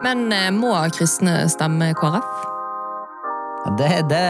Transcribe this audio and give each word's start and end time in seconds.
Men 0.00 0.30
eh, 0.32 0.48
må 0.54 0.72
kristne 0.96 1.44
stemme 1.52 1.92
KrF? 1.98 2.46
Det, 3.76 3.90
det, 4.08 4.20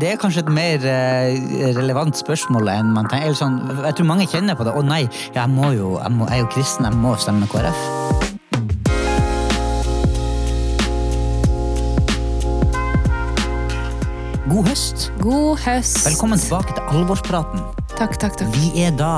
det 0.00 0.08
er 0.10 0.18
kanskje 0.18 0.42
et 0.42 0.50
mer 0.50 0.86
eh, 0.90 1.68
relevant 1.76 2.18
spørsmål 2.18 2.70
enn 2.72 2.90
man 2.96 3.06
tenker. 3.06 3.30
Eller 3.30 3.38
sånn, 3.38 3.60
jeg 3.86 3.98
tror 3.98 4.08
mange 4.10 4.26
kjenner 4.30 4.58
på 4.58 4.66
det. 4.66 4.74
Å 4.74 4.82
nei, 4.86 5.04
jeg, 5.06 5.46
må 5.54 5.70
jo, 5.76 5.94
jeg, 6.02 6.16
må, 6.18 6.26
jeg 6.32 6.40
er 6.40 6.42
jo 6.42 6.50
kristen, 6.56 6.88
jeg 6.88 6.98
må 6.98 7.14
stemme 7.22 7.46
KrF. 7.52 7.84
God 14.52 14.66
høst. 14.66 15.06
God 15.22 15.62
høst. 15.62 16.02
Velkommen 16.10 16.42
tilbake 16.42 16.74
til 16.74 16.98
alvorspraten. 16.98 17.81
Takk, 17.98 18.16
takk, 18.18 18.34
takk. 18.40 18.48
Vi 18.56 18.82
er 18.82 18.94
da 18.98 19.10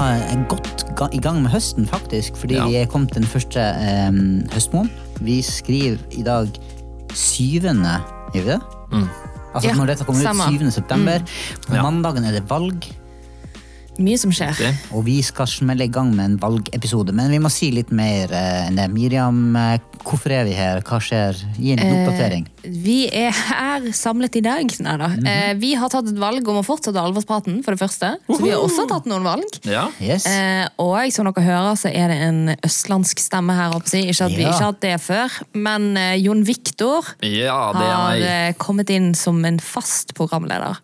godt 0.51 0.85
i 1.15 1.21
gang 1.23 1.41
med 1.45 1.51
høsten, 1.55 1.87
faktisk, 1.89 2.37
fordi 2.37 2.55
Ja. 2.59 2.67
vi 2.69 2.77
er 2.83 2.87
kommet 2.91 3.13
til 3.13 3.23
den 3.23 3.29
første 3.31 3.61
eh, 3.61 4.13
høstmåneden. 4.53 4.91
Vi 5.21 5.41
skriver 5.43 5.99
i 6.13 6.23
dag 6.23 6.49
syvende, 7.15 8.01
gjør 8.35 8.43
vi 8.45 8.51
det? 8.51 8.61
Altså 9.55 9.69
Ja, 9.71 9.75
når 9.75 9.87
dette 9.87 10.05
kommer 10.05 10.21
ut, 10.21 10.27
stemmer. 10.27 10.59
7. 10.59 10.71
september. 10.71 11.19
På 11.69 11.75
Ja. 11.77 11.83
mandagen 11.83 12.25
er 12.25 12.33
det 12.33 12.49
valg, 12.51 12.85
Mye 14.03 14.19
som 14.19 14.33
skjer. 14.35 14.55
Det. 14.59 14.73
og 14.91 15.05
vi 15.07 15.21
skal 15.23 15.47
smelle 15.47 15.87
i 15.87 15.93
gang 15.93 16.11
med 16.17 16.25
en 16.25 16.39
valgepisode. 16.43 17.13
Men 17.15 17.31
vi 17.31 17.39
må 17.43 17.51
si 17.53 17.71
litt 17.75 17.93
mer 17.95 18.33
eh, 18.35 18.67
enn 18.67 18.79
det. 18.79 18.89
Miriam, 18.91 19.39
eh, 19.57 19.79
hvorfor 20.03 20.33
er 20.35 20.45
vi 20.49 20.55
her? 20.57 20.81
Hva 20.83 20.99
skjer? 21.03 21.39
Gi 21.59 21.73
en 21.75 21.79
liten 21.83 22.01
oppdatering. 22.03 22.49
Vi 22.65 23.05
er 23.15 23.31
her 23.31 23.87
samlet 23.95 24.41
i 24.41 24.43
dag. 24.45 24.75
Nei 24.83 24.97
da. 24.99 25.09
-hmm. 25.09 25.29
Eh, 25.29 25.55
Vi 25.55 25.75
har 25.75 25.89
tatt 25.89 26.09
et 26.09 26.19
valg 26.19 26.49
om 26.49 26.57
å 26.57 26.65
fortsette 26.67 26.99
alvorspraten, 27.01 27.63
for 27.63 27.71
det 27.73 27.81
første. 27.81 28.17
Så 28.27 28.43
vi 28.43 28.51
har 28.51 28.59
også 28.59 28.89
tatt 28.89 29.07
noen 29.07 29.23
valg. 29.23 29.61
Ja. 29.65 29.89
Yes. 30.01 30.27
Eh, 30.27 30.67
og 30.79 31.13
som 31.13 31.25
dere 31.27 31.45
hører, 31.45 31.75
så 31.77 31.89
er 31.89 32.09
det 32.09 32.19
en 32.23 32.57
østlandsk 32.67 33.19
stemme 33.21 33.55
her. 33.55 33.75
oppe. 33.75 33.91
jeg. 33.93 34.09
Ikke 34.11 34.25
at 34.25 34.31
vi 34.37 34.43
Ja. 34.43 34.49
ikke 34.49 34.59
har 34.65 34.73
hatt 34.73 34.81
det 34.81 35.01
før, 35.01 35.31
men 35.55 35.97
eh, 35.97 36.17
Jon 36.17 36.43
Viktor 36.45 37.05
ja, 37.23 37.73
har 37.73 38.17
eh, 38.17 38.53
kommet 38.59 38.91
inn 38.91 39.15
som 39.15 39.45
en 39.45 39.61
fast 39.61 40.15
programleder. 40.15 40.77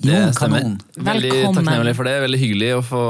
Det 0.00 0.14
Jon 0.16 0.32
stemmer. 0.32 0.62
Kanon. 0.64 0.76
Veldig 0.96 1.30
Velkommen. 1.30 1.56
takknemlig 1.60 1.92
for 1.98 2.08
det. 2.08 2.14
Veldig 2.24 2.38
hyggelig 2.40 2.68
å 2.78 2.82
få 2.88 3.00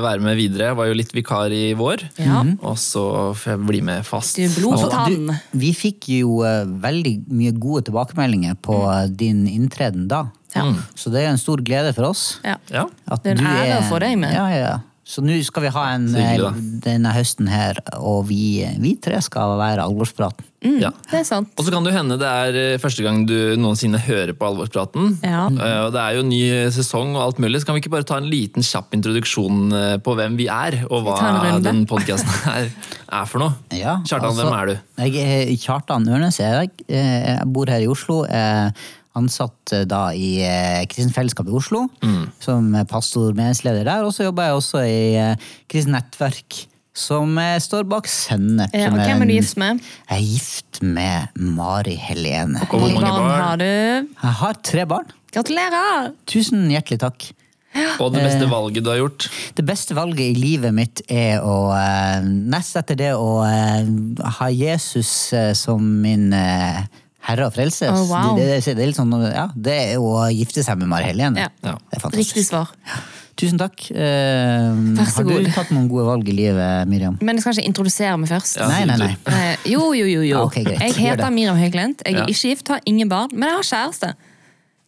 være 0.00 0.20
med 0.24 0.36
videre. 0.38 0.70
Jeg 0.70 0.76
var 0.78 0.86
jo 0.88 0.94
litt 0.96 1.12
vikar 1.12 1.52
i 1.52 1.74
vår, 1.76 2.04
Ja. 2.16 2.40
og 2.62 2.76
så 2.80 3.02
får 3.36 3.52
jeg 3.52 3.66
bli 3.68 3.80
med 3.84 4.06
fast. 4.08 4.36
Du 4.36 4.42
er 4.46 4.48
blod 4.56 4.78
på 4.80 4.90
tann. 4.90 5.40
vi 5.52 5.72
fikk 5.76 6.08
jo 6.08 6.42
eh, 6.48 6.64
veldig 6.64 7.28
mye 7.28 7.52
gode 7.52 7.84
tilbakemeldinger 7.90 8.56
på 8.64 8.78
Mm. 8.80 9.04
eh, 9.04 9.08
din 9.08 9.46
inntreden 9.46 10.08
da. 10.08 10.30
Ja. 10.56 10.72
Så 10.96 11.10
det 11.12 11.20
er 11.26 11.28
en 11.30 11.36
stor 11.38 11.58
glede 11.60 11.92
for 11.94 12.04
oss. 12.08 12.40
Ja. 12.42 12.56
Ja. 12.72 12.86
At 13.06 13.22
Det 13.22 13.36
er 13.36 13.42
en 13.42 13.46
ære 13.46 13.80
å 13.82 13.88
få 13.90 14.00
deg 14.00 14.16
med. 14.18 14.32
Ja, 14.32 14.48
ja, 14.48 14.56
ja. 14.58 14.78
Så 15.08 15.22
nå 15.24 15.38
skal 15.40 15.64
vi 15.64 15.70
ha 15.72 15.82
en 15.94 16.02
Så 16.12 16.20
hyggelig, 16.20 16.50
eh, 16.52 16.64
denne 16.84 17.14
høsten 17.16 17.46
her, 17.48 17.78
og 17.96 18.26
vi, 18.28 18.60
vi 18.82 18.90
tre 19.00 19.16
skal 19.24 19.54
være 19.56 19.80
alvorspraten. 19.88 20.44
ja. 20.82 20.90
Det 21.08 21.20
er 21.20 21.24
sant. 21.24 21.48
Og 21.56 21.64
så 21.64 21.72
kan 21.72 21.84
det 21.86 21.94
jo 21.94 21.96
hende 21.96 22.18
det 22.20 22.28
er 22.28 22.58
eh, 22.74 22.78
første 22.82 23.02
gang 23.06 23.22
du 23.24 23.32
noensinne 23.56 23.96
hører 24.04 24.34
på 24.36 24.44
Alvorspraten. 24.50 25.14
Ja. 25.24 25.46
Eh, 25.48 25.78
Og 25.86 25.94
det 25.96 26.02
er 26.02 26.18
jo 26.18 26.26
ny 26.28 26.42
sesong 26.74 27.14
og 27.16 27.22
alt 27.24 27.40
mulig, 27.40 27.62
så 27.62 27.70
kan 27.70 27.78
vi 27.78 27.82
ikke 27.86 27.94
bare 27.94 28.04
ta 28.10 28.18
en 28.20 28.28
liten 28.28 28.60
kjapp 28.66 28.92
introduksjon 28.98 29.72
på 30.04 30.16
hvem 30.18 30.36
vi 30.36 30.50
er, 30.52 30.82
og 30.90 31.06
hva 31.08 31.16
den 31.64 31.86
podkasten 31.88 32.28
her 32.50 32.68
er 32.68 33.24
for 33.32 33.46
noe? 33.46 33.56
Ja, 33.72 33.96
Kjartan, 34.04 34.28
altså, 34.34 34.44
hvem 34.44 34.58
er 34.60 34.66
du? 34.74 34.76
Jeg 35.08 35.24
er 35.48 35.56
Kjartan 35.64 36.04
Ørnes. 36.12 36.36
Jeg, 36.42 36.74
jeg 36.92 37.48
bor 37.48 37.70
her 37.72 37.80
i 37.80 37.88
Oslo. 37.88 38.26
Er 38.28 38.74
ansatt 39.18 39.74
eh, 39.76 39.84
da 39.88 40.08
i 40.16 40.38
eh, 40.46 40.86
Kristent 40.90 41.16
Fellesskap 41.16 41.50
i 41.50 41.54
Oslo. 41.58 41.84
Mm. 42.04 42.24
Som 42.42 42.72
pastor 42.90 43.34
menighetsleder 43.34 43.86
der. 43.88 44.06
Og 44.06 44.14
så 44.16 44.28
jobber 44.28 44.48
jeg 44.48 44.58
også 44.62 44.82
i 44.86 44.98
eh, 45.18 45.48
Kristent 45.70 45.96
Nettverk, 45.96 46.62
som 46.98 47.36
eh, 47.42 47.56
står 47.62 47.86
bak 47.90 48.08
Sennep. 48.10 48.74
Ja, 48.74 48.92
og 48.92 49.00
hvem 49.02 49.26
er 49.26 49.30
du 49.30 49.34
gift 49.36 49.58
med? 49.60 49.82
Jeg 50.08 50.16
er 50.16 50.30
gift 50.32 50.82
med 50.82 51.42
Mari 51.58 51.98
Helene. 51.98 52.64
Og 52.68 52.78
hvor 52.78 52.94
mange 52.94 53.12
barn 53.12 53.44
har 53.44 53.60
du? 53.60 53.68
Jeg 53.68 54.38
har 54.44 54.62
tre 54.64 54.86
barn. 54.88 55.12
Gratulerer! 55.34 56.14
Tusen 56.30 56.70
hjertelig 56.72 57.02
takk. 57.04 57.28
Og 58.00 58.14
det 58.14 58.22
beste 58.24 58.46
valget 58.48 58.82
du 58.82 58.90
har 58.90 58.98
gjort? 58.98 59.28
Det 59.54 59.64
beste 59.66 59.94
valget 59.94 60.32
i 60.32 60.38
livet 60.38 60.72
mitt 60.74 61.02
er 61.12 61.44
å 61.44 61.68
eh, 61.76 62.24
Nest 62.24 62.78
etter 62.80 62.98
det 62.98 63.10
å 63.14 63.42
eh, 63.46 63.90
ha 64.38 64.48
Jesus 64.50 65.10
eh, 65.36 65.52
som 65.58 65.84
min 66.02 66.32
eh, 66.34 66.80
herre 67.28 67.46
og 67.48 67.54
frelse. 67.54 67.88
Oh, 67.92 68.04
wow. 68.08 68.34
det, 68.38 68.48
det, 68.50 68.74
det, 68.74 68.82
er 68.82 68.90
litt 68.90 68.98
sånn, 68.98 69.14
ja, 69.28 69.46
det 69.54 69.76
er 69.84 69.94
jo 69.98 70.08
å 70.16 70.26
gifte 70.32 70.64
seg 70.64 70.80
med 70.80 70.90
Mari 70.90 71.10
Helene. 71.10 71.46
Ja. 71.46 71.52
Ja. 71.64 71.76
Det 71.78 71.98
er 71.98 72.04
fantastisk. 72.04 72.36
Riktig 72.36 72.46
svar. 72.48 72.72
Tusen 73.38 73.60
takk. 73.60 73.84
Uh, 73.94 74.74
Vær 74.98 75.10
så 75.12 75.22
har 75.22 75.44
du 75.44 75.50
tatt 75.54 75.68
noen 75.70 75.86
gode 75.90 76.08
valg 76.08 76.26
i 76.26 76.34
livet, 76.34 76.88
Miriam? 76.90 77.18
Men 77.22 77.38
jeg 77.38 77.44
skal 77.44 77.60
ikke 77.60 77.70
introdusere 77.70 78.16
meg 78.18 78.32
først. 78.32 78.58
Ja. 78.58 78.66
Nei, 78.72 78.80
nei, 78.90 78.96
nei. 78.98 79.12
Eh, 79.30 79.68
Jo, 79.76 79.92
jo, 79.94 80.08
jo. 80.10 80.24
jo. 80.26 80.40
Okay, 80.48 80.64
jeg 80.66 80.96
heter 80.98 81.30
Miriam 81.34 81.58
Høglent. 81.60 82.02
Jeg 82.02 82.16
er 82.16 82.24
Ja. 82.24 82.26
ikke 82.26 82.50
gift, 82.50 82.72
har 82.74 82.82
ingen 82.84 83.08
barn, 83.12 83.30
men 83.32 83.46
jeg 83.52 83.60
har 83.60 83.68
kjæreste. 83.70 84.12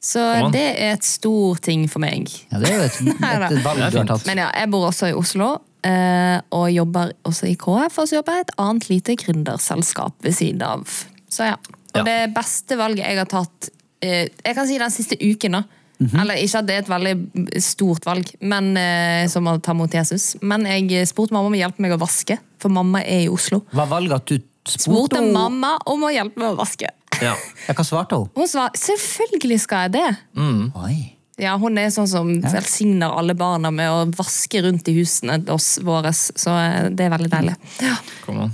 Så 0.01 0.23
det 0.51 0.65
er 0.81 0.95
et 0.97 1.05
stor 1.05 1.61
ting 1.61 1.85
for 1.93 2.01
meg. 2.03 2.31
Ja, 2.51 2.59
det 2.59 2.71
er 2.73 2.79
jo 2.81 2.87
et, 2.89 3.01
et, 3.13 3.45
et 3.53 3.65
valg 3.67 3.85
du 3.93 3.99
har 4.01 4.09
tatt. 4.09 4.27
Men 4.27 4.41
ja, 4.43 4.49
jeg 4.57 4.71
bor 4.73 4.89
også 4.89 5.13
i 5.13 5.15
Oslo, 5.15 5.51
eh, 5.87 6.39
og 6.57 6.71
jobber 6.73 7.13
også 7.29 7.51
i 7.53 7.55
KF, 7.61 8.01
og 8.01 8.09
så 8.09 8.19
jobber 8.19 8.39
jeg 8.41 8.47
i 8.47 8.49
et 8.49 8.55
annet 8.65 8.89
lite 8.91 9.17
gründerselskap 9.21 10.17
ved 10.25 10.35
siden 10.41 10.65
av. 10.67 10.89
Så 11.31 11.53
ja. 11.53 11.59
Og 11.95 12.01
Ja. 12.01 12.07
det 12.07 12.35
beste 12.35 12.77
valget 12.79 13.07
jeg 13.07 13.19
har 13.19 13.27
tatt, 13.27 13.71
eh, 14.03 14.29
jeg 14.45 14.55
kan 14.55 14.67
si 14.67 14.79
den 14.79 14.91
siste 14.91 15.17
uken 15.21 15.53
da, 15.53 15.63
-hmm. 16.01 16.21
eller 16.21 16.35
ikke 16.35 16.59
at 16.59 16.67
det 16.67 16.75
er 16.75 16.85
et 16.85 16.89
veldig 16.89 17.63
stort 17.63 18.07
valg, 18.07 18.31
men 18.41 18.77
eh, 18.77 19.29
som 19.29 19.49
å 19.51 19.61
ta 19.63 19.75
mot 19.77 19.93
Jesus, 19.93 20.37
men 20.43 20.67
jeg 20.67 21.09
spurte 21.09 21.33
mamma 21.37 21.51
om 21.51 21.57
å 21.57 21.61
hjelpe 21.61 21.85
meg 21.85 21.93
å 21.93 22.01
vaske, 22.01 22.39
for 22.59 22.73
mamma 22.73 23.03
er 23.03 23.27
i 23.27 23.29
Oslo. 23.29 23.65
Hva 23.73 23.89
valget 23.89 24.17
at 24.21 24.27
du 24.27 24.39
Spurte 24.69 25.17
spurte 25.17 25.33
mamma 25.33 25.79
om 25.89 26.03
å 26.05 26.11
hjelpe 26.13 26.37
meg 26.37 26.53
å 26.53 26.59
vaske. 26.59 26.91
Ja. 27.25 27.33
Hva 27.67 27.85
svarte 27.85 28.19
hun? 28.21 28.29
Hun 28.37 28.47
svarte 28.47 28.79
selvfølgelig 28.79 29.57
skal 29.65 29.89
jeg 29.89 29.93
det. 29.97 30.11
Oi. 30.77 31.17
Ja, 31.41 31.57
Hun 31.61 31.79
er 31.81 31.89
sånn 31.93 32.09
som 32.11 32.31
velsigner 32.45 33.15
alle 33.17 33.35
barna 33.39 33.71
med 33.73 33.91
å 33.91 34.01
vaske 34.19 34.61
rundt 34.65 34.89
i 34.91 34.95
husene 34.99 35.39
oss 35.53 35.79
våre, 35.85 36.13
så 36.15 36.53
eh, 36.61 36.89
det 36.93 37.07
er 37.07 37.13
veldig 37.15 37.31
deilig. 37.33 37.55
Ja. 37.81 37.97
Kom 38.27 38.43
an. 38.45 38.53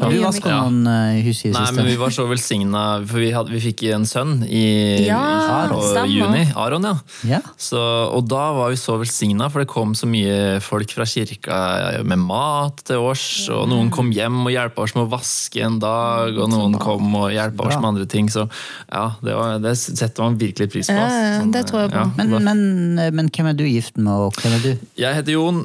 Har 0.00 0.12
du 0.12 0.18
vi. 0.18 0.42
noen 0.46 0.86
eh, 0.86 1.20
hus 1.26 1.42
i 1.44 1.50
det 1.50 1.56
Nei, 1.58 1.72
men 1.76 1.88
vi 1.90 1.96
var 2.00 2.14
så 2.14 2.26
velsigna, 2.30 2.84
for 3.08 3.22
vi, 3.22 3.32
hadde, 3.34 3.52
vi 3.54 3.62
fikk 3.64 3.84
en 3.96 4.06
sønn 4.08 4.44
i, 4.46 5.06
Ja, 5.08 5.20
stemmer. 5.68 6.10
juni. 6.12 6.44
Aron, 6.58 6.86
ja. 6.86 6.94
Ja. 7.28 7.40
Så, 7.60 7.80
og 7.80 8.26
da 8.30 8.44
var 8.56 8.72
vi 8.72 8.78
så 8.80 8.96
velsigna, 9.00 9.50
for 9.52 9.64
det 9.64 9.70
kom 9.72 9.96
så 9.98 10.08
mye 10.10 10.60
folk 10.64 10.94
fra 10.94 11.06
kirka 11.08 11.58
med 12.06 12.22
mat 12.22 12.84
til 12.88 13.02
oss, 13.02 13.48
Og 13.52 13.66
noen 13.70 13.90
kom 13.92 14.12
hjem 14.14 14.44
og 14.46 14.52
hjelpa 14.54 14.86
oss 14.86 14.94
med 14.96 15.06
å 15.06 15.10
vaske 15.12 15.62
en 15.64 15.78
dag, 15.82 16.36
og 16.38 16.50
noen 16.52 16.78
kom 16.82 17.12
og 17.18 17.30
hjelpa 17.34 17.68
oss 17.68 17.78
med 17.80 17.90
andre 17.92 18.06
ting. 18.10 18.30
Så 18.32 18.46
ja, 18.46 19.04
det, 19.22 19.34
var, 19.36 19.58
det 19.62 19.74
setter 19.80 20.24
man 20.24 20.38
virkelig 20.40 20.70
pris 20.72 20.90
på. 20.90 20.96
Ja, 20.96 21.40
Sånn, 21.40 21.52
det 21.54 21.66
tror 21.68 21.84
jeg 21.86 21.92
på. 21.94 22.06
Men, 22.16 22.32
men, 22.44 22.94
men 23.16 23.28
hvem 23.32 23.46
er 23.50 23.56
du 23.58 23.64
gift 23.64 23.96
med, 23.98 24.12
og 24.12 24.32
hvem 24.40 24.52
er 24.58 24.62
du? 24.64 24.86
Jeg 25.00 25.14
heter 25.18 25.32
Jon 25.36 25.62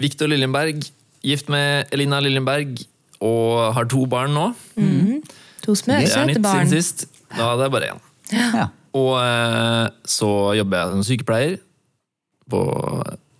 Viktor 0.00 0.26
Lillenberg. 0.30 0.82
gift 1.24 1.48
med 1.48 1.86
Elina 1.92 2.18
Lillenberg 2.20 2.82
og 3.24 3.74
har 3.74 3.84
to 3.88 4.04
barn 4.10 4.34
nå. 4.36 4.48
To 5.64 5.74
små, 5.74 5.94
Det 6.02 6.10
er 6.12 6.26
nytt 6.28 6.42
barn. 6.44 6.66
siden 6.68 6.82
sist. 6.82 7.06
Da 7.32 7.52
hadde 7.54 7.62
jeg 7.68 7.72
bare 7.72 7.92
én. 7.94 8.00
Ja. 8.34 8.66
Og 8.94 9.14
eh, 9.18 9.88
så 10.06 10.28
jobber 10.58 10.78
jeg 10.82 10.90
som 10.92 11.02
sykepleier 11.08 11.56
på 12.50 12.60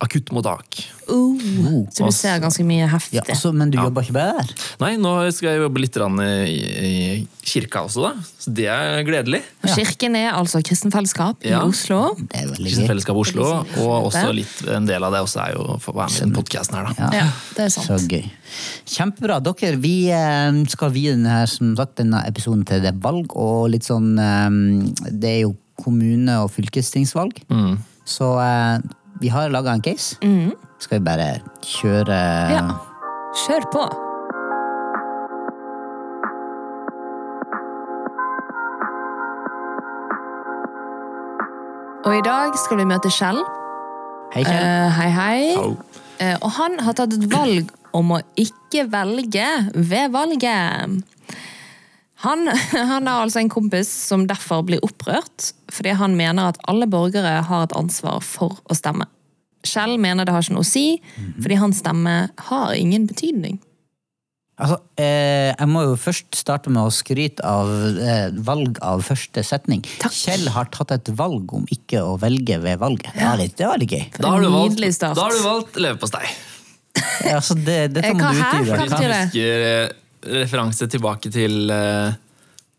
akuttmottak. 0.03 0.81
Uh, 1.07 1.85
så 1.93 2.07
du 2.07 2.11
ser 2.11 2.39
ganske 2.43 2.63
mye 2.67 2.87
heftig. 2.89 3.19
Ja, 3.19 3.23
altså, 3.29 3.51
men 3.55 3.69
du 3.71 3.77
jobber 3.79 4.03
ikke 4.03 4.15
bare 4.17 4.41
der? 4.41 4.51
Nei, 4.81 4.91
nå 4.99 5.13
skal 5.31 5.53
jeg 5.53 5.61
jobbe 5.61 5.83
litt 5.83 5.95
i, 5.95 6.57
i 6.89 6.93
kirka 7.45 7.85
også, 7.87 8.09
da. 8.09 8.25
Så 8.41 8.51
det 8.57 8.67
er 8.71 9.05
gledelig. 9.07 9.39
Ja. 9.63 9.75
Kirken 9.77 10.17
er 10.19 10.31
altså 10.33 10.59
kristenfellesskap 10.65 11.45
i 11.47 11.53
Oslo. 11.55 12.01
Kristenfellesskap. 12.17 12.89
Fellesskap 12.91 13.21
Oslo, 13.21 13.47
og 13.85 14.09
også 14.09 14.25
litt, 14.35 14.57
en 14.75 14.89
del 14.89 15.05
av 15.07 15.15
det 15.15 15.23
også 15.25 15.41
er 15.45 15.55
jo 15.55 15.69
å 15.77 15.79
være 15.79 16.09
med 16.09 16.17
i 16.17 16.25
den 16.25 16.35
podkasten 16.35 16.79
her, 16.79 16.89
da. 16.91 17.07
Ja. 17.07 17.23
Ja, 17.23 17.29
det 17.55 17.67
er 17.67 17.73
sant. 17.77 17.87
Så 17.87 18.11
gøy. 18.11 18.27
Kjempebra. 18.97 19.39
Dere, 19.45 19.79
vi 19.81 19.95
eh, 20.13 20.61
skal 20.73 20.91
vie 20.95 21.15
denne, 21.15 21.39
som 21.51 21.71
sagt, 21.79 21.97
denne 22.01 22.25
episoden 22.27 22.67
til 22.67 22.83
det 22.83 22.97
valg, 23.03 23.31
og 23.39 23.69
litt 23.73 23.87
sånn 23.87 24.15
eh, 24.19 24.61
Det 25.07 25.31
er 25.31 25.41
jo 25.45 25.55
kommune- 25.79 26.41
og 26.43 26.51
fylkestingsvalg. 26.55 27.45
Mm. 27.51 27.75
Så 28.07 28.35
eh, 28.43 28.77
vi 29.19 29.27
har 29.29 29.49
laga 29.49 29.73
en 29.73 29.81
case. 29.81 30.17
Skal 30.79 30.99
vi 30.99 31.05
bare 31.05 31.29
kjøre 31.63 32.19
Ja. 32.51 32.65
Kjør 33.45 33.71
på! 33.71 33.85
Og 42.05 42.13
i 42.13 42.21
dag 42.21 42.53
skal 42.61 42.77
vi 42.77 42.85
møte 42.85 43.09
Kjell. 43.09 43.39
Hei, 44.35 44.43
Kjell. 44.45 44.61
Eh, 44.61 44.89
hei, 44.99 45.09
hei. 45.09 45.39
Eh, 46.21 46.35
og 46.37 46.51
han 46.59 46.77
har 46.85 46.93
tatt 46.97 47.15
et 47.17 47.25
valg 47.31 47.71
om 47.97 48.13
å 48.13 48.19
ikke 48.37 48.85
velge 48.93 49.47
ved 49.73 50.13
valget. 50.13 51.01
Han, 52.25 52.47
han 52.91 53.07
har 53.07 53.21
altså 53.25 53.39
en 53.43 53.51
kompis 53.53 53.89
som 54.09 54.25
derfor 54.29 54.63
blir 54.67 54.81
opprørt, 54.85 55.51
fordi 55.73 55.93
han 55.99 56.15
mener 56.17 56.51
at 56.51 56.59
alle 56.71 56.87
borgere 56.89 57.37
har 57.45 57.67
et 57.67 57.75
ansvar 57.77 58.23
for 58.25 58.57
å 58.65 58.77
stemme. 58.77 59.05
Kjell 59.65 59.95
mener 60.01 60.27
det 60.27 60.33
har 60.35 60.43
ikke 60.45 60.57
noe 60.57 60.65
å 60.65 60.67
si, 60.67 60.99
fordi 61.41 61.55
hans 61.61 61.79
stemme 61.81 62.17
har 62.49 62.75
ingen 62.77 63.07
betydning. 63.09 63.55
Altså, 64.55 64.77
eh, 65.01 65.49
jeg 65.51 65.67
må 65.67 65.81
jo 65.83 65.95
først 65.99 66.37
starte 66.39 66.71
med 66.71 66.85
å 66.87 66.91
skryte 66.93 67.43
av 67.43 67.67
eh, 67.99 68.29
valg 68.47 68.77
av 68.85 69.01
første 69.03 69.41
setning. 69.43 69.81
Kjell 70.05 70.45
har 70.55 70.69
tatt 70.71 70.93
et 70.95 71.09
valg 71.19 71.51
om 71.57 71.65
ikke 71.75 71.99
å 72.07 72.13
velge 72.21 72.61
ved 72.63 72.79
valget. 72.79 73.09
Det 73.17 73.25
var 73.27 73.41
litt, 73.41 73.57
det 73.59 73.67
var 73.67 73.81
litt 73.81 73.91
gøy. 73.97 74.05
Da 74.15 74.31
har 74.31 74.45
du 74.45 74.47
valgt, 74.53 74.77
Nydelig 74.77 74.93
start. 74.95 75.17
da 75.19 75.25
har 75.27 75.35
du 75.35 75.43
valgt 75.43 75.81
leverpostei. 75.83 76.23
Ja, 77.25 77.35
altså, 77.41 77.57
det, 77.59 77.79
dette 77.97 78.13
Eh, 78.13 78.15
må 78.15 78.23
hva 78.23 78.31
du 78.31 78.39
her? 78.45 78.63
Hva 78.69 78.87
betyr 78.93 79.11
det? 79.11 79.21
husker 79.27 79.67
eh, 79.73 79.93
referanse 80.25 80.87
tilbake 80.91 81.31
til 81.33 81.69
eh, 81.73 82.13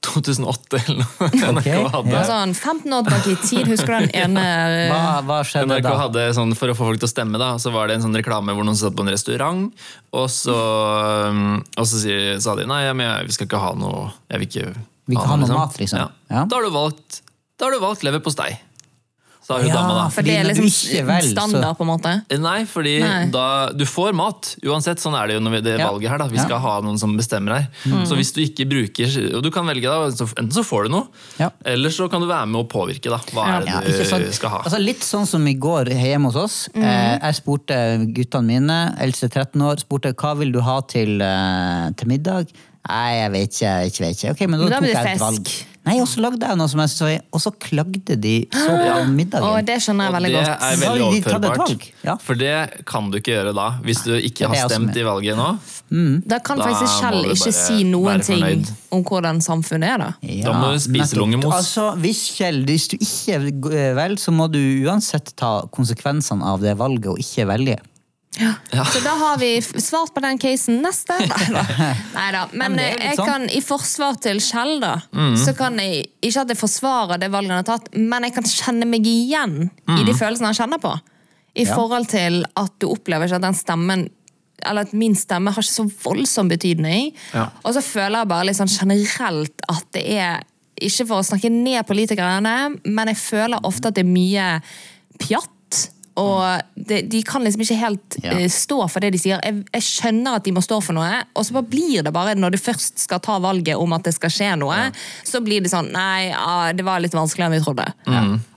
2008 0.06 0.78
eller 0.78 1.00
noe 1.00 1.28
NRK 1.56 1.68
hadde. 1.92 2.12
ja. 2.14 2.22
Sånn 2.28 2.52
15 2.54 2.94
år 2.94 3.06
tilbake 3.06 3.32
i 3.32 3.38
tid, 3.42 3.70
husker 3.70 3.92
du 3.96 4.06
den 4.06 4.12
ene 4.22 4.44
Hva, 4.92 5.00
hva 5.26 5.38
skjedde 5.46 5.66
NRK 5.72 5.86
da? 5.88 5.94
hadde 6.04 6.26
sånn, 6.36 6.54
For 6.58 6.70
å 6.72 6.76
få 6.78 6.88
folk 6.92 7.02
til 7.02 7.08
å 7.08 7.12
stemme, 7.12 7.40
da, 7.42 7.52
så 7.62 7.72
var 7.74 7.90
det 7.90 7.98
en 7.98 8.04
sånn 8.06 8.18
reklame 8.18 8.54
hvor 8.56 8.66
noen 8.66 8.78
satt 8.78 8.94
på 8.96 9.06
en 9.06 9.10
restaurant, 9.12 9.86
og 10.16 10.28
så, 10.32 10.56
um, 11.32 11.56
og 11.74 11.88
så 11.90 12.02
sa 12.44 12.54
de 12.58 12.68
nei, 12.70 12.82
men 12.92 13.08
jeg, 13.08 13.30
vi 13.30 13.38
skal 13.38 13.50
ikke 13.50 13.62
ha 13.62 13.72
noe 13.78 14.06
Jeg 14.30 14.42
vil 14.44 14.50
ikke 14.50 14.68
Vi 15.10 15.18
kan 15.18 15.32
ha 15.34 15.40
noe 15.42 15.58
mat, 15.58 15.78
liksom. 15.80 16.04
Ja. 16.04 16.08
Ja. 16.30 16.44
Da 16.46 16.58
har 16.60 16.66
du 16.68 16.74
valgt, 16.74 17.20
da 17.58 17.68
har 17.68 17.74
du 17.76 17.82
valgt 17.82 18.06
leverpostei, 18.06 18.52
sa 19.46 19.58
hun 19.60 19.68
Ja, 19.68 19.74
dama 19.78 19.94
da. 19.94 20.04
For 20.10 20.26
det 20.26 20.34
er 20.40 20.44
liksom 20.48 21.06
vel, 21.06 21.28
standard, 21.30 21.76
på 21.78 21.84
en 21.86 21.90
måte. 21.92 22.12
Nei, 22.42 22.64
fordi 22.66 22.96
Nei. 23.02 23.26
da 23.30 23.70
Du 23.72 23.84
får 23.86 24.12
mat, 24.18 24.56
uansett. 24.66 24.98
Sånn 25.02 25.14
er 25.14 25.28
det 25.30 25.36
jo 25.38 25.40
når 25.44 25.54
vi, 25.56 25.60
det 25.68 25.78
Ja. 25.78 25.90
valget 25.92 26.10
her. 26.10 26.18
da 26.18 26.26
Vi 26.26 26.36
Ja. 26.36 26.44
skal 26.44 26.58
ha 26.60 26.80
noen 26.80 26.98
som 26.98 27.16
bestemmer 27.16 27.56
her. 27.60 27.68
Så 28.06 28.16
hvis 28.18 28.32
du 28.34 28.40
ikke 28.42 28.66
bruker 28.68 29.06
Og 29.36 29.42
du 29.42 29.50
kan 29.50 29.64
velge, 29.66 29.82
da. 29.82 30.10
Enten 30.10 30.52
så 30.52 30.64
får 30.64 30.84
du 30.84 30.88
noe, 30.90 31.06
Ja. 31.38 31.50
eller 31.64 31.90
så 31.90 32.10
kan 32.10 32.20
du 32.20 32.26
være 32.26 32.46
med 32.46 32.64
å 32.64 32.68
påvirke. 32.68 33.08
da 33.10 33.18
Hva 33.32 33.46
er 33.46 33.60
det 33.64 33.68
Ja, 33.68 34.18
du 34.18 34.32
skal 34.32 34.50
ha. 34.50 34.62
Altså, 34.62 34.78
litt 34.82 35.00
sånn 35.00 35.26
som 35.26 35.46
i 35.46 35.54
går 35.54 35.86
hjemme 35.86 36.24
hos 36.32 36.36
oss. 36.36 36.68
Eh, 36.74 37.18
jeg 37.18 37.34
spurte 37.34 38.12
guttene 38.12 38.44
mine, 38.46 38.96
eldste 38.98 39.28
13 39.30 39.60
år, 39.62 39.76
spurte 39.78 40.12
hva 40.14 40.36
vil 40.36 40.52
du 40.52 40.60
ha 40.60 40.80
til, 40.80 41.20
eh, 41.22 41.90
til 41.96 42.08
middag. 42.08 42.48
Nei, 42.88 43.14
jeg 43.18 43.32
vet 43.32 43.50
ikke. 43.50 43.60
jeg 43.60 43.90
vet 43.98 44.16
ikke. 44.16 44.30
Ok, 44.30 44.40
men 44.48 44.60
da, 44.60 44.64
Men 44.66 44.70
da 44.70 44.78
tok 44.78 45.04
jeg 45.04 45.14
et 45.14 45.20
valg. 45.20 45.48
Nei, 45.86 46.00
Og 46.02 46.08
så 46.10 46.22
lagde 46.24 46.42
jeg 46.42 46.58
noe 46.58 46.66
som 46.70 46.80
jeg 46.82 46.90
så 46.90 47.08
og 47.30 47.42
så 47.42 47.52
klagde 47.62 48.16
de 48.18 48.34
så 48.50 48.72
på 48.74 48.94
middagen. 49.12 49.46
Og 49.46 49.66
det 49.68 49.76
skjønner 49.84 50.08
jeg 50.08 50.12
Og 50.12 50.16
veldig 50.16 50.32
det 50.34 50.42
er 50.46 50.80
veldig 50.82 51.06
overførbart. 51.06 51.86
ja. 52.04 52.16
For 52.26 52.34
det 52.40 52.54
kan 52.90 53.10
du 53.12 53.18
ikke 53.20 53.36
gjøre 53.36 53.54
da, 53.54 53.68
hvis 53.86 54.02
du 54.06 54.12
ikke 54.18 54.50
har 54.50 54.68
stemt 54.68 54.98
i 54.98 55.06
valget 55.06 55.38
nå. 55.38 55.48
Da 56.26 56.40
kan 56.42 56.58
Da 56.58 56.66
faktisk 56.72 56.98
Kjell 57.00 57.30
ikke 57.36 57.52
si 57.54 57.84
noen 57.86 58.24
ting 58.24 58.66
om 58.90 59.04
hvordan 59.06 59.40
samfunnet 59.44 59.94
er, 59.94 59.98
da. 60.02 60.10
Da 60.42 60.54
må 60.58 60.72
du 60.74 60.80
spise 60.82 61.18
lungemos. 61.18 61.52
Altså, 61.54 61.92
hvis, 62.02 62.24
Kjell, 62.34 62.64
hvis 62.66 62.88
du 62.90 62.96
ikke 62.98 63.38
velger, 63.94 64.16
så 64.18 64.34
må 64.34 64.50
du 64.50 64.58
uansett 64.86 65.34
ta 65.38 65.60
konsekvensene 65.70 66.42
av 66.42 66.64
det 66.64 66.74
valget 66.78 67.12
og 67.14 67.22
ikke 67.22 67.46
velge. 67.46 67.78
Så 68.36 69.00
da 69.04 69.14
har 69.16 69.38
vi 69.40 69.50
svart 69.62 70.12
på 70.14 70.20
den 70.20 70.38
casen. 70.38 70.82
Neste! 70.84 71.16
Neida. 72.16 72.42
Men 72.52 72.74
men 72.76 72.82
jo 72.82 72.88
litt 72.92 73.04
jeg 73.06 73.16
sånn. 73.16 73.30
kan, 73.30 73.46
i 73.50 73.60
forsvar 73.64 74.18
til 74.20 74.40
Kjell, 74.44 74.74
da, 74.82 74.94
så 75.40 75.54
kan 75.56 75.78
jeg 75.80 76.04
Ikke 76.20 76.42
at 76.44 76.52
jeg 76.52 76.60
forsvarer 76.60 77.20
det 77.22 77.30
valget 77.32 77.54
han 77.54 77.62
har 77.62 77.68
tatt, 77.70 77.88
men 77.96 78.26
jeg 78.28 78.34
kan 78.36 78.48
kjenne 78.50 78.88
meg 78.90 79.06
igjen 79.08 79.56
i 79.96 80.02
de 80.04 80.12
følelsene 80.16 80.50
han 80.52 80.58
kjenner 80.58 80.82
på. 80.82 80.92
I 81.56 81.64
Ja. 81.64 81.72
forhold 81.74 82.10
til 82.12 82.42
at 82.60 82.72
du 82.82 82.90
opplever 82.92 83.24
ikke 83.30 83.38
at 83.40 83.46
den 83.46 83.56
stemmen 83.56 84.06
eller 84.64 84.86
at 84.86 84.92
min 84.96 85.14
stemme 85.14 85.52
har 85.52 85.62
ikke 85.62 85.72
så 85.72 85.84
voldsom 86.04 86.48
betydning. 86.48 87.10
Ja. 87.32 87.46
Og 87.64 87.74
så 87.76 87.82
føler 87.84 88.22
jeg 88.22 88.28
bare 88.28 88.46
litt 88.48 88.56
sånn 88.56 88.72
generelt 88.72 89.64
at 89.68 89.84
det 89.96 90.04
er 90.18 90.44
Ikke 90.76 91.06
for 91.08 91.22
å 91.22 91.24
snakke 91.24 91.48
ned 91.48 91.86
politikerne, 91.88 92.76
men 92.84 93.08
jeg 93.08 93.16
føler 93.16 93.64
ofte 93.64 93.88
at 93.88 93.94
det 93.96 94.02
er 94.04 94.10
mye 94.12 94.60
pjatt. 95.22 95.48
Og 96.16 96.80
de, 96.88 97.02
de 97.12 97.20
kan 97.28 97.44
liksom 97.44 97.60
ikke 97.60 97.76
helt 97.80 98.16
Ja. 98.22 98.32
eh, 98.38 98.46
stå 98.48 98.78
for 98.88 99.04
det 99.04 99.10
de 99.12 99.18
sier. 99.20 99.40
Jeg, 99.44 99.64
jeg 99.74 99.82
skjønner 99.84 100.38
at 100.38 100.44
de 100.46 100.54
må 100.56 100.62
stå 100.64 100.78
for 100.82 100.96
noe, 100.96 101.22
og 101.36 101.44
så 101.44 101.52
bare 101.58 101.68
blir 101.68 102.02
det 102.06 102.12
bare, 102.16 102.34
når 102.38 102.56
du 102.56 102.58
først 102.62 103.02
skal 103.04 103.20
ta 103.20 103.36
valget 103.42 103.76
om 103.76 103.92
at 103.92 104.06
det 104.08 104.14
skal 104.16 104.32
skje 104.32 104.50
noe, 104.62 104.78
så 105.28 105.42
blir 105.44 105.60
det 105.64 105.72
sånn 105.72 105.92
Nei, 105.92 106.32
ah, 106.34 106.70
det 106.76 106.84
var 106.86 107.00
litt 107.04 107.12
vanskeligere 107.16 107.52
enn 107.52 107.58
vi 107.58 107.64
trodde. 107.66 107.88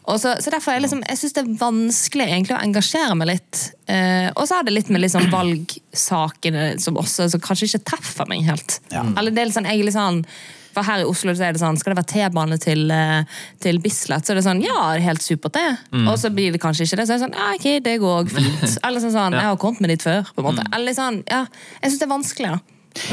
Og 0.09 0.17
så, 0.17 0.31
så 0.41 0.49
derfor 0.49 0.71
er 0.71 0.79
jeg 0.79 0.87
liksom, 0.87 1.03
jeg 1.05 1.19
syns 1.19 1.35
det 1.35 1.41
er 1.43 1.57
vanskelig 1.59 2.25
egentlig 2.25 2.55
å 2.57 2.61
engasjere 2.65 3.15
meg 3.19 3.27
litt. 3.29 3.59
Eh, 3.91 4.29
og 4.33 4.47
så 4.49 4.57
er 4.57 4.63
det 4.65 4.73
litt 4.73 4.89
med 4.89 5.03
liksom 5.03 5.27
valgsakene 5.29 6.79
som 6.81 6.97
også 6.97 7.27
som 7.33 7.43
kanskje 7.43 7.69
ikke 7.69 7.83
treffer 7.91 8.29
meg 8.29 8.45
helt. 8.47 8.79
Eller 9.19 9.31
det 9.35 9.43
er 9.43 9.49
litt 9.51 9.57
sånn, 9.59 9.69
jeg 9.69 9.79
er 9.83 9.89
litt 9.89 9.97
sånn 9.97 10.23
for 10.79 10.87
her 10.87 11.03
i 11.03 11.07
Oslo 11.09 11.35
så 11.35 11.45
er 11.49 11.55
det 11.55 11.61
sånn, 11.61 11.77
skal 11.79 11.93
det 11.93 11.99
være 11.99 12.11
T-bane 12.13 12.57
til, 12.63 12.85
eh, 12.95 13.37
til 13.61 13.79
Bislett, 13.83 14.25
så 14.25 14.33
er 14.33 14.39
det 14.39 14.45
sånn, 14.47 14.63
ja, 14.63 14.77
det 14.93 15.01
er 15.01 15.07
helt 15.09 15.25
supert 15.25 15.53
det. 15.59 15.67
Og 16.05 16.15
så 16.21 16.31
blir 16.33 16.55
det 16.55 16.61
kanskje 16.63 16.87
ikke 16.87 17.01
det, 17.01 17.07
så 17.09 17.15
er 17.15 17.19
det 17.19 17.25
sånn, 17.27 17.37
ja, 17.37 17.51
ok, 17.59 17.69
det 17.85 17.95
går 18.03 18.17
òg 18.23 18.33
fint. 18.33 18.65
Eller 18.87 19.03
sånn, 19.03 19.15
sånn 19.17 19.37
jeg 19.37 19.47
har 19.51 19.59
kommet 19.61 19.83
med 19.85 19.93
dit 19.93 20.07
før, 20.07 20.23
på 20.33 20.43
en 20.43 20.49
måte. 20.51 20.67
Eller 20.75 20.97
sånn, 20.97 21.21
ja, 21.29 21.43
jeg 21.81 21.91
synes 21.91 21.99
det 22.01 22.07
er 22.09 22.15
vanskelig 22.15 22.53
da. 22.55 22.59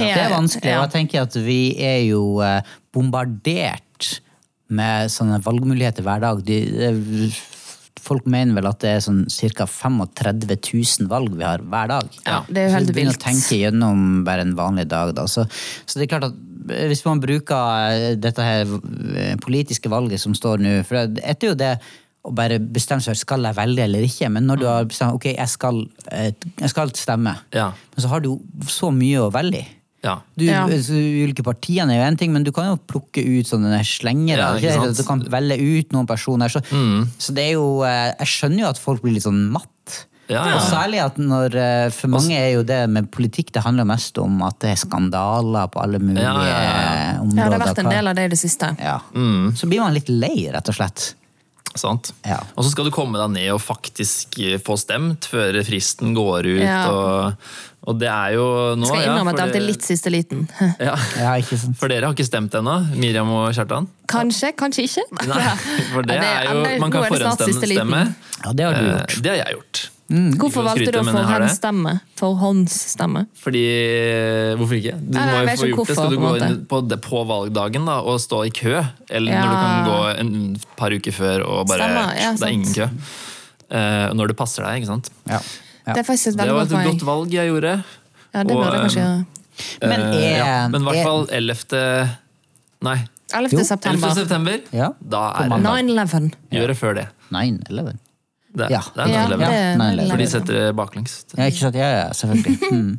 Ja. 0.00 0.14
Det 0.16 0.22
er 0.22 0.32
vanskelig, 0.32 0.70
og 0.72 0.78
Ja. 0.78 0.84
jeg 0.86 0.94
tenker 0.94 1.26
at 1.26 1.34
vi 1.44 1.60
er 1.84 2.00
jo 2.06 2.22
eh, 2.40 2.62
bombardert 2.96 4.16
med 4.72 5.12
sånne 5.12 5.38
valgmuligheter 5.44 6.02
hver 6.06 6.24
dag. 6.24 6.40
De, 6.46 6.56
de, 6.66 7.28
folk 8.06 8.26
mener 8.30 8.56
vel 8.56 8.68
at 8.70 8.80
det 8.82 8.92
er 8.96 9.04
sånn 9.04 9.24
ca. 9.56 9.66
35 9.66 10.42
000 10.46 11.10
valg 11.10 11.36
vi 11.36 11.46
har 11.46 11.62
hver 11.62 11.90
dag. 11.92 12.10
Ja, 12.26 12.40
det 12.48 12.62
er 12.62 12.68
jo 12.68 12.74
helt 12.76 12.86
vilt. 12.86 12.88
Så 12.88 12.92
du 12.92 12.96
begynner 12.98 13.18
å 13.18 13.24
tenke 13.26 13.60
gjennom 13.60 14.02
bare 14.26 14.46
en 14.46 14.56
vanlig 14.58 14.86
dag. 14.90 15.14
Da. 15.16 15.26
Så, 15.30 15.46
så 15.86 15.98
det 15.98 16.06
er 16.06 16.12
klart 16.16 16.28
at 16.30 16.42
hvis 16.66 17.04
man 17.06 17.20
bruker 17.22 17.92
eh, 17.92 18.16
dette 18.20 18.42
her 18.44 18.66
eh, 19.16 19.36
politiske 19.42 19.90
valget 19.92 20.20
som 20.22 20.34
står 20.36 20.62
nå 20.62 20.74
For 20.88 21.06
det 21.06 21.22
er 21.24 21.48
jo 21.50 21.54
det 21.58 21.72
å 22.26 22.32
bare 22.34 22.58
bestemme 22.58 23.00
seg 23.04 23.12
for 23.14 23.20
skal 23.20 23.44
jeg 23.46 23.54
velge 23.54 23.84
eller 23.84 24.02
ikke. 24.02 24.26
Men 24.34 24.48
når 24.50 24.58
du 24.58 24.64
har 24.66 24.86
bestemt 24.90 25.14
ok, 25.14 25.28
jeg 25.36 25.48
skal, 25.52 25.76
eh, 26.10 26.32
jeg 26.58 26.70
skal 26.72 26.90
stemme, 26.98 27.36
Ja. 27.54 27.68
men 27.94 28.02
så 28.02 28.08
har 28.10 28.20
du 28.24 28.32
jo 28.32 28.40
så 28.66 28.90
mye 28.90 29.20
å 29.22 29.30
velge 29.30 29.60
i. 29.62 29.66
Ja. 30.02 30.16
Du, 30.36 30.44
Ja. 30.44 30.64
så 30.82 30.94
ulike 30.98 31.42
partiene 31.46 31.94
er 31.94 32.00
jo 32.02 32.08
en 32.08 32.16
ting, 32.16 32.32
men 32.34 32.42
du 32.42 32.50
kan 32.52 32.66
jo 32.66 32.76
plukke 32.90 33.22
ut 33.22 33.46
sånne 33.46 33.78
slengere. 33.86 34.38
Ja, 34.42 34.50
ikke 34.58 34.72
ikke 34.74 34.82
sant? 34.90 34.96
Du 34.98 35.04
kan 35.04 35.22
velge 35.38 35.56
ut 35.62 35.92
noen 35.94 36.06
personer. 36.06 36.50
Så, 36.50 36.60
så 37.18 37.32
det 37.34 37.44
er 37.48 37.52
jo 37.54 37.82
Jeg 37.86 38.26
skjønner 38.26 38.60
jo 38.66 38.68
at 38.74 38.78
folk 38.82 39.02
blir 39.02 39.14
litt 39.14 39.24
sånn 39.26 39.46
matt. 39.54 40.06
Ja, 40.28 40.40
ja. 40.50 40.56
Og 40.56 40.62
særlig 40.66 40.98
at 41.04 41.18
når 41.22 41.54
eh, 41.54 41.90
For 41.94 42.10
mange 42.10 42.34
er 42.34 42.48
jo 42.56 42.62
det 42.66 42.80
med 42.90 43.06
politikk 43.14 43.52
det 43.54 43.62
handler 43.62 43.86
mest 43.86 44.18
om 44.18 44.40
at 44.42 44.56
det 44.64 44.72
er 44.72 44.80
skandaler 44.80 45.68
på 45.70 45.82
alle 45.84 46.00
mulige 46.02 46.24
Ja, 46.24 46.32
ja, 46.42 46.56
ja, 46.64 46.80
eh, 47.12 47.20
områder. 47.22 47.38
Ja, 47.38 47.46
det 47.52 47.60
har 47.60 47.66
vært 47.68 47.84
en 47.84 47.92
del 47.94 48.10
av 48.10 48.18
det 48.18 48.24
i 48.26 48.32
det 48.34 48.40
siste. 48.42 48.72
ja. 48.82 48.96
Så 49.56 49.70
blir 49.70 49.80
man 49.84 49.94
litt 49.94 50.10
lei, 50.10 50.48
rett 50.54 50.68
og 50.72 50.74
slett. 50.80 51.12
Sant? 51.76 52.14
Ja. 52.24 52.38
Og 52.56 52.64
så 52.64 52.70
skal 52.72 52.86
du 52.88 52.90
komme 52.94 53.18
deg 53.20 53.34
ned 53.36 53.50
og 53.52 53.60
faktisk 53.60 54.38
eh, 54.40 54.56
få 54.64 54.78
stemt 54.80 55.26
før 55.28 55.58
fristen 55.66 56.14
går 56.16 56.46
ut. 56.48 56.62
Ja. 56.64 56.78
Og, 56.88 57.48
og 57.86 57.98
det 58.00 58.08
er 58.08 58.32
jo 58.38 58.46
nå 58.80 58.88
Skal 58.88 59.02
jeg 59.02 59.06
ja, 59.06 59.12
innrømme 59.12 59.34
at 59.34 59.36
det 59.38 59.44
alltid 59.44 59.60
er 59.60 59.66
litt 59.68 59.84
siste 59.86 60.10
liten. 60.14 60.46
ja. 60.88 60.94
Ja, 61.20 61.34
ikke 61.38 61.58
sant? 61.60 61.76
For 61.78 61.92
dere 61.92 62.08
har 62.08 62.16
ikke 62.16 62.26
stemt 62.26 62.56
ennå, 62.56 62.78
Miriam 62.96 63.28
og 63.30 63.50
Kjartan? 63.54 63.90
Kanskje, 64.10 64.54
kanskje 64.58 64.86
ikke. 64.88 65.04
Nei, 65.28 65.42
for 65.92 66.02
det 66.08 66.16
Ja, 66.16 66.32
er 66.40 66.48
jo 66.50 66.64
Man 66.80 66.94
kan 66.96 67.04
det 67.04 67.12
forhåndsstemme. 67.12 68.02
Ja, 68.40 68.56
det 68.56 68.66
har 68.70 68.80
du 68.80 68.80
Eh, 68.86 68.96
gjort. 68.96 69.20
Det 69.22 69.34
har 69.34 69.42
jeg 69.44 69.58
gjort. 69.60 69.84
Hvorfor 70.06 70.36
Ikke 70.36 70.50
for 70.54 70.62
valgte 70.68 70.92
du 70.94 70.98
å 71.00 71.04
få 71.08 71.22
hans 71.26 71.56
stemme? 71.58 71.92
For 72.14 72.36
hans 72.38 72.74
stemme? 72.92 73.24
Fordi 73.42 73.62
Hvorfor 74.60 74.76
ikke? 74.78 74.92
Du 75.02 75.16
Nei, 75.16 75.24
må 75.26 75.40
jo 75.40 75.46
få 75.48 75.66
gjort 75.66 75.72
gjort 75.72 75.88
det. 75.88 75.96
Skal 75.96 76.10
du 76.12 76.16
på 76.16 76.22
gå 76.26 76.36
inn 76.46 76.58
på, 76.70 76.80
på 77.08 77.22
valgdagen 77.26 77.88
da, 77.90 77.96
og 78.06 78.20
stå 78.22 78.44
i 78.46 78.52
kø? 78.54 78.74
Eller 79.10 79.32
Ja. 79.34 79.40
når 79.42 79.50
du 79.50 79.56
kan 79.64 79.88
gå 79.90 79.98
en 80.20 80.60
par 80.78 80.94
uker 80.94 81.12
før 81.16 81.42
og 81.46 81.66
bare 81.66 81.78
Stemmer, 81.82 82.14
ja, 82.20 82.32
Det 82.38 82.42
er 82.46 82.54
ingen 82.54 82.74
kø. 82.74 82.88
Uh, 83.66 84.14
når 84.14 84.28
det 84.30 84.36
passer 84.38 84.62
deg, 84.62 84.82
ikke 84.82 84.92
sant. 84.92 85.10
Ja. 85.26 85.40
Ja. 85.86 85.92
Det 85.94 86.02
er 86.06 86.12
et 86.14 86.36
Det 86.38 86.54
var 86.54 86.62
et 86.62 86.86
godt 86.86 87.02
valg 87.06 87.30
jeg 87.34 87.50
gjorde. 87.50 87.74
Ja, 88.34 88.42
det 88.42 88.54
burde 88.54 88.78
kanskje 88.86 89.02
eh, 89.02 89.10
gjøre. 89.10 89.90
Men 89.90 90.00
Eh, 90.00 90.22
er, 90.22 90.38
ja, 90.38 90.66
i 90.66 90.70
hvert 90.70 90.96
er- 90.96 91.04
fall 91.04 91.26
11. 91.30 92.10
Nei, 92.82 92.96
11. 93.34 93.50
Jo, 93.50 93.58
11. 93.58 93.64
september. 93.64 94.14
september. 94.14 94.60
Ja, 94.72 94.88
Da 95.02 95.32
er 95.42 95.48
det 95.48 95.62
9-11. 95.66 96.32
Gjør 96.52 96.66
det 96.68 96.76
før 96.78 96.94
det. 96.94 97.08
9-11. 97.32 97.98
Det, 98.56 98.70
Ja. 98.72 98.80
det 98.94 99.04
er 99.04 99.12
Ja, 99.12 99.22
11. 99.26 99.38
det 99.38 99.48
er 99.52 99.76
9/11. 99.82 100.10
For 100.10 100.16
de 100.22 100.26
setter 100.32 100.58
det 100.60 100.76
baklengs. 100.78 101.14
Ja, 101.36 101.44
ikke 101.50 101.58
sant? 101.66 101.74
Ja, 101.76 101.90
ja, 101.98 102.08
selvfølgelig. 102.16 102.58
Mm. 102.72 102.98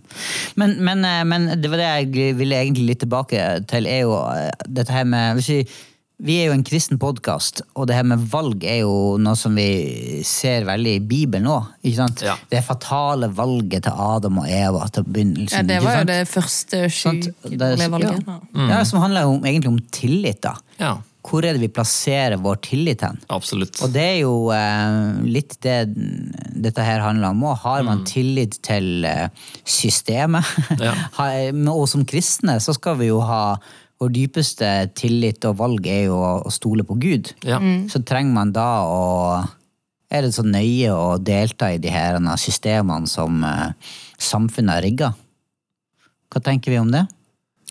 Men, 0.56 0.78
men, 0.84 1.06
eh, 1.06 1.24
men 1.26 1.48
det 1.62 1.70
var 1.72 1.78
det 1.82 1.90
jeg 2.16 2.36
ville 2.38 2.56
egentlig 2.62 2.86
litt 2.94 3.00
tilbake 3.04 3.44
til, 3.68 3.86
er 3.90 4.02
jo 4.06 4.16
eh, 4.32 4.52
dette 4.68 4.92
her 4.94 5.04
med 5.06 5.36
hvis 5.40 5.50
vi, 5.50 5.60
vi 6.20 6.36
er 6.42 6.48
jo 6.48 6.54
en 6.56 6.64
kristen 6.66 6.98
podkast, 6.98 7.62
og 7.78 7.86
det 7.88 7.94
her 7.96 8.04
med 8.10 8.24
valg 8.32 8.64
er 8.66 8.80
jo 8.82 9.18
noe 9.22 9.36
som 9.38 9.54
vi 9.58 10.24
ser 10.26 10.66
veldig 10.66 10.96
i 10.98 11.04
Bibelen 11.06 11.46
òg. 11.46 11.68
Ja. 12.26 12.34
Det 12.50 12.64
fatale 12.66 13.30
valget 13.38 13.84
til 13.86 13.94
Adam 13.94 14.40
og 14.42 14.48
Eva 14.50 14.88
til 14.90 15.04
begynnelsen. 15.06 15.60
Ja, 15.70 15.76
det 15.76 15.84
var 15.86 16.00
jo 16.00 16.08
det 16.10 16.28
første 16.28 16.80
er- 16.88 16.90
skyvalget. 16.90 18.26
Ja. 18.26 18.40
ja, 18.72 18.84
som 18.84 19.00
handler 19.04 19.28
jo 19.28 19.36
egentlig 19.44 19.68
om 19.68 19.80
tillit. 19.94 20.42
da. 20.42 20.56
Ja, 20.80 20.96
Hvor 21.28 21.44
er 21.44 21.58
det 21.58 21.64
vi 21.66 21.72
plasserer 21.74 22.40
vår 22.40 22.62
tillit 22.64 23.04
hen? 23.04 23.18
absolutt. 23.34 23.82
Og 23.84 23.92
det 23.92 24.04
er 24.14 24.20
jo 24.22 24.48
eh, 24.56 25.26
litt 25.28 25.58
det 25.66 25.82
dette 26.58 26.86
her 26.86 27.04
handler 27.04 27.34
om. 27.34 27.44
Og 27.50 27.60
har 27.66 27.84
man 27.86 28.06
tillit 28.08 28.60
til 28.66 29.06
eh, 29.08 29.28
systemet, 29.68 30.48
Ja. 30.88 30.94
Og 31.74 31.86
som 31.90 32.06
kristne 32.08 32.58
så 32.64 32.74
skal 32.76 32.98
vi 33.02 33.12
jo 33.12 33.20
ha 33.26 33.58
vår 33.98 34.12
dypeste 34.14 34.70
tillit 34.98 35.46
og 35.50 35.58
valg 35.60 35.88
er 35.90 36.08
jo 36.08 36.18
å, 36.22 36.52
stole 36.54 36.86
på 36.88 36.98
Gud. 37.02 37.34
Ja. 37.48 37.60
Så 37.92 38.04
trenger 38.06 38.36
man 38.36 38.56
da 38.56 38.70
å 38.86 39.06
Er 40.08 40.24
det 40.24 40.38
så 40.38 40.44
nøye 40.46 40.94
å 40.96 41.18
delta 41.20 41.74
i 41.76 41.82
de 41.84 41.92
her 41.92 42.16
systemene 42.40 43.10
som 43.12 43.42
eh, 43.44 43.74
samfunnet 44.16 44.78
har 44.78 44.86
rigga? 44.86 45.10
Hva 46.32 46.40
tenker 46.44 46.72
vi 46.72 46.80
om 46.80 46.94
det? 46.94 47.04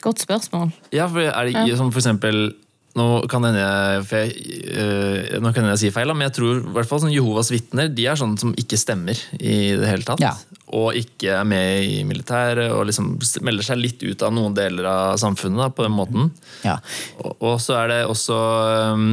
Godt 0.04 0.20
spørsmål. 0.20 0.74
Ja, 0.92 1.06
for 1.08 1.24
er 1.24 1.48
det 1.48 1.78
som 1.78 1.88
for 1.88 2.02
eksempel 2.02 2.50
nå 2.96 3.06
kan 3.30 3.44
hende 3.44 3.60
jeg, 3.60 4.04
jeg, 4.10 4.30
øh, 4.72 5.40
jeg 5.74 5.80
si 5.82 5.92
feil, 5.92 6.12
men 6.16 6.28
jeg 6.28 6.36
tror 6.38 6.60
i 6.62 6.74
hvert 6.78 6.88
fall 6.88 7.02
sånn 7.04 7.12
Jehovas 7.12 7.52
vitner 7.52 7.90
de 7.92 8.06
er 8.08 8.16
sånne 8.18 8.40
som 8.40 8.54
ikke 8.56 8.78
stemmer 8.80 9.20
i 9.36 9.76
det 9.76 9.90
hele 9.90 10.06
tatt. 10.06 10.22
Ja. 10.22 10.32
Og 10.74 10.96
ikke 10.98 11.30
er 11.30 11.44
med 11.46 11.84
i 11.86 12.00
militæret 12.02 12.72
og 12.74 12.88
liksom 12.88 13.12
melder 13.46 13.62
seg 13.62 13.78
litt 13.78 14.00
ut 14.02 14.22
av 14.26 14.32
noen 14.34 14.54
deler 14.56 14.88
av 14.90 15.16
samfunnet 15.22 15.60
da, 15.62 15.68
på 15.70 15.84
den 15.86 15.94
måten. 15.94 16.32
Ja. 16.66 16.80
Og, 17.22 17.36
og 17.38 17.60
så 17.62 17.76
er 17.84 17.92
det 17.92 17.98
også 18.10 18.38
um, 18.96 19.04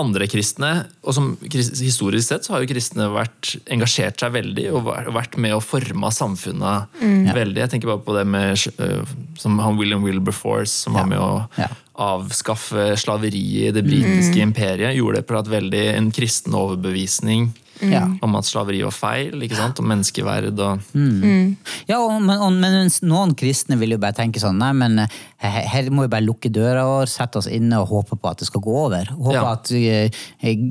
andre 0.00 0.24
kristne. 0.32 0.70
og 1.04 1.12
som 1.16 1.34
Historisk 1.52 2.24
sett 2.30 2.48
så 2.48 2.54
har 2.54 2.64
jo 2.64 2.70
kristne 2.72 3.10
vært, 3.12 3.58
engasjert 3.68 4.20
seg 4.24 4.32
veldig 4.38 4.64
og 4.72 4.88
vært- 5.12 5.36
med 5.36 5.52
å 5.58 5.60
forme 5.60 6.08
samfunnet 6.08 6.88
veldig. 7.36 7.60
Jeg 7.66 7.70
tenker 7.74 7.92
bare 7.92 8.04
på 8.08 8.16
det 8.16 8.24
med 8.26 8.56
som 9.38 9.58
han 9.60 9.76
William 9.76 10.02
Wilberforce, 10.08 10.72
som 10.86 10.96
var 10.96 11.04
med 11.06 11.20
å 11.20 11.48
Ja. 11.60 11.68
avskaffe 11.98 12.94
slaveriet 12.96 13.68
i 13.68 13.74
det 13.76 13.84
britiske 13.84 14.40
imperiet. 14.40 14.96
Gjorde 14.96 15.20
det 15.20 15.26
på 15.28 15.36
et 15.38 15.52
veldig 15.52 15.84
en 15.98 16.10
kristen 16.16 16.54
overbevisning 16.56 17.50
Ja. 17.82 18.04
om 18.22 18.34
at 18.38 18.44
slaveri 18.48 18.82
var 18.82 18.94
feil, 18.94 19.34
ikke 19.44 19.56
sant? 19.58 19.78
om 19.78 19.86
menneskeverd. 19.90 20.58
og... 20.58 20.80
Ja, 21.88 21.98
og, 22.00 22.20
men, 22.22 22.36
og, 22.42 22.52
men 22.58 22.88
noen 23.06 23.34
kristne 23.38 23.78
vil 23.80 23.94
jo 23.94 23.98
bare 24.02 24.16
tenke 24.16 24.40
sånn 24.42 24.58
Nei, 24.58 24.72
men 24.74 24.98
eh, 25.04 25.14
her, 25.38 25.66
her 25.70 25.90
må 25.94 26.02
vi 26.06 26.10
bare 26.12 26.24
lukke 26.26 26.50
døra 26.50 26.82
vår, 26.88 27.06
sette 27.12 27.38
oss 27.38 27.46
inne 27.46 27.78
og 27.78 27.88
håpe 27.92 28.18
på 28.18 28.30
at 28.32 28.40
det 28.42 28.48
skal 28.48 28.62
gå 28.64 28.74
over. 28.86 29.12
Håpe 29.14 29.36
Ja. 29.36 29.44
at 29.54 29.70
uh, 29.70 30.22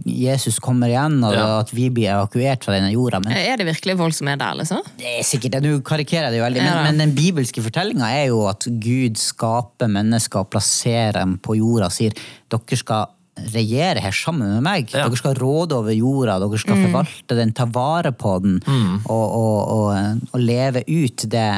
Jesus 0.03 0.59
kommer 0.63 0.91
igjen, 0.91 1.19
og 1.23 1.33
Ja. 1.37 1.59
at 1.61 1.71
vi 1.73 1.87
blir 1.93 2.09
evakuert 2.11 2.63
fra 2.67 2.75
denne 2.75 2.91
jorda. 2.91 3.21
Men 3.23 3.37
Er 3.37 3.57
det 3.57 3.67
virkelig 3.69 3.97
folk 3.97 4.13
som 4.17 4.27
er 4.27 4.35
der, 4.41 4.53
liksom? 4.59 4.81
det 4.99 5.19
er 5.19 5.23
sikkert 5.23 5.51
det, 5.57 5.63
Nå 5.63 5.79
karikerer 5.87 6.27
jeg 6.27 6.35
det 6.35 6.39
jo 6.41 6.45
veldig, 6.47 6.63
men, 6.63 6.73
Ja. 6.73 6.83
men 6.83 6.97
den 6.97 7.15
bibelske 7.15 7.63
fortellinga 7.63 8.09
er 8.11 8.27
jo 8.27 8.43
at 8.49 8.67
Gud 8.67 9.15
skaper 9.17 9.87
mennesker 9.87 10.39
og 10.43 10.49
plasserer 10.51 11.13
dem 11.21 11.37
på 11.39 11.55
jorda 11.57 11.85
og 11.87 11.95
sier 11.95 12.11
dere 12.51 12.77
skal 12.79 13.07
regjere 13.53 14.01
her 14.03 14.15
sammen 14.15 14.55
med 14.55 14.65
meg. 14.65 14.91
Ja. 14.93 15.05
Dere 15.07 15.19
skal 15.19 15.37
råde 15.39 15.77
over 15.77 15.95
jorda, 15.95 16.39
dere 16.43 16.61
skal 16.61 16.81
forvalte 16.85 17.37
den, 17.37 17.53
ta 17.57 17.67
vare 17.69 18.13
på 18.15 18.37
den 18.43 18.59
og, 18.67 19.25
og, 19.25 19.57
og, 19.77 20.25
og 20.31 20.41
leve 20.41 20.83
ut 20.87 21.27
det, 21.31 21.49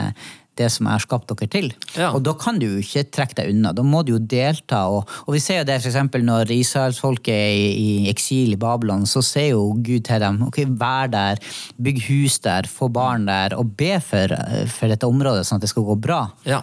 det 0.60 0.68
som 0.74 0.86
jeg 0.90 0.98
har 0.98 1.04
skapt 1.06 1.32
dere 1.32 1.48
til. 1.52 1.70
Ja. 1.96 2.12
Og 2.14 2.22
da 2.28 2.34
kan 2.40 2.60
du 2.60 2.66
jo 2.68 2.82
ikke 2.84 3.06
trekke 3.16 3.38
deg 3.40 3.54
unna. 3.54 3.72
Da 3.76 3.84
må 3.86 4.02
du 4.06 4.14
jo 4.18 4.20
delta. 4.22 4.84
Og, 4.92 5.08
og 5.26 5.36
vi 5.36 5.42
ser 5.44 5.62
jo 5.62 5.68
det 5.70 5.78
eksempel 5.80 6.24
når 6.28 6.52
israelsfolket 6.54 7.32
er 7.34 7.56
i, 7.56 7.70
i 7.80 8.10
eksil 8.12 8.54
i 8.56 8.60
Babylon, 8.60 9.06
så 9.10 9.24
ser 9.26 9.50
jo 9.54 9.64
Gud 9.80 10.04
til 10.08 10.20
dem. 10.24 10.42
ok, 10.50 10.62
Vær 10.80 11.10
der, 11.12 11.40
bygg 11.82 12.02
hus 12.10 12.38
der, 12.46 12.68
få 12.70 12.90
barn 12.94 13.26
der, 13.30 13.56
og 13.58 13.72
be 13.80 13.96
for, 14.04 14.36
for 14.76 14.92
dette 14.92 15.08
området, 15.10 15.46
sånn 15.48 15.60
at 15.60 15.66
det 15.66 15.72
skal 15.74 15.88
gå 15.88 15.96
bra. 16.04 16.22
Ja. 16.48 16.62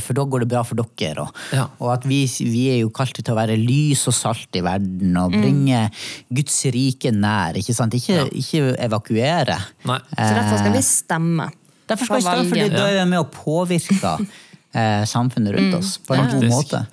For 0.00 0.16
da 0.18 0.26
går 0.26 0.44
det 0.44 0.50
bra 0.52 0.64
for 0.66 0.78
dere. 0.80 1.24
Og, 1.28 1.36
Ja. 1.54 1.66
og 1.80 1.92
at 1.94 2.04
vi, 2.08 2.24
vi 2.46 2.66
er 2.74 2.80
jo 2.82 2.90
kalt 2.94 3.14
til 3.20 3.32
å 3.34 3.38
være 3.38 3.56
lys 3.58 4.04
og 4.10 4.14
salt 4.16 4.56
i 4.58 4.62
verden 4.64 5.16
og 5.20 5.32
bringe 5.34 5.86
Guds 6.32 6.58
rike 6.74 7.10
nær. 7.14 7.56
Ikke 7.60 7.74
sant? 7.76 7.94
Ikke, 7.98 8.26
ikke 8.36 8.74
evakuere. 8.86 9.56
Nei. 9.88 9.98
Så 10.10 10.30
derfor 10.36 10.60
skal 10.62 10.74
vi 10.76 10.82
stemme. 10.86 11.48
Derfor 11.90 12.08
skal 12.08 12.20
vi 12.20 12.26
stå, 12.26 12.46
fordi 12.52 12.68
da 12.72 12.86
er 12.86 13.00
vi 13.00 13.08
med 13.10 13.22
å 13.22 13.28
påvirke 13.34 14.14
eh, 14.78 15.02
samfunnet 15.10 15.56
rundt 15.56 15.78
oss 15.80 15.96
på 16.06 16.16
en 16.16 16.30
god 16.36 16.48
måte. 16.52 16.84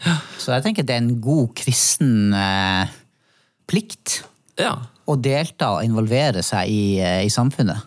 Så 0.41 0.55
jeg 0.55 0.65
tenker 0.65 0.87
det 0.87 0.97
er 0.97 1.03
en 1.05 1.15
god 1.21 1.53
kristen 1.57 2.33
eh, 2.37 2.95
plikt 3.69 4.21
ja. 4.59 4.73
å 5.05 5.17
delta 5.21 5.75
og 5.77 5.85
involvere 5.85 6.43
seg 6.45 6.73
i, 6.73 6.83
eh, 7.03 7.23
i 7.27 7.31
samfunnet. 7.33 7.85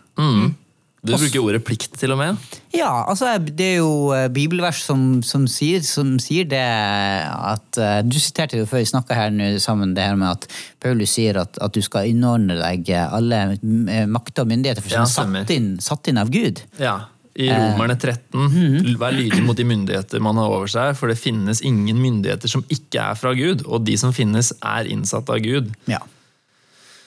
Du 1.00 1.14
bruker 1.14 1.40
ordet 1.40 1.62
plikt, 1.64 1.94
til 1.96 2.12
og 2.12 2.18
med. 2.20 2.40
Ja, 2.76 2.90
altså 3.08 3.32
det 3.40 3.66
er 3.66 3.78
jo 3.78 4.10
eh, 4.12 4.26
bibelvers 4.32 4.82
som, 4.84 5.22
som, 5.24 5.46
sier, 5.48 5.80
som 5.86 6.18
sier 6.20 6.48
det 6.50 6.60
at 6.60 7.80
eh, 7.80 8.00
Du 8.04 8.18
siterte 8.20 8.60
jo 8.60 8.66
før 8.68 8.82
vi 8.82 8.90
snakka 8.90 9.16
her 9.16 9.32
nå 9.32 9.54
sammen 9.64 9.94
det 9.96 10.04
her 10.04 10.18
med 10.20 10.34
at 10.34 10.44
Paulus 10.82 11.16
sier 11.16 11.40
at, 11.40 11.56
at 11.56 11.72
du 11.72 11.80
skal 11.84 12.10
innordne 12.12 12.58
deg 12.60 12.92
alle 13.00 13.40
eh, 13.56 14.04
makter 14.10 14.44
og 14.44 14.52
myndigheter 14.52 14.84
for 14.84 14.92
som 14.92 15.00
Ja, 15.00 15.40
er 15.40 15.48
satt 15.48 15.56
inn, 15.56 15.72
satt 15.80 16.12
inn 16.12 16.20
av 16.20 16.32
Gud. 16.34 16.62
Ja. 16.80 16.98
I 17.40 17.48
Romerne 17.48 17.94
13, 17.96 18.96
vær 19.00 19.14
lydig 19.14 19.40
mot 19.46 19.56
de 19.56 19.64
myndigheter 19.64 20.20
man 20.20 20.36
har 20.36 20.50
over 20.52 20.68
seg, 20.68 20.92
for 20.98 21.08
det 21.08 21.16
finnes 21.16 21.62
ingen 21.64 21.96
myndigheter 22.02 22.50
som 22.50 22.64
ikke 22.68 23.04
er 23.12 23.16
fra 23.16 23.32
Gud, 23.38 23.62
og 23.64 23.86
de 23.86 23.94
som 24.00 24.12
finnes, 24.12 24.50
er 24.60 24.90
innsatt 24.90 25.30
av 25.32 25.38
Gud. 25.40 25.70
Ja. 25.88 26.02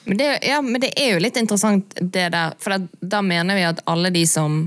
Men 0.05 0.19
det, 0.19 0.29
ja, 0.43 0.61
men 0.61 0.81
det 0.83 0.91
er 0.99 1.13
jo 1.13 1.23
litt 1.23 1.37
interessant 1.39 1.95
det 1.99 2.27
der, 2.33 2.55
for 2.59 2.75
da, 2.75 2.99
da 2.99 3.21
mener 3.23 3.55
vi 3.55 3.65
at 3.67 3.81
alle 3.89 4.11
de 4.13 4.23
som 4.27 4.65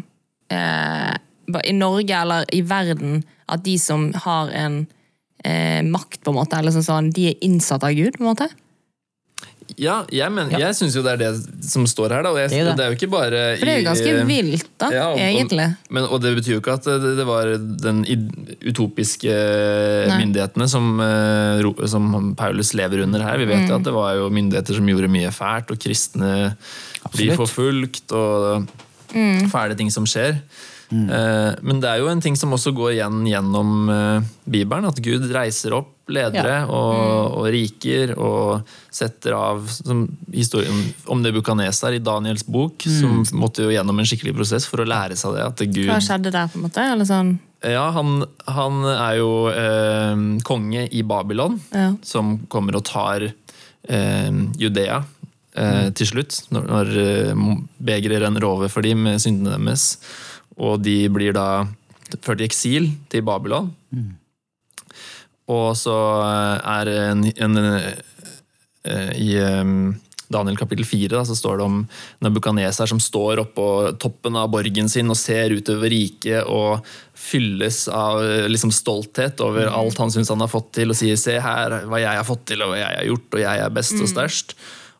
eh, 0.53 1.15
I 1.61 1.75
Norge 1.77 2.21
eller 2.21 2.47
i 2.57 2.63
verden, 2.67 3.21
at 3.53 3.65
de 3.67 3.77
som 3.79 4.09
har 4.25 4.53
en 4.57 4.79
eh, 5.45 5.83
makt, 5.85 6.23
på 6.25 6.33
en 6.33 6.39
måte, 6.39 6.59
eller 6.59 6.75
sånn, 6.75 6.87
sånn, 6.87 7.11
de 7.15 7.31
er 7.31 7.45
innsatt 7.45 7.85
av 7.87 7.95
Gud, 7.97 8.17
på 8.17 8.25
en 8.25 8.31
måte? 8.33 8.49
Ja, 9.77 10.05
jeg, 10.15 10.31
men, 10.33 10.51
jeg 10.51 10.75
syns 10.79 10.95
jo 10.95 11.03
det 11.03 11.13
er 11.17 11.17
det 11.25 11.65
som 11.67 11.85
står 11.91 12.13
her, 12.15 12.23
da. 12.23 12.31
Og 12.31 12.39
jeg, 12.39 12.51
Det 12.51 12.59
er 12.59 12.63
jo 12.63 12.69
det. 12.71 12.77
det 12.79 12.85
er 12.85 12.91
jo 12.93 12.97
ikke 12.97 13.11
bare 13.11 13.41
For 13.59 13.67
det 13.67 13.73
er 13.75 13.81
jo 13.81 13.87
ganske 13.91 14.27
vilt, 14.29 14.69
da, 14.79 14.91
Ja, 14.95 15.07
og- 15.11 15.19
egentlig. 15.19 15.67
Men, 15.91 16.05
og 16.05 16.21
det 16.23 16.37
betyr 16.37 16.53
jo 16.55 16.61
ikke 16.61 16.73
at 16.79 16.85
det, 16.85 17.17
det 17.19 17.27
var 17.27 17.51
den 17.59 18.05
utopiske 18.65 19.33
Nei. 20.09 20.19
myndighetene 20.23 20.69
som, 20.71 21.01
eh, 21.01 21.87
som 21.87 22.35
Paulus 22.39 22.73
lever 22.75 23.03
under 23.03 23.23
her. 23.23 23.39
Vi 23.39 23.45
vet 23.47 23.65
Mm. 23.65 23.69
jo 23.69 23.75
at 23.77 23.83
det 23.85 23.93
var 23.93 24.15
jo 24.15 24.29
myndigheter 24.31 24.75
som 24.75 24.87
gjorde 24.87 25.11
mye 25.11 25.31
fælt, 25.33 25.71
og 25.71 25.79
kristne 25.79 26.57
blir 27.15 27.35
forfulgt, 27.37 28.13
og 28.13 28.67
Mm. 29.15 29.49
fæle 29.51 29.77
ting 29.77 29.91
som 29.91 30.05
skjer. 30.05 30.41
Mm. 30.93 31.09
Men 31.63 31.81
det 31.81 31.89
er 31.91 31.99
jo 31.99 32.09
en 32.09 32.21
ting 32.21 32.37
som 32.37 32.51
også 32.53 32.73
går 32.75 32.93
igjen 32.95 33.25
gjennom 33.27 33.89
eh, 33.91 34.21
Bibelen, 34.49 34.85
at 34.87 35.01
Gud 35.03 35.31
reiser 35.33 35.73
opp 35.75 35.96
ledere 36.09 36.61
Ja. 36.61 36.67
og, 36.67 36.95
Mm. 36.97 37.37
og 37.39 37.47
riker 37.53 38.13
og 38.19 38.63
setter 38.91 39.33
av 39.35 39.67
som 39.69 40.05
historien 40.33 40.95
om 41.09 41.23
Nebukadnesar 41.23 41.95
i 41.95 41.99
Daniels 41.99 42.45
bok, 42.47 42.83
som 42.87 43.25
måtte 43.35 43.65
jo 43.67 43.71
gjennom 43.75 43.99
en 43.99 44.07
skikkelig 44.07 44.35
prosess 44.37 44.67
for 44.67 44.79
å 44.79 44.87
lære 44.87 45.17
seg 45.19 45.35
det. 45.35 45.43
At 45.47 45.59
Gud 45.59 45.87
Hva 45.91 45.99
skjedde 46.01 46.31
der, 46.33 46.47
på 46.49 46.57
en 46.57 46.63
måte? 46.69 46.79
Eller 46.93 47.05
sånn, 47.05 47.39
ja, 47.65 47.91
han, 47.91 48.25
han 48.47 48.85
er 48.85 49.17
jo 49.19 49.49
eh, 49.51 50.15
konge 50.47 50.89
i 50.93 51.03
Babylon, 51.03 51.61
Ja. 51.75 51.95
som 52.03 52.39
kommer 52.49 52.77
og 52.77 52.85
tar 52.85 53.33
eh, 53.89 54.31
Judea 54.59 55.05
eh, 55.57 55.91
til 55.91 56.07
slutt, 56.07 56.43
når, 56.53 56.67
når 56.69 56.87
eh, 57.03 57.57
begeret 57.83 58.23
renner 58.23 58.45
over 58.45 58.69
for 58.69 58.83
dem 58.83 59.03
med 59.03 59.19
syndene 59.21 59.59
deres. 59.59 59.97
Og 60.59 60.81
de 60.83 61.09
blir 61.09 61.33
da 61.37 61.67
ført 62.23 62.41
i 62.41 62.47
eksil 62.47 62.93
til 63.11 63.23
Babylon. 63.27 63.73
Og 65.53 65.77
så 65.79 65.97
eh, 66.25 66.75
er 66.81 66.93
en, 67.11 67.25
en 67.37 67.63
en 68.87 69.15
I 69.15 69.31
eh, 69.43 69.65
Daniel 70.29 70.57
kapittel 70.59 70.87
4 70.87 71.13
da, 71.15 71.25
så 71.25 71.37
står 71.39 71.59
det 71.59 71.67
om 71.67 71.83
Nebukaneser 72.25 72.91
som 72.91 73.01
står 73.03 73.43
oppå 73.45 73.67
toppen 74.03 74.39
av 74.39 74.51
borgen 74.51 74.91
sin 74.91 75.11
og 75.13 75.19
ser 75.19 75.55
utover 75.55 75.93
riket 75.93 76.49
og 76.51 76.87
fylles 77.15 77.85
av 77.93 78.23
eh, 78.25 78.49
liksom, 78.51 78.75
stolthet 78.75 79.43
over 79.45 79.71
alt 79.71 80.01
han 80.03 80.13
syns 80.13 80.33
han 80.33 80.43
har 80.43 80.51
fått 80.51 80.73
til, 80.81 80.91
og 80.91 80.99
sier 80.99 81.19
'se 81.21 81.39
her 81.43 81.83
hva 81.87 82.03
jeg 82.03 82.19
har 82.19 82.27
fått 82.27 82.47
til, 82.51 82.63
og 82.63 82.75
hva 82.75 82.83
jeg 82.83 82.99
har 83.01 83.11
gjort, 83.11 83.29
og 83.35 83.45
jeg 83.45 83.63
er 83.63 83.79
best 83.79 84.01
og 84.01 84.11
størst'. 84.11 84.57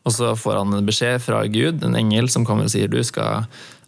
Og 0.07 0.13
så 0.15 0.35
får 0.39 0.61
han 0.61 0.73
en 0.73 0.87
beskjed 0.87 1.19
fra 1.19 1.41
Gud, 1.51 1.83
en 1.83 1.95
engel, 1.99 2.29
som 2.31 2.45
kommer 2.47 2.63
og 2.63 2.71
sier 2.71 2.87
du 2.87 3.01
skal 3.03 3.43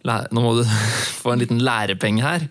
nå 0.06 0.40
må 0.42 0.52
du 0.56 0.62
få 1.22 1.34
en 1.34 1.42
liten 1.42 1.58
lærepenge 1.64 2.22
her. 2.24 2.44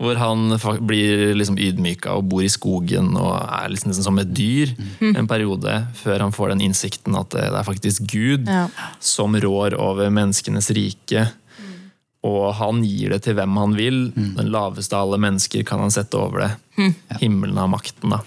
Hvor 0.00 0.18
han 0.18 0.56
blir 0.88 1.34
liksom 1.38 1.58
ydmyka 1.62 2.16
og 2.18 2.26
bor 2.32 2.42
i 2.42 2.50
skogen 2.50 3.12
og 3.16 3.32
er 3.38 3.68
liksom 3.70 3.94
som 3.94 4.18
et 4.18 4.32
dyr 4.34 4.72
en 5.14 5.28
periode, 5.30 5.76
før 6.00 6.24
han 6.26 6.34
får 6.34 6.54
den 6.54 6.64
innsikten 6.68 7.14
at 7.18 7.30
det 7.36 7.46
er 7.52 7.66
faktisk 7.66 8.06
Gud 8.10 8.48
Ja. 8.50 8.66
som 9.00 9.36
rår 9.38 9.76
over 9.78 10.10
menneskenes 10.10 10.70
rike. 10.74 11.28
Og 12.26 12.48
han 12.58 12.80
gir 12.82 13.12
det 13.14 13.22
til 13.28 13.36
hvem 13.38 13.54
han 13.60 13.76
vil. 13.78 13.98
Den 14.16 14.50
laveste 14.50 14.96
av 14.98 15.06
alle 15.06 15.20
mennesker 15.22 15.62
kan 15.64 15.78
han 15.84 15.92
sette 15.94 16.18
over 16.18 16.42
det. 16.48 16.52
Himmelen 17.22 17.56
har 17.62 17.70
makten, 17.70 18.10
da. 18.10 18.18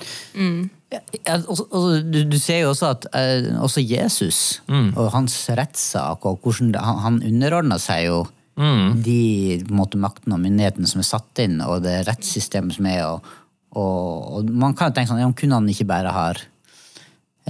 Ja, 0.91 1.37
og, 1.47 1.59
og, 1.71 2.01
du, 2.11 2.23
du 2.27 2.37
ser 2.39 2.63
jo 2.65 2.71
også 2.73 2.89
at 2.91 3.05
eh, 3.15 3.45
også 3.63 3.79
Jesus 3.83 4.39
og 4.99 5.05
hans 5.13 5.35
rettssak 5.55 6.25
og 6.27 6.41
hvordan 6.43 6.73
det, 6.75 6.81
han, 6.83 6.97
han 7.05 7.19
underordna 7.29 7.77
seg 7.79 8.09
jo 8.09 8.17
de 9.03 9.63
måte, 9.71 9.97
maktene 9.97 10.35
og 10.35 10.41
myndighetene 10.43 10.87
som 10.87 10.99
er 10.99 11.07
satt 11.07 11.39
inn, 11.39 11.61
og 11.63 11.81
det 11.83 12.05
rettssystemet 12.07 12.75
som 12.75 12.85
er. 12.91 13.05
Og, 13.07 13.23
og, 13.71 14.31
og 14.41 14.49
man 14.51 14.73
kan 14.75 14.89
jo 14.91 14.95
tenke 14.97 15.09
sånn, 15.13 15.21
ja, 15.23 15.29
kunne 15.31 15.55
han 15.61 15.69
ikke 15.71 15.87
bare 15.87 16.11
ha 16.11 16.25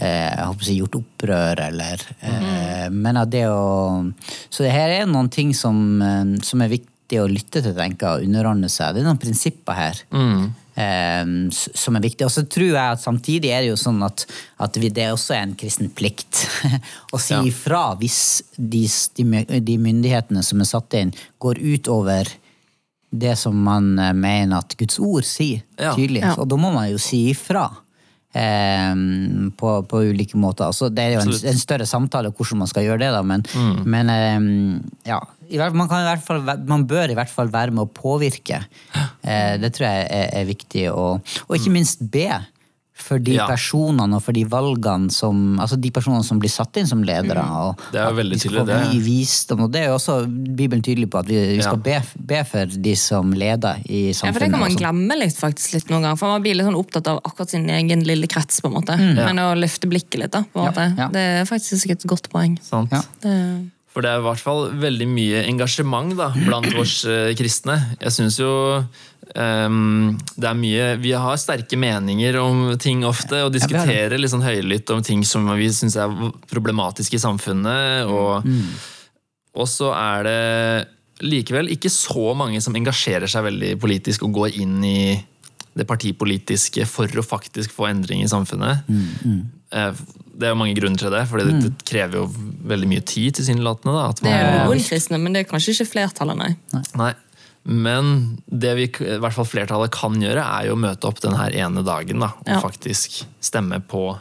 eh, 0.02 0.52
si, 0.62 0.78
gjort 0.80 0.96
opprør, 1.02 1.60
eller 1.68 2.04
eh, 2.22 2.88
Men 2.94 3.18
at 3.18 3.32
det 3.34 3.46
å 3.50 4.06
Så 4.50 4.64
det 4.66 4.72
her 4.76 4.94
er 5.02 5.10
noen 5.10 5.30
ting 5.34 5.54
som, 5.58 6.02
eh, 6.02 6.36
som 6.46 6.62
er 6.62 6.74
viktig 6.78 7.20
å 7.20 7.28
lytte 7.28 7.60
til, 7.66 7.74
tenker 7.76 8.08
jeg, 8.08 8.22
og 8.22 8.30
underordne 8.30 8.70
seg. 8.72 8.94
Det 8.96 9.02
er 9.04 9.10
noen 9.10 9.20
prinsipper 9.20 9.76
her 9.76 9.98
s- 10.00 10.06
som 10.74 11.96
er 11.98 12.04
viktig. 12.06 12.26
Og 12.26 12.32
så 12.32 12.44
tror 12.48 12.70
jeg 12.72 12.96
at 12.96 13.02
samtidig 13.04 13.52
er 13.52 13.62
det 13.66 13.72
jo 13.74 13.80
sånn 13.80 14.02
at, 14.08 14.24
at 14.64 14.78
vi, 14.80 14.90
det 14.90 15.10
også 15.12 15.36
er 15.36 15.44
en 15.46 15.56
kristen 15.60 15.90
plikt 15.92 16.46
å 17.14 17.20
si 17.20 17.34
Ja. 17.36 17.42
ifra 17.48 17.84
hvis 18.00 18.20
de, 18.56 18.86
de, 19.20 19.44
de 19.60 19.78
myndighetene 19.78 20.44
som 20.44 20.62
er 20.64 20.70
satt 20.70 20.94
inn, 21.00 21.12
går 21.44 21.60
utover 21.60 22.28
det 23.12 23.34
som 23.36 23.58
man 23.60 23.98
eh, 24.00 24.14
mener 24.16 24.62
at 24.62 24.76
Guds 24.80 25.00
ord 25.04 25.28
sier 25.28 25.62
Ja. 25.78 25.92
Ja. 25.98 26.36
Og 26.40 26.48
da 26.48 26.56
må 26.56 26.72
man 26.72 26.88
jo 26.92 27.00
si 27.02 27.26
ifra. 27.34 27.66
Eh, 28.32 28.92
på, 29.60 29.72
på 29.92 30.02
ulike 30.08 30.38
måter. 30.40 30.70
Altså, 30.70 30.88
det 30.88 31.04
er 31.04 31.18
jo 31.18 31.24
en, 31.26 31.34
en 31.52 31.60
større 31.60 31.88
samtale 31.90 32.32
hvordan 32.32 32.62
man 32.64 32.70
skal 32.72 32.86
gjøre 32.88 33.02
det, 33.04 33.10
da, 33.12 33.22
men, 33.28 33.44
Mm. 33.52 33.82
men 33.92 34.10
eh, 34.14 35.10
ja. 35.12 35.20
Man, 35.76 35.90
kan 35.92 36.00
i 36.06 36.08
hvert 36.08 36.24
fall, 36.24 36.46
man 36.70 36.86
bør 36.88 37.12
i 37.12 37.18
hvert 37.18 37.30
fall 37.30 37.50
være 37.52 37.74
med 37.76 37.84
å 37.84 37.92
påvirke. 37.92 38.62
Eh, 38.96 39.58
det 39.60 39.74
tror 39.76 39.90
jeg 39.90 40.08
er, 40.08 40.30
er 40.40 40.46
viktig. 40.48 40.86
Og, 40.96 41.20
og 41.50 41.58
ikke 41.58 41.74
minst 41.76 42.06
be 42.14 42.30
for 43.02 43.20
de 43.20 43.32
Mm. 43.32 43.38
Ja. 43.38 43.48
personene 43.48 44.16
og 44.16 44.24
for 44.24 44.32
de 44.34 44.44
valgene 44.46 45.12
som 45.12 45.58
altså 45.60 45.80
de 45.80 45.92
personene 45.92 46.24
som 46.24 46.40
blir 46.40 46.50
satt 46.52 46.78
inn 46.78 46.88
som 46.88 47.02
ledere. 47.04 47.44
Og 47.44 47.78
Mm. 47.78 47.92
Det 47.92 48.00
er 48.02 48.10
jo 48.10 48.16
veldig 48.22 48.40
tydelig, 48.42 48.66
det. 48.66 48.80
vi- 48.92 49.00
visdom. 49.02 49.62
Og 49.64 49.72
det 49.72 49.82
er 49.82 49.88
jo 49.90 49.96
også 49.96 50.16
Bibelen 50.56 50.82
tydelig 50.84 51.10
på 51.10 51.20
at 51.20 51.26
vi, 51.28 51.56
vi 51.58 51.62
skal 51.62 51.82
Ja. 51.86 52.00
be, 52.00 52.04
be 52.18 52.44
for 52.44 52.66
de 52.66 52.96
som 52.96 53.32
leder 53.34 53.76
i 53.90 54.12
samfunnet. 54.14 54.24
Ja, 54.26 54.32
for 54.32 54.40
Det 54.40 54.52
kan 54.52 54.60
man 54.60 54.76
glemme 54.76 55.20
litt 55.20 55.36
faktisk 55.36 55.74
litt 55.74 55.88
noen 55.90 56.02
gang. 56.04 56.18
For 56.18 56.28
Man 56.28 56.42
blir 56.44 56.56
litt 56.56 56.66
sånn 56.66 56.76
opptatt 56.78 57.08
av 57.08 57.20
akkurat 57.24 57.50
sin 57.50 57.68
egen 57.70 58.04
lille 58.04 58.28
krets. 58.28 58.62
på 58.62 58.68
en 58.68 58.74
måte. 58.84 58.98
Men 58.98 59.38
å 59.38 59.56
løfte 59.58 59.88
blikket 59.90 60.20
litt, 60.20 60.32
da. 60.32 60.44
på 60.44 60.60
en 60.60 60.64
Ja, 60.66 60.72
måte. 60.72 60.98
ja. 60.98 61.08
Det 61.08 61.16
er 61.20 61.46
faktisk 61.46 61.90
et 61.90 62.04
godt 62.06 62.30
poeng. 62.30 62.58
Sant? 62.62 62.92
Ja. 62.92 63.02
Det, 63.22 63.70
For 63.94 64.02
det 64.02 64.10
er 64.12 64.20
i 64.20 64.24
hvert 64.24 64.40
fall 64.40 64.70
veldig 64.72 65.06
mye 65.08 65.46
engasjement 65.50 66.16
da, 66.16 66.30
blant 66.32 66.66
oss 66.80 67.04
eh, 67.06 67.34
kristne. 67.36 67.98
Jeg 68.00 68.10
syns 68.12 68.38
jo 68.40 68.86
ehm, 69.36 70.18
det 70.36 70.48
er 70.50 70.58
mye 70.60 70.86
Vi 71.02 71.12
har 71.16 71.38
sterke 71.40 71.78
meninger 71.80 72.38
om 72.42 72.78
ting 72.82 73.04
ofte, 73.08 73.44
og 73.46 73.54
diskuterer 73.56 74.18
litt 74.20 74.32
sånn 74.34 74.46
høylytt 74.46 74.90
om 74.96 75.02
ting 75.04 75.24
som 75.28 75.48
vi 75.58 75.70
syns 75.74 75.96
er 76.00 76.12
problematiske 76.52 77.16
i 77.20 77.24
samfunnet. 77.24 78.08
Og, 78.12 78.48
og 79.56 79.68
så 79.68 79.92
er 79.96 80.24
det 80.28 80.88
likevel 81.22 81.70
ikke 81.70 81.90
så 81.94 82.32
mange 82.34 82.62
som 82.62 82.74
engasjerer 82.76 83.30
seg 83.30 83.44
veldig 83.46 83.76
politisk 83.82 84.24
og 84.26 84.34
går 84.40 84.56
inn 84.64 84.80
i 84.84 85.02
det 85.78 85.86
partipolitiske 85.88 86.84
for 86.90 87.08
å 87.16 87.24
faktisk 87.24 87.72
få 87.72 87.86
endring 87.92 88.24
i 88.26 88.28
samfunnet. 88.32 88.88
Eh, 89.72 89.92
Det 90.42 90.48
er 90.48 90.56
jo 90.56 90.58
mange 90.58 90.74
grunner 90.76 90.98
til 90.98 91.12
det, 91.14 91.22
for 91.30 91.38
det, 91.38 91.54
det 91.62 91.70
krever 91.86 92.18
jo 92.18 92.24
veldig 92.66 92.88
mye 92.90 93.04
tid 93.06 93.36
tilsynelatende. 93.38 93.94
det 94.24 94.32
er 94.34 94.66
jo 94.66 94.72
kristne, 94.90 95.20
men 95.22 95.34
det 95.36 95.44
er 95.46 95.50
kanskje 95.52 95.76
ikke 95.76 95.86
flertallet, 95.92 96.38
nei. 96.40 96.56
Nei. 96.98 97.12
Men 97.64 98.38
det 98.46 98.74
vi, 98.80 98.88
i 99.06 99.18
hvert 99.22 99.36
fall 99.36 99.46
flertallet 99.48 99.94
kan 99.94 100.16
gjøre, 100.22 100.42
er 100.42 100.70
jo 100.70 100.78
å 100.78 100.82
møte 100.82 101.08
opp 101.10 101.22
den 101.22 101.36
her 101.38 101.54
ene 101.54 101.84
dagen 101.86 102.24
da, 102.24 102.32
og 102.42 102.48
Ja. 102.56 102.62
faktisk 102.64 103.22
stemme 103.44 103.80
på 103.86 104.16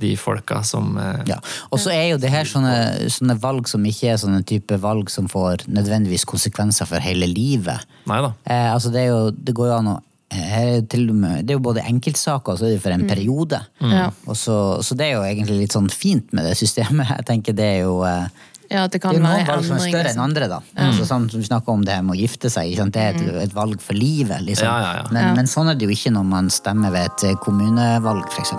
de 0.00 0.16
folka 0.18 0.62
som 0.66 0.96
eh, 0.98 1.20
Ja. 1.28 1.36
Og 1.70 1.78
så 1.78 1.92
er 1.92 2.08
jo 2.10 2.16
det 2.18 2.30
her 2.32 2.44
sånne, 2.44 3.08
sånne 3.12 3.36
valg 3.40 3.68
som 3.70 3.84
ikke 3.84 4.10
er 4.12 4.16
sånne 4.20 4.42
type 4.44 4.76
valg 4.82 5.10
som 5.12 5.28
får 5.30 5.66
nødvendigvis 5.68 6.24
konsekvenser 6.26 6.88
for 6.90 6.98
hele 7.04 7.28
livet. 7.30 7.84
Neida. 8.08 8.34
Eh, 8.44 8.72
altså 8.72 8.90
det, 8.90 9.04
er 9.04 9.12
jo, 9.12 9.30
det 9.30 9.54
går 9.54 9.70
jo 9.70 9.78
an 9.78 9.92
å 9.94 10.00
her 10.34 10.66
er 10.66 10.80
det, 10.80 10.88
til 10.90 11.04
og 11.12 11.18
med, 11.20 11.44
det 11.46 11.52
er 11.54 11.58
jo 11.60 11.62
både 11.62 11.84
enkeltsaker 11.86 12.54
og 12.54 12.58
så 12.58 12.66
er 12.66 12.72
det 12.74 12.82
for 12.82 12.90
en 12.90 13.06
periode. 13.06 13.60
Ja. 13.84 14.08
Og 14.26 14.34
så, 14.34 14.56
så 14.82 14.96
det 14.98 15.06
er 15.06 15.12
jo 15.18 15.26
egentlig 15.28 15.60
litt 15.60 15.76
sånn 15.76 15.90
fint 15.92 16.32
med 16.34 16.48
det 16.48 16.56
systemet. 16.58 17.06
Jeg 17.20 17.26
tenker 17.28 17.54
Det 17.54 17.68
er 17.76 17.80
jo 17.84 18.00
eh, 18.08 18.26
Ja, 18.70 18.84
at 18.84 18.92
det 18.94 19.00
det 19.02 19.10
er 19.10 19.20
noen 19.20 19.46
valg 19.46 19.64
som 19.66 19.76
er 19.76 19.82
større 19.84 20.00
enn 20.00 20.06
liksom. 20.08 20.22
andre. 20.24 20.48
da. 20.48 20.60
Altså, 20.86 21.04
sånn 21.06 21.26
som 21.30 21.40
Vi 21.40 21.46
snakker 21.46 21.72
om 21.72 21.82
det 21.84 21.94
her 21.94 22.02
med 22.02 22.16
å 22.16 22.20
gifte 22.20 22.50
seg. 22.50 22.70
Ikke 22.72 22.82
sant? 22.84 22.94
Det 22.96 23.02
er 23.02 23.14
et, 23.14 23.42
et 23.48 23.54
valg 23.54 23.80
for 23.84 23.94
livet. 23.94 24.40
liksom. 24.42 24.66
Ja, 24.66 24.78
ja, 24.80 24.92
ja. 25.02 25.04
Men, 25.12 25.22
Ja. 25.28 25.34
men 25.34 25.46
sånn 25.46 25.68
er 25.70 25.74
det 25.78 25.84
jo 25.88 25.92
ikke 25.94 26.12
når 26.16 26.24
man 26.24 26.48
stemmer 26.50 26.90
ved 26.94 27.10
et 27.10 27.24
eh, 27.30 27.36
kommunevalg, 27.44 28.24
f.eks. 28.32 28.54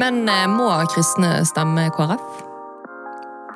Men 0.00 0.24
eh, 0.28 0.46
må 0.50 0.68
kristne 0.92 1.36
stemme 1.46 1.86
KrF? 1.94 2.24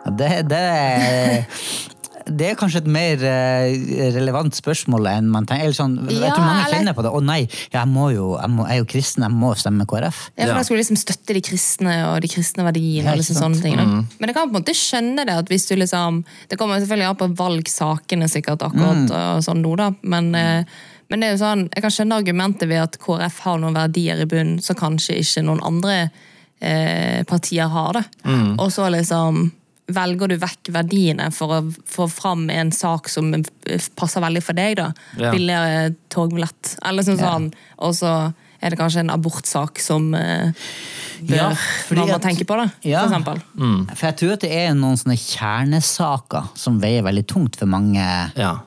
Ja, 0.05 0.11
Det, 0.21 0.31
det, 0.49 1.47
det 2.31 2.51
er 2.51 2.57
kanskje 2.59 2.81
et 2.83 2.89
mer 2.93 3.23
eh, 3.25 4.11
relevant 4.15 4.55
spørsmål 4.57 5.07
enn 5.11 5.29
man 5.33 5.47
tenker. 5.49 5.65
Eller 5.69 5.77
sånn, 5.77 5.97
jeg 6.09 6.21
Ja, 6.21 6.31
tror 6.35 6.45
mange 6.45 6.65
eller- 6.67 6.79
kjenner 6.79 6.95
på 6.97 7.03
det. 7.07 7.13
Å 7.13 7.23
nei, 7.25 7.41
jeg, 7.73 7.87
må 7.89 8.11
jo, 8.15 8.37
jeg, 8.41 8.51
må, 8.51 8.67
jeg 8.69 8.77
er 8.77 8.83
jo 8.83 8.89
kristen, 8.93 9.23
jeg 9.27 9.33
må 9.33 9.53
stemme 9.57 9.87
KrF. 9.89 10.21
Ja, 10.37 10.47
for 10.51 10.61
jeg 10.61 10.69
skulle 10.69 10.83
liksom 10.83 11.01
støtte 11.01 11.35
de 11.35 11.43
kristne 11.45 11.95
og 12.11 12.21
de 12.25 12.29
kristne 12.29 12.65
verdiene. 12.67 13.13
Og 13.13 13.19
liksom 13.23 13.41
sånne 13.41 13.63
ting. 13.63 13.77
Mm. 13.79 14.07
Men 14.21 14.29
jeg 14.29 14.35
kan 14.37 14.49
på 14.51 14.55
en 14.57 14.61
måte 14.63 14.77
skjønne 14.77 15.25
det 15.27 15.35
at 15.39 15.49
hvis 15.49 15.67
du 15.69 15.75
liksom 15.77 16.25
Det 16.49 16.59
kommer 16.59 16.79
selvfølgelig 16.81 17.09
an 17.09 17.17
på 17.17 17.29
valgsakene 17.37 18.29
sikkert 18.29 18.63
akkurat, 18.63 19.11
og 19.11 19.43
sånn 19.45 19.63
nå 19.63 19.77
da, 19.77 19.91
men, 20.03 20.35
eh, 20.35 20.65
men 21.11 21.21
det 21.21 21.29
er 21.29 21.37
jo 21.37 21.45
sånn, 21.45 21.69
jeg 21.75 21.83
kan 21.83 21.91
skjønne 21.91 22.19
argumentet 22.21 22.69
ved 22.69 22.83
at 22.83 22.99
KrF 22.99 23.39
har 23.41 23.59
noen 23.59 23.75
verdier 23.75 24.21
i 24.21 24.27
bunnen 24.29 24.61
som 24.63 24.77
kanskje 24.77 25.19
ikke 25.21 25.45
noen 25.45 25.61
andre 25.65 26.11
eh, 26.61 27.23
partier 27.25 27.69
har. 27.69 27.93
det. 27.93 28.05
Og 28.59 28.71
så 28.73 28.89
liksom 28.91 29.53
velger 29.89 30.29
du 30.29 30.37
vekk 30.37 30.69
verdiene 30.75 31.31
for 31.33 31.49
å 31.49 31.61
få 31.89 32.09
fram 32.13 32.51
en 32.53 32.71
sak 32.73 33.09
som 33.09 33.31
passer 33.97 34.21
veldig 34.21 34.43
for 34.45 34.53
deg. 34.59 34.77
da. 34.77 34.91
Ja. 35.17 35.31
Billigere 35.33 35.95
togbillett. 36.13 36.77
Eller 36.85 37.03
sånn, 37.07 37.19
Ja. 37.19 37.33
sånn. 37.33 37.53
Og 37.79 37.95
så 37.95 38.35
er 38.61 38.71
det 38.71 38.79
kanskje 38.79 39.01
en 39.01 39.11
abortsak 39.15 39.79
som 39.81 40.13
eh, 40.15 40.53
bør 41.23 41.37
Ja, 41.37 41.49
man 41.95 42.09
må 42.09 42.19
tenke 42.21 42.45
på, 42.45 42.57
da, 42.59 42.71
Ja. 42.83 43.07
for 43.07 43.15
eksempel. 43.15 43.43
For 43.97 44.07
jeg 44.07 44.17
tror 44.19 44.33
at 44.33 44.41
det 44.41 44.51
er 44.53 44.75
noen 44.75 44.97
sånne 44.99 45.17
kjernesaker 45.17 46.49
som 46.59 46.81
veier 46.81 47.03
veldig 47.03 47.27
tungt 47.27 47.57
for 47.57 47.67
mange 47.67 48.33
Ja. 48.37 48.59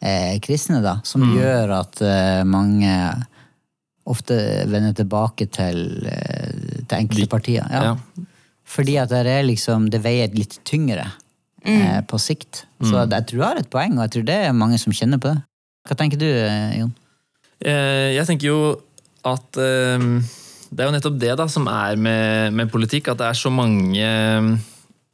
eh, 0.00 0.38
kristne, 0.40 0.80
da. 0.82 1.00
Som 1.04 1.22
gjør 1.36 1.80
at 1.80 2.00
eh, 2.00 2.42
mange 2.44 3.26
ofte 4.06 4.66
vender 4.66 4.92
tilbake 4.96 5.50
til, 5.50 6.06
eh, 6.06 6.82
til 6.88 6.98
enkelte 6.98 7.28
partier. 7.28 7.66
Ja. 7.70 7.82
Ja. 7.82 7.96
Fordi 8.70 8.96
at 9.02 9.10
det 9.10 9.24
er 9.26 9.46
liksom, 9.48 9.88
det 9.90 10.02
veier 10.04 10.30
litt 10.36 10.60
tyngre 10.68 11.08
eh, 11.66 12.00
på 12.06 12.20
sikt. 12.22 12.64
Så 12.80 13.02
jeg 13.02 13.26
tror 13.28 13.40
jeg 13.40 13.48
har 13.48 13.62
et 13.62 13.70
poeng, 13.72 13.96
og 13.98 14.04
jeg 14.06 14.14
tror 14.14 14.28
det 14.28 14.36
er 14.46 14.56
mange 14.56 14.78
som 14.80 14.94
kjenner 14.94 15.20
på 15.20 15.32
det. 15.32 15.40
Hva 15.88 15.96
tenker 15.98 16.20
du, 16.20 16.28
eh, 16.28 16.78
Jon? 16.78 16.92
Eh, 17.60 18.14
Jeg 18.14 18.28
tenker 18.28 18.46
jo 18.52 18.60
at 19.26 19.58
eh, 19.60 20.04
det 20.70 20.84
er 20.84 20.88
jo 20.88 20.94
nettopp 20.94 21.16
det 21.20 21.32
da 21.40 21.48
som 21.50 21.66
er 21.68 21.98
med, 21.98 22.54
med 22.54 22.70
politikk, 22.70 23.10
at 23.10 23.18
det 23.20 23.26
er 23.32 23.38
så 23.40 23.50
mange 23.50 24.06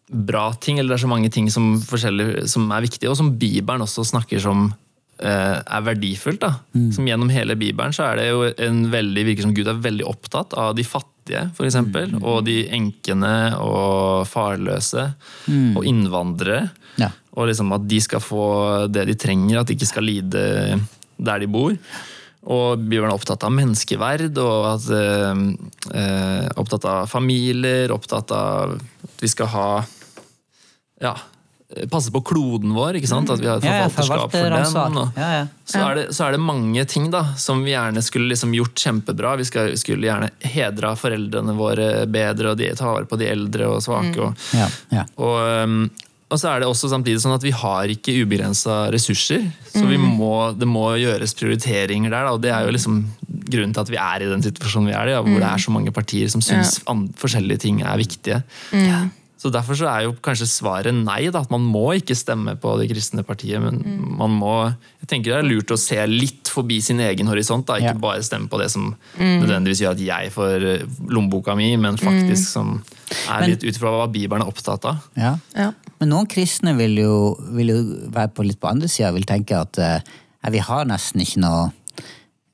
bra 0.06 0.50
ting, 0.60 0.78
eller 0.78 0.92
det 0.94 0.98
er 1.00 1.06
så 1.06 1.10
mange 1.10 1.30
ting 1.34 1.48
som, 1.50 1.72
som 1.80 2.68
er 2.70 2.84
viktige, 2.84 3.10
og 3.10 3.16
som 3.18 3.32
Bibelen 3.40 3.82
også 3.82 4.04
snakker 4.06 4.38
som 4.42 4.68
er 5.18 5.84
verdifullt. 5.86 6.42
da. 6.42 6.50
Som 6.92 7.06
Gjennom 7.08 7.30
hele 7.32 7.56
Bibelen 7.56 7.94
så 7.96 8.10
er 8.10 8.18
det 8.20 8.26
jo 8.28 8.42
en 8.66 8.82
veldig, 8.92 9.22
virker 9.30 9.46
som 9.46 9.54
Gud 9.56 9.68
er 9.70 9.78
veldig 9.80 10.04
opptatt 10.08 10.52
av 10.58 10.74
de 10.76 10.84
fattige, 10.84 11.46
for 11.56 11.66
eksempel, 11.66 12.12
og 12.20 12.44
de 12.46 12.58
enkene 12.76 13.56
og 13.62 14.26
farløse, 14.28 15.06
og 15.48 15.88
innvandrere. 15.88 16.66
Ja. 17.00 17.10
Og 17.36 17.48
liksom 17.50 17.72
at 17.76 17.88
de 17.88 18.02
skal 18.04 18.22
få 18.24 18.44
det 18.92 19.06
de 19.08 19.16
trenger, 19.20 19.60
at 19.60 19.70
de 19.70 19.76
ikke 19.76 19.88
skal 19.88 20.06
lide 20.08 20.44
der 21.16 21.40
de 21.40 21.48
bor. 21.48 21.74
Og 22.46 22.78
Bibelen 22.78 23.10
er 23.10 23.16
opptatt 23.16 23.42
av 23.46 23.54
menneskeverd, 23.54 24.36
og 24.38 24.66
at, 24.70 24.84
eh, 24.94 25.40
eh, 25.98 26.46
opptatt 26.56 26.84
av 26.86 27.06
familier, 27.10 27.90
opptatt 27.90 28.30
av 28.30 28.76
at 28.76 29.22
vi 29.22 29.28
skal 29.28 29.50
ha 29.50 29.70
ja, 31.02 31.12
passe 31.90 32.12
på 32.14 32.20
kloden 32.22 32.70
vår, 32.76 33.00
ikke 33.00 33.10
sant? 33.10 33.30
At 33.32 33.40
vi 33.42 33.48
har 33.50 33.58
et 33.58 33.64
Ja, 33.66 33.74
ja, 33.82 33.88
forvalterskap 33.90 34.30
for 34.30 34.54
den. 34.54 34.98
Og, 35.02 35.18
Ja, 35.18 35.30
ja. 35.40 35.46
så, 35.66 35.80
er 35.82 35.94
det, 35.98 36.04
så 36.14 36.28
er 36.28 36.36
det 36.36 36.40
mange 36.40 36.84
ting 36.86 37.10
da, 37.10 37.24
som 37.36 37.64
vi 37.66 37.72
gjerne 37.74 38.02
skulle 38.06 38.30
liksom 38.30 38.54
gjort 38.54 38.78
kjempebra. 38.78 39.34
Vi 39.40 39.48
skal, 39.48 39.72
skulle 39.80 40.06
gjerne 40.06 40.30
hedra 40.46 40.94
foreldrene 40.96 41.56
våre 41.58 42.06
bedre, 42.06 42.52
og 42.54 42.60
de, 42.62 42.70
ta 42.78 42.92
vare 42.92 43.10
på 43.10 43.18
de 43.18 43.30
eldre 43.32 43.66
og 43.66 43.82
svake. 43.82 44.14
Og, 44.28 44.46
Ja, 44.54 44.68
ja. 44.94 45.06
og, 45.18 45.64
um, 45.66 45.90
og 46.30 46.38
så 46.42 46.50
er 46.50 46.62
det 46.62 46.66
også 46.70 46.88
samtidig 46.90 47.20
sånn 47.22 47.34
at 47.36 47.44
vi 47.46 47.52
har 47.54 47.90
ikke 47.90 48.14
ubegrensa 48.22 48.88
ressurser. 48.94 49.44
Så 49.70 49.84
vi 49.86 49.98
må, 49.98 50.32
det 50.58 50.66
må 50.66 50.88
gjøres 50.98 51.34
prioriteringer 51.38 52.10
der. 52.10 52.24
Da, 52.26 52.32
og 52.34 52.42
det 52.42 52.50
er 52.54 52.66
jo 52.66 52.72
liksom 52.74 53.04
grunnen 53.46 53.74
til 53.74 53.82
at 53.84 53.90
vi 53.92 53.98
er 54.02 54.22
i 54.24 54.30
den 54.32 54.42
situasjonen 54.42 54.90
vi 54.90 54.96
er 54.98 55.12
i, 55.12 55.14
hvor 55.18 55.38
det 55.38 55.50
er 55.50 55.62
så 55.62 55.70
mange 55.74 55.92
partier 55.94 56.30
som 56.30 56.42
syns 56.42 56.80
forskjellige 57.18 57.62
ting 57.66 57.82
er 57.86 57.98
viktige. 57.98 58.42
Så 59.38 59.50
Derfor 59.52 59.76
så 59.76 59.84
er 59.90 60.04
jo 60.06 60.14
kanskje 60.24 60.46
svaret 60.48 60.94
nei. 60.96 61.28
da, 61.30 61.40
at 61.44 61.50
Man 61.50 61.60
må 61.60 61.90
ikke 61.94 62.16
stemme 62.16 62.54
på 62.58 62.70
det 62.80 62.88
kristne 62.90 63.22
partiet. 63.22 63.60
Men 63.60 63.82
man 64.16 64.30
må 64.32 64.52
jeg 65.00 65.08
tenker 65.10 65.34
det 65.34 65.44
er 65.44 65.48
lurt 65.48 65.70
å 65.70 65.78
se 65.78 65.98
litt 66.08 66.48
forbi 66.48 66.80
sin 66.82 66.98
egen 67.04 67.26
horisont. 67.28 67.66
da, 67.66 67.74
Ikke 67.76 67.92
Ja. 67.94 68.00
bare 68.00 68.22
stemme 68.24 68.48
på 68.48 68.58
det 68.58 68.70
som 68.72 68.96
nødvendigvis 69.20 69.82
gjør 69.84 69.90
at 69.92 69.98
jeg 70.00 70.32
får 70.32 70.64
eh, 70.64 70.86
lommeboka 71.06 71.54
mi, 71.54 71.76
men 71.76 71.96
faktisk 71.96 72.48
som 72.48 72.82
er 73.28 73.40
Men- 73.40 73.50
litt 73.50 73.62
ut 73.64 73.76
fra 73.76 73.90
hva 73.90 74.10
Bibelen 74.10 74.40
er 74.42 74.48
opptatt 74.50 74.84
av. 74.86 74.98
Ja. 75.16 75.36
Ja. 75.54 75.72
Men 76.00 76.08
noen 76.08 76.26
kristne 76.26 76.74
vil 76.76 76.96
jo, 76.96 77.36
vil 77.52 77.68
jo 77.68 77.82
være 78.10 78.32
på 78.34 78.44
litt 78.46 78.58
på 78.60 78.68
andre 78.70 78.88
sida, 78.88 79.12
vil 79.12 79.24
tenke 79.24 79.52
at 79.60 79.78
eh, 79.78 80.00
vi 80.50 80.58
har 80.58 80.84
nesten 80.86 81.20
ikke 81.20 81.38
noe, 81.44 81.72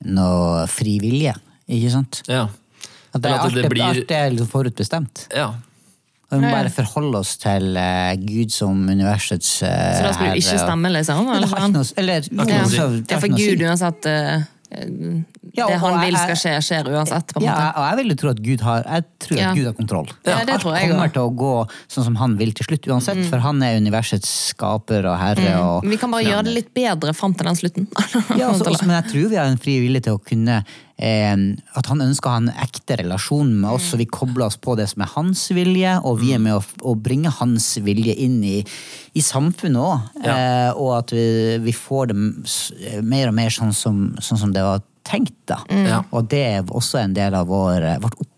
noe 0.04 0.66
fri 0.66 0.98
vilje. 1.02 1.34
Ikke 1.70 1.90
sant? 1.94 2.22
Ja. 2.28 2.48
At 3.14 3.22
det, 3.22 3.30
alt, 3.30 3.54
det 3.54 3.64
er- 3.64 3.68
blir- 3.70 3.84
alt 3.84 4.10
er 4.10 4.30
liksom 4.30 4.48
forutbestemt. 4.48 5.28
ja. 5.34 5.52
Og 6.32 6.38
vi 6.40 6.46
må 6.46 6.50
bare 6.54 6.70
forholde 6.72 7.18
oss 7.20 7.34
til 7.42 7.76
uh, 7.76 8.14
Gud 8.16 8.52
som 8.54 8.78
universets 8.88 9.58
uh, 9.62 9.68
Så 9.68 10.06
da 10.06 10.12
skulle 10.16 10.32
du 10.32 10.40
ikke 10.40 10.62
stemme, 10.62 10.88
liksom? 10.96 11.28
Eller, 11.28 11.44
det 11.44 11.50
har 11.52 11.66
ikke 11.66 11.74
noe, 11.76 11.92
eller 12.00 12.30
jo, 12.30 12.48
ja. 12.48 12.64
så- 12.72 12.88
Det 13.04 13.18
er 13.18 13.20
for. 13.20 13.36
Gud 13.36 13.62
uansett 13.68 14.06
eh, 14.08 14.48
Ja, 15.52 15.66
det 15.68 15.76
han 15.82 15.98
vil 16.00 16.16
skal 16.16 16.38
skje, 16.40 16.52
skjer 16.64 16.86
uansett. 16.88 17.34
på 17.36 17.42
Ja, 17.44 17.52
måte. 17.52 17.64
og 17.76 17.84
jeg 17.90 17.96
vil 17.98 18.08
jo 18.08 18.16
tro 18.22 18.28
at 18.32 18.38
Gud 18.46 18.60
har, 18.64 18.86
jeg 18.88 19.04
tror 19.20 19.36
Ja. 19.36 19.50
at 19.50 19.56
Gud 19.58 19.66
har 19.68 19.74
kontroll. 19.76 20.08
Ja, 20.24 20.38
det 20.46 20.54
Alt 20.54 20.62
tror 20.62 20.76
jeg 20.78 20.88
kommer 20.88 21.04
også. 21.10 21.12
til 21.12 21.22
å 21.22 21.34
gå 21.42 21.50
sånn 21.92 22.04
som 22.06 22.16
han 22.16 22.36
vil 22.38 22.52
til 22.56 22.64
slutt, 22.70 22.88
uansett. 22.88 23.20
For 23.28 23.38
han 23.44 23.60
er 23.62 23.76
universets 23.76 24.30
skaper 24.54 25.04
og 25.12 25.18
herre. 25.20 25.52
Og, 25.60 25.82
Men 25.84 25.90
Vi 25.92 25.98
kan 26.00 26.10
bare 26.10 26.24
gjøre 26.24 26.44
det 26.48 26.54
litt 26.56 26.72
bedre 26.72 27.12
fram 27.14 27.34
til 27.36 27.44
den 27.50 27.54
slutten. 27.60 27.86
Ja, 28.40 28.48
også, 28.48 28.64
også, 28.64 28.86
men 28.88 28.96
jeg 29.02 29.12
tror 29.12 29.28
vi 29.28 29.36
har 29.36 29.44
en 29.52 29.58
fri 29.60 29.76
vilje 29.84 30.00
til 30.08 30.16
å 30.16 30.22
kunne 30.24 30.64
At 31.02 31.88
han 31.90 32.02
ønsker 32.04 32.28
å 32.28 32.34
ha 32.36 32.40
en 32.44 32.52
ekte 32.62 32.96
relasjon 33.00 33.48
med 33.62 33.72
oss, 33.74 33.88
så 33.90 33.98
vi 33.98 34.06
kobler 34.06 34.46
oss 34.46 34.58
på 34.60 34.76
det 34.78 34.86
som 34.92 35.02
er 35.02 35.10
hans 35.16 35.44
vilje, 35.54 35.96
og 36.06 36.20
vi 36.20 36.32
er 36.36 36.42
med 36.42 36.54
å, 36.58 36.62
å 36.86 36.94
bringe 36.94 37.32
hans 37.40 37.72
vilje 37.82 38.14
inn 38.22 38.38
i, 38.46 38.60
i 39.18 39.24
samfunnet 39.24 39.82
òg. 39.82 40.22
Ja. 40.22 40.36
Eh, 40.36 40.70
og 40.78 40.92
at 41.00 41.14
vi, 41.16 41.26
vi 41.64 41.74
får 41.74 42.12
det 42.12 42.18
mer 43.02 43.32
og 43.32 43.36
mer 43.40 43.54
sånn 43.54 43.74
som, 43.76 44.04
sånn 44.22 44.44
som 44.44 44.54
det 44.54 44.62
var 44.66 44.84
tenkt. 45.06 45.34
da. 45.50 45.62
Ja. 45.68 46.02
Og 46.14 46.28
det 46.30 46.42
er 46.52 46.70
også 46.70 47.02
en 47.02 47.16
del 47.16 47.34
av 47.34 47.50
vår, 47.50 47.88
vårt 48.02 48.14
oppdrag. 48.14 48.31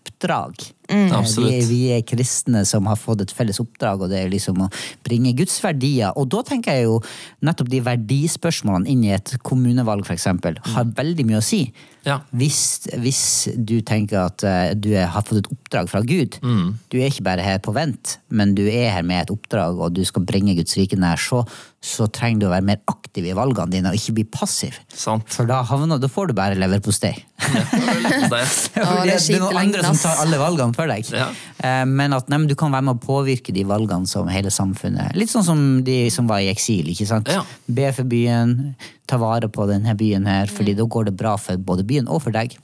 Mm. 0.89 1.07
Eh, 1.07 1.17
Absolutt. 1.17 1.51
Vi, 1.51 1.57
er, 1.57 1.67
vi 1.69 1.79
er 1.95 2.03
kristne 2.05 2.61
som 2.67 2.85
har 2.89 2.99
fått 2.99 3.23
et 3.25 3.33
felles 3.33 3.59
oppdrag, 3.61 4.05
og 4.05 4.11
det 4.11 4.21
er 4.21 4.31
liksom 4.31 4.65
å 4.65 4.69
bringe 5.05 5.33
Guds 5.37 5.57
verdier. 5.63 6.13
Og 6.19 6.29
da 6.33 6.43
tenker 6.45 6.77
jeg 6.77 6.87
jo 6.89 6.99
nettopp 7.45 7.71
de 7.71 7.81
verdispørsmålene 7.85 8.91
inn 8.91 9.03
i 9.07 9.13
et 9.15 9.35
kommunevalg, 9.45 10.05
f.eks., 10.05 10.29
har 10.75 10.95
veldig 10.97 11.25
mye 11.27 11.41
å 11.41 11.45
si. 11.45 11.65
Ja. 12.05 12.19
Hvis, 12.37 12.85
hvis 13.01 13.23
du 13.57 13.79
tenker 13.85 14.27
at 14.27 14.45
eh, 14.45 14.73
du 14.77 14.91
er, 14.93 15.07
har 15.09 15.25
fått 15.25 15.41
et 15.41 15.49
oppdrag 15.49 15.89
fra 15.89 16.03
Gud, 16.05 16.37
du 16.41 16.99
er 16.99 17.09
ikke 17.09 17.25
bare 17.25 17.45
her 17.45 17.61
på 17.65 17.73
vent, 17.73 18.19
men 18.29 18.53
du 18.57 18.61
er 18.67 18.91
her 18.93 19.05
med 19.07 19.23
et 19.23 19.33
oppdrag, 19.33 19.79
og 19.81 19.95
du 19.97 20.03
skal 20.05 20.25
bringe 20.27 20.53
Guds 20.57 20.77
rike 20.77 20.99
nær, 21.01 21.17
så, 21.21 21.41
så 21.81 22.05
trenger 22.13 22.43
du 22.43 22.47
å 22.49 22.53
være 22.53 22.67
mer 22.69 22.83
aktiv 22.91 23.25
i 23.25 23.33
valgene 23.37 23.73
dine, 23.73 23.89
og 23.89 23.97
ikke 23.97 24.19
bli 24.19 24.27
passiv. 24.29 24.77
Sant. 24.93 25.31
For 25.33 25.49
da, 25.49 25.63
havner, 25.65 25.97
da 26.01 26.11
får 26.11 26.29
du 26.29 26.37
bare 26.37 26.59
leverpostei. 26.61 27.15
Det, 27.45 28.41
Ja, 28.75 28.91
det 29.05 29.13
er 29.13 29.19
det 29.19 29.35
er 29.35 29.39
noen 29.43 29.59
andre 29.61 29.83
som 29.85 29.97
tar 29.99 30.21
alle 30.23 30.39
valgene 30.41 30.75
for 30.77 30.89
deg. 30.91 31.09
Ja. 31.13 31.27
Eh, 31.59 31.83
Men 31.85 32.13
at 32.17 32.29
nei, 32.31 32.39
men 32.41 32.47
du 32.49 32.55
kan 32.59 32.71
være 32.73 32.87
med 32.89 32.97
å 32.97 33.03
påvirke 33.05 33.53
de 33.55 33.63
valgene 33.67 34.07
som 34.09 34.27
hele 34.31 34.51
samfunnet 34.53 35.15
Litt 35.15 35.31
sånn 35.31 35.45
som 35.47 35.61
de 35.85 35.97
som 36.13 36.27
var 36.27 36.43
i 36.43 36.49
eksil. 36.51 36.89
ikke 36.93 37.07
sant? 37.09 37.29
Ja. 37.31 37.43
Be 37.67 37.91
for 37.95 38.03
byen, 38.09 38.75
ta 39.07 39.17
vare 39.21 39.47
på 39.51 39.67
denne 39.69 39.93
byen 39.97 40.25
her, 40.29 40.47
fordi 40.51 40.75
da 40.77 40.83
går 40.87 41.09
det 41.11 41.15
bra 41.19 41.35
for 41.41 41.57
både 41.57 41.85
byen 41.87 42.07
og 42.11 42.23
for 42.25 42.35
deg. 42.35 42.57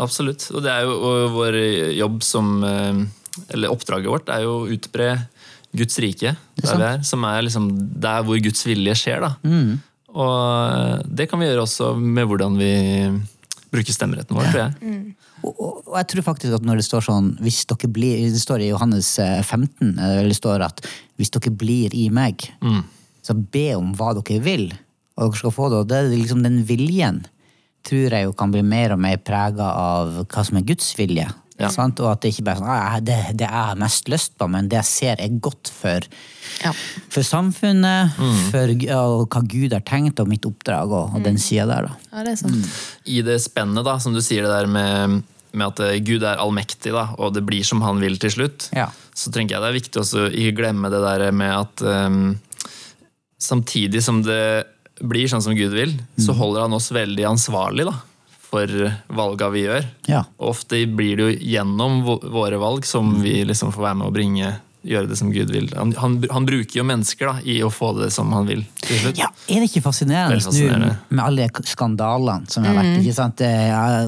Absolutt. 0.00 0.48
Og 0.54 0.62
det 0.64 0.70
er 0.72 0.86
jo 0.86 0.96
vår 1.34 1.56
jobb 1.98 2.22
som 2.24 2.62
eh, 2.64 3.00
Eller 3.54 3.70
oppdraget 3.72 4.10
vårt 4.10 4.28
er 4.32 4.42
jo 4.46 4.56
å 4.62 4.68
utbre 4.70 5.12
Guds 5.76 5.98
rike 6.02 6.32
der 6.58 6.78
vi 6.80 6.82
er. 6.88 7.02
Som 7.06 7.22
er 7.28 7.44
liksom 7.46 7.68
der 8.02 8.24
hvor 8.26 8.40
Guds 8.42 8.64
vilje 8.66 8.94
skjer. 8.98 9.20
da. 9.22 9.36
Og 10.14 10.36
eh, 10.74 11.00
det 11.06 11.28
kan 11.30 11.40
vi 11.40 11.48
gjøre 11.48 11.64
også 11.66 11.92
med 12.00 12.28
hvordan 12.30 12.58
vi 12.60 12.72
bruker 13.70 13.94
stemmeretten 13.94 14.36
vår, 14.36 14.50
tror 14.50 14.62
jeg. 14.64 15.00
Og, 15.40 15.50
og, 15.54 15.74
og 15.86 15.96
jeg 16.00 16.08
tror 16.12 16.26
faktisk 16.26 16.56
at 16.58 16.64
når 16.66 16.80
det 16.80 16.86
står 16.88 17.06
sånn 17.06 17.32
hvis 17.40 17.62
dere 17.70 17.88
blir, 17.88 18.26
Det 18.28 18.42
står 18.42 18.64
i 18.64 18.70
Johannes 18.72 19.12
eh, 19.22 19.40
15 19.40 19.94
eh, 19.94 20.22
det 20.26 20.36
står 20.36 20.66
at 20.66 20.82
hvis 21.20 21.32
dere 21.36 21.52
blir 21.54 21.94
i 21.96 22.08
meg, 22.12 22.48
så 23.22 23.36
be 23.36 23.68
om 23.76 23.92
hva 23.96 24.14
dere 24.18 24.40
vil, 24.42 24.70
og 25.16 25.28
dere 25.30 25.40
skal 25.42 25.54
få 25.54 25.68
det. 25.70 25.82
Og 25.82 25.90
det 25.90 26.00
er 26.00 26.10
liksom 26.14 26.42
den 26.44 26.62
viljen 26.68 27.22
tror 27.86 28.12
jeg 28.12 28.26
jo 28.26 28.34
kan 28.36 28.52
bli 28.52 28.62
mer 28.66 28.94
og 28.94 29.00
mer 29.00 29.20
prega 29.24 29.70
av 29.72 30.18
hva 30.26 30.44
som 30.44 30.58
er 30.60 30.66
Guds 30.68 30.92
vilje. 30.98 31.26
Ja. 31.60 31.70
Sant? 31.74 32.00
Og 32.00 32.10
at 32.12 32.20
det 32.24 32.30
ikke 32.34 32.44
bare 32.48 32.56
er 32.56 32.60
sånn 32.60 32.70
«Ah, 32.74 33.00
det, 33.04 33.16
det 33.38 33.46
jeg 33.46 33.52
har 33.54 33.76
mest 33.80 34.08
lyst 34.12 34.36
på, 34.40 34.48
men 34.50 34.68
det 34.72 34.78
jeg 34.80 34.88
ser 34.90 35.20
er 35.24 35.34
godt 35.44 35.68
for, 35.72 36.06
Ja. 36.64 36.72
for 37.12 37.22
samfunnet, 37.26 38.16
for 38.50 38.72
og 38.96 39.26
hva 39.34 39.42
Gud 39.46 39.72
har 39.76 39.84
tenkt, 39.86 40.20
og 40.20 40.28
mitt 40.30 40.46
oppdrag, 40.48 40.90
og, 40.90 41.14
og 41.16 41.22
den 41.26 41.38
sida 41.38 41.66
der, 41.70 41.90
da. 41.90 41.96
ja, 42.14 42.24
det 42.24 42.32
er 42.32 42.40
sant. 42.42 42.70
I 43.06 43.20
det 43.26 43.38
spennet, 43.44 43.84
da, 43.86 43.98
som 44.02 44.16
du 44.16 44.20
sier 44.24 44.42
det 44.48 44.50
der 44.52 44.66
med, 44.72 45.20
med 45.52 45.66
at 45.66 45.80
eh, 45.86 45.98
Gud 46.06 46.22
er 46.22 46.38
allmektig, 46.40 46.92
da, 46.94 47.08
og 47.18 47.34
det 47.34 47.44
blir 47.48 47.64
som 47.66 47.80
han 47.82 48.00
vil 48.02 48.16
til 48.22 48.30
slutt, 48.38 48.68
Ja. 48.76 48.88
så 49.14 49.32
tenker 49.34 49.56
jeg 49.56 49.62
det 49.64 49.70
er 49.72 49.78
viktig 49.80 50.00
også 50.04 50.26
å 50.28 50.30
ikke 50.32 50.56
glemme 50.62 50.90
det 50.92 51.00
der 51.02 51.28
med 51.34 51.50
at 51.56 51.82
um, 51.84 52.38
samtidig 53.40 54.02
som 54.04 54.22
det 54.24 54.64
blir 55.00 55.28
sånn 55.32 55.40
som 55.42 55.54
Gud 55.56 55.72
vil, 55.72 55.94
så 56.20 56.34
holder 56.36 56.66
han 56.66 56.74
oss 56.76 56.90
veldig 56.92 57.24
ansvarlig 57.30 57.86
da, 57.88 57.94
for 58.50 58.66
valga 59.14 59.48
vi 59.54 59.66
gjør. 59.68 59.84
Ja. 60.10 60.24
Og 60.40 60.56
ofte 60.56 60.82
blir 60.90 61.16
det 61.20 61.28
jo 61.28 61.36
gjennom 61.54 62.00
våre 62.04 62.58
valg 62.58 62.84
som 62.88 63.14
vi 63.22 63.38
liksom 63.46 63.70
får 63.76 63.88
være 63.90 64.00
med 64.02 64.08
å 64.10 64.14
bringe 64.14 64.50
gjøre 64.80 65.10
det 65.10 65.16
som 65.20 65.28
Gud 65.28 65.50
vil. 65.52 65.66
Han, 65.76 65.90
han, 66.00 66.14
han 66.32 66.46
bruker 66.48 66.78
jo 66.80 66.84
mennesker 66.88 67.28
da, 67.28 67.34
i 67.44 67.58
å 67.62 67.68
få 67.68 67.90
det 67.98 68.06
som 68.14 68.30
han 68.32 68.46
vil. 68.48 68.62
Ja, 69.12 69.26
Er 69.44 69.60
det 69.60 69.66
ikke 69.68 69.82
fascinerende, 69.84 70.38
det 70.38 70.46
fascinerende. 70.46 70.94
nå 71.10 71.18
med 71.18 71.24
alle 71.26 71.48
skandalene 71.68 72.48
som 72.48 72.64
har 72.64 72.78
vært? 72.78 72.94
ikke 73.02 73.12
sant? 73.18 73.36
Det 73.42 73.50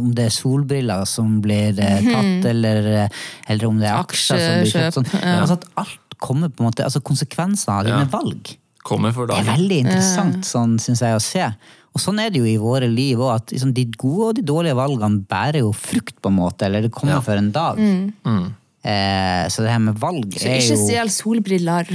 Om 0.00 0.14
det 0.16 0.24
er 0.30 0.32
solbriller 0.32 1.04
som 1.10 1.34
blir 1.44 1.76
eh, 1.76 2.00
tatt, 2.08 2.48
eller, 2.54 2.88
eh, 3.02 3.20
eller 3.52 3.68
om 3.68 3.82
det 3.84 3.90
er 3.90 4.00
aksjer 4.00 4.40
som 4.46 4.56
blir 4.62 4.72
kjøpt. 4.72 4.96
Sånn. 4.96 5.10
Ja. 5.20 5.34
Altså 5.44 5.58
at 5.60 5.68
alt 5.84 6.16
kommer 6.22 6.48
på 6.48 6.64
en 6.64 6.70
måte, 6.70 6.88
altså 6.88 7.04
Konsekvensene 7.04 7.76
av 7.76 7.86
Ja. 7.92 8.00
dine 8.00 8.08
valg 8.12 8.54
Kommer 8.82 9.12
for 9.14 9.28
det 9.28 9.36
er 9.38 9.44
veldig 9.52 9.76
interessant, 9.84 10.40
sånn, 10.48 10.72
syns 10.82 11.04
jeg, 11.04 11.14
å 11.14 11.20
se. 11.22 11.44
Og 11.92 12.00
sånn 12.00 12.18
er 12.22 12.30
det 12.32 12.40
jo 12.40 12.46
i 12.48 12.56
våre 12.56 12.88
liv 12.88 13.20
òg, 13.20 13.34
at 13.36 13.52
liksom, 13.52 13.72
de 13.76 13.84
gode 14.00 14.30
og 14.30 14.34
de 14.38 14.42
dårlige 14.48 14.76
valgene 14.78 15.24
bærer 15.28 15.60
jo 15.60 15.72
frukt, 15.76 16.14
på 16.24 16.30
en 16.32 16.38
måte, 16.38 16.64
eller 16.66 16.86
det 16.86 16.92
kommer 16.94 17.18
Ja. 17.18 17.20
for 17.20 17.36
en 17.36 17.50
dag. 17.52 17.76
Mm. 17.78 18.54
Eh, 18.82 19.46
så 19.52 19.62
det 19.62 19.70
her 19.70 19.78
med 19.78 19.94
valg 20.00 20.32
Så 20.34 20.48
er 20.48 20.56
ikke 20.58 20.74
jo 20.74 20.86
stjel 20.88 21.10
solbriller. 21.14 21.86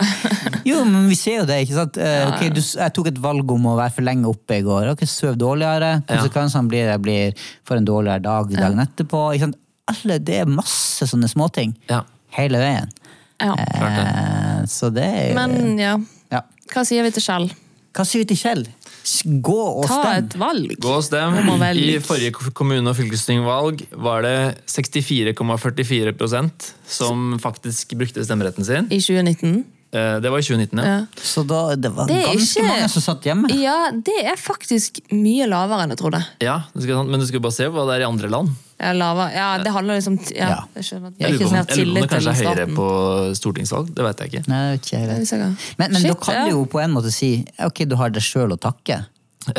Jo, 0.68 0.84
men 0.84 1.08
vi 1.08 1.16
ser 1.18 1.40
jo 1.40 1.46
det, 1.48 1.56
ikke 1.64 1.74
sant? 1.74 1.96
Eh, 1.98 2.28
ok, 2.28 2.44
du, 2.54 2.60
jeg 2.60 2.92
tok 2.94 3.08
et 3.10 3.18
valg 3.18 3.50
om 3.50 3.64
å 3.66 3.76
være 3.78 3.94
for 3.96 4.06
lenge 4.06 4.28
oppe 4.30 4.58
i 4.60 4.62
går. 4.62 4.90
Ok, 4.92 5.02
Søv 5.08 5.34
dårligere. 5.40 6.02
Konsekvensene 6.06 6.68
blir 6.70 6.86
jeg 6.92 7.02
blir 7.02 7.42
for 7.66 7.80
en 7.80 7.88
dårligere 7.88 8.22
dag 8.28 8.52
dagen 8.52 8.84
etterpå. 8.84 9.24
Ikke 9.34 9.48
sant? 9.48 9.58
Alle, 9.90 10.18
det 10.22 10.36
er 10.44 10.52
masse 10.52 11.08
sånne 11.10 11.26
småting 11.32 11.72
Ja. 11.90 12.02
hele 12.36 12.60
veien. 12.62 12.92
Ja. 13.40 13.54
Eh, 13.56 14.60
så 14.70 14.92
det 14.94 15.02
er 15.08 15.34
Men 15.34 15.78
ja, 15.80 15.96
ja. 16.30 16.42
hva 16.74 16.84
sier 16.86 17.02
vi 17.02 17.10
til 17.16 17.24
Kjell? 17.24 17.48
Hva 17.96 18.04
sier 18.06 18.22
vi 18.22 18.28
til 18.34 18.38
Kjell? 18.38 18.66
Gå 19.42 19.56
og 19.80 19.86
Ta 19.88 20.12
et 20.18 20.34
valg. 20.38 20.76
Gå 20.80 20.88
og 20.98 21.04
stem. 21.04 21.34
I 21.74 21.98
forrige 22.04 22.32
kommune- 22.52 22.88
og 22.90 22.96
fylkestingvalg 22.96 23.86
var 23.96 24.22
det 24.22 24.54
64,44% 24.68 26.72
som 26.86 27.38
faktisk 27.42 27.94
brukte 27.98 28.24
stemmeretten 28.24 28.64
sin. 28.66 28.86
I 28.90 29.00
2019. 29.00 29.64
Eh, 29.92 30.20
Det 30.22 30.30
var 30.30 30.38
i 30.38 30.42
2019, 30.46 30.78
ja. 30.78 30.84
Ja. 30.84 31.06
Så 31.16 31.42
da, 31.46 31.74
det 31.74 31.90
var 31.90 32.06
Det 32.06 32.24
ganske 32.24 32.60
ikke- 32.60 32.68
mange 32.68 32.88
som 32.88 33.02
satt 33.02 33.22
hjemme. 33.24 33.48
ja, 33.60 33.90
det 33.90 34.24
er 34.24 34.36
faktisk 34.36 35.00
mye 35.10 35.46
lavere 35.48 35.82
enn 35.82 35.88
jeg 35.90 35.98
trodde. 35.98 36.24
ja 36.40 36.62
men 36.74 37.18
du 37.20 37.26
skal 37.26 37.40
bare 37.40 37.52
se 37.52 37.64
hva 37.64 37.86
det 37.86 37.94
er 37.96 38.00
i 38.06 38.12
andre 38.12 38.28
land. 38.28 38.48
Ja, 38.80 38.92
lava. 38.96 39.28
ja 39.34 39.48
det 39.62 39.72
handler 39.74 39.98
liksom 40.00 40.16
Ja, 40.32 40.48
Ja. 40.48 40.60
jeg 40.74 40.84
skjønner. 40.88 41.12
Jeg 41.20 41.32
lurer 41.34 41.44
på 41.44 41.48
om- 41.48 41.54
jeg 41.54 41.86
lurer 41.86 41.86
på 41.86 41.88
om 41.90 42.00
det 42.00 42.10
kanskje 42.10 42.32
er 42.32 42.40
høyere 42.40 42.66
på 42.74 42.88
stortingsvalg. 43.36 43.94
Det 43.94 44.04
vet 44.04 44.18
jeg 44.24 44.32
ikke. 44.32 44.48
Nei, 44.48 44.60
det 44.60 44.80
vet 44.80 44.86
ikke 44.86 44.98
jeg 44.98 45.40
er 45.40 45.56
Men, 45.78 45.94
Shit, 45.94 46.08
da 46.08 46.14
kan 46.14 46.34
ja. 46.34 46.44
du 46.44 46.50
jo 46.56 46.64
på 46.66 46.82
en 46.82 46.90
måte 46.96 47.12
si 47.12 47.44
ok, 47.58 47.84
du 47.88 47.96
har 47.96 48.10
deg 48.10 48.22
sjøl 48.22 48.56
å 48.56 48.58
takke. 48.58 49.04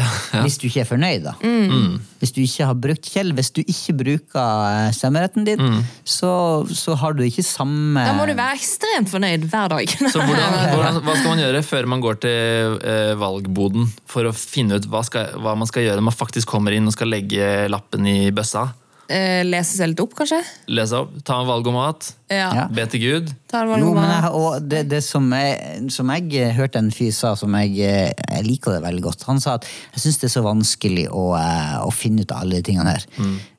Hvis 0.45 0.59
du 0.61 0.67
ikke 0.67 0.83
er 0.83 0.85
fornøyd, 0.85 1.23
da. 1.25 1.31
Mm. 1.41 1.95
Hvis 2.21 2.31
du 2.35 2.41
ikke 2.43 2.65
har 2.69 2.75
brukt 2.77 3.07
Kjell, 3.09 3.31
hvis 3.33 3.49
du 3.51 3.61
ikke 3.63 3.95
bruker 3.97 4.65
eh, 4.69 4.91
stemmeretten 4.93 5.43
din, 5.47 5.63
så, 6.05 6.61
så 6.69 6.93
har 7.01 7.15
du 7.17 7.23
ikke 7.25 7.41
samme 7.43 7.97
Da 8.05 8.13
må 8.13 8.27
du 8.29 8.35
være 8.37 8.59
ekstremt 8.59 9.09
fornøyd 9.09 9.47
hver 9.49 9.73
dag. 9.73 9.89
Så 10.13 10.21
hvordan, 10.21 10.53
hvordan, 10.75 11.01
Hva 11.01 11.15
skal 11.17 11.29
man 11.33 11.41
gjøre 11.41 11.63
før 11.65 11.89
man 11.95 12.03
går 12.05 12.19
til 12.21 12.77
eh, 12.85 13.15
valgboden 13.17 13.89
for 14.05 14.29
å 14.29 14.35
finne 14.37 14.77
ut 14.77 14.85
hva, 14.85 15.01
skal, 15.07 15.33
hva 15.41 15.57
man 15.57 15.67
skal 15.69 15.87
gjøre 15.87 15.97
når 15.97 16.07
man 16.11 16.19
faktisk 16.19 16.47
kommer 16.53 16.77
inn 16.77 16.85
og 16.85 16.93
skal 16.93 17.09
legge 17.09 17.49
lappen 17.73 18.05
i 18.05 18.29
bøssa? 18.29 18.67
Eh, 19.11 19.41
Lese 19.43 19.75
seg 19.75 19.91
litt 19.91 19.99
opp, 20.03 20.13
kanskje? 20.15 20.39
Lese 20.71 20.95
opp, 21.03 21.17
ta 21.27 21.41
en 21.41 21.47
valgomat, 21.49 22.13
Ja. 22.31 22.47
Ja. 22.55 22.65
be 22.71 22.85
til 22.87 23.01
Gud. 23.03 23.31
Ta 23.51 23.63
en 23.65 23.67
valg 23.73 23.81
Jo, 23.83 23.89
men 23.97 24.07
jeg, 24.07 24.29
og 24.39 24.67
det, 24.71 24.85
det 24.87 25.01
som, 25.03 25.25
jeg, 25.35 25.89
som 25.91 26.07
jeg 26.13 26.29
eh, 26.39 26.53
hørte 26.55 26.79
en 26.79 26.87
fyr 26.95 27.11
sa, 27.11 27.33
som 27.35 27.51
jeg, 27.59 27.73
eh, 27.83 28.13
jeg 28.37 28.45
liker 28.47 28.71
det 28.77 28.81
veldig 28.85 29.03
godt 29.03 29.25
Han 29.27 29.41
sa 29.43 29.57
at 29.57 29.65
jeg 29.91 29.99
syns 30.05 30.19
det 30.21 30.29
er 30.29 30.33
så 30.37 30.43
vanskelig 30.45 31.03
å, 31.11 31.25
eh, 31.35 31.73
å 31.83 31.91
finne 31.91 32.23
ut 32.23 32.31
av 32.31 32.45
alle 32.45 32.61
de 32.61 32.69
tingene 32.69 32.93
her. 32.95 33.03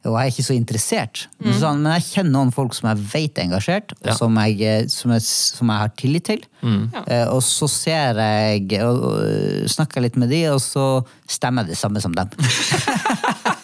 Og 0.09 0.17
jeg 0.17 0.23
er 0.25 0.33
ikke 0.33 0.47
så 0.49 0.57
interessert. 0.57 1.27
Men, 1.39 1.53
så 1.53 1.61
sa 1.61 1.69
han, 1.75 1.83
men 1.85 1.93
jeg 2.01 2.07
kjenner 2.15 2.33
noen 2.39 2.55
folk 2.57 2.73
som 2.75 2.89
jeg 2.91 3.05
vet 3.13 3.39
er 3.39 3.45
engasjert, 3.51 3.93
og 4.01 4.09
Ja. 4.09 4.17
som, 4.19 4.41
jeg, 4.41 4.57
eh, 4.65 4.87
som, 4.89 5.13
jeg, 5.15 5.23
som 5.29 5.69
jeg 5.69 5.79
har 5.85 5.93
tillit 6.01 6.25
til. 6.33 6.41
Eh, 6.65 7.27
Og 7.29 7.43
så 7.45 7.69
ser 7.69 8.17
jeg 8.25 8.81
og, 8.83 9.05
og 9.05 9.69
snakker 9.69 10.01
litt 10.01 10.17
med 10.17 10.31
de, 10.33 10.47
og 10.55 10.61
så 10.65 11.05
stemmer 11.29 11.67
jeg 11.69 11.77
det 11.77 11.79
samme 11.85 12.01
som 12.01 12.17
dem. 12.17 12.33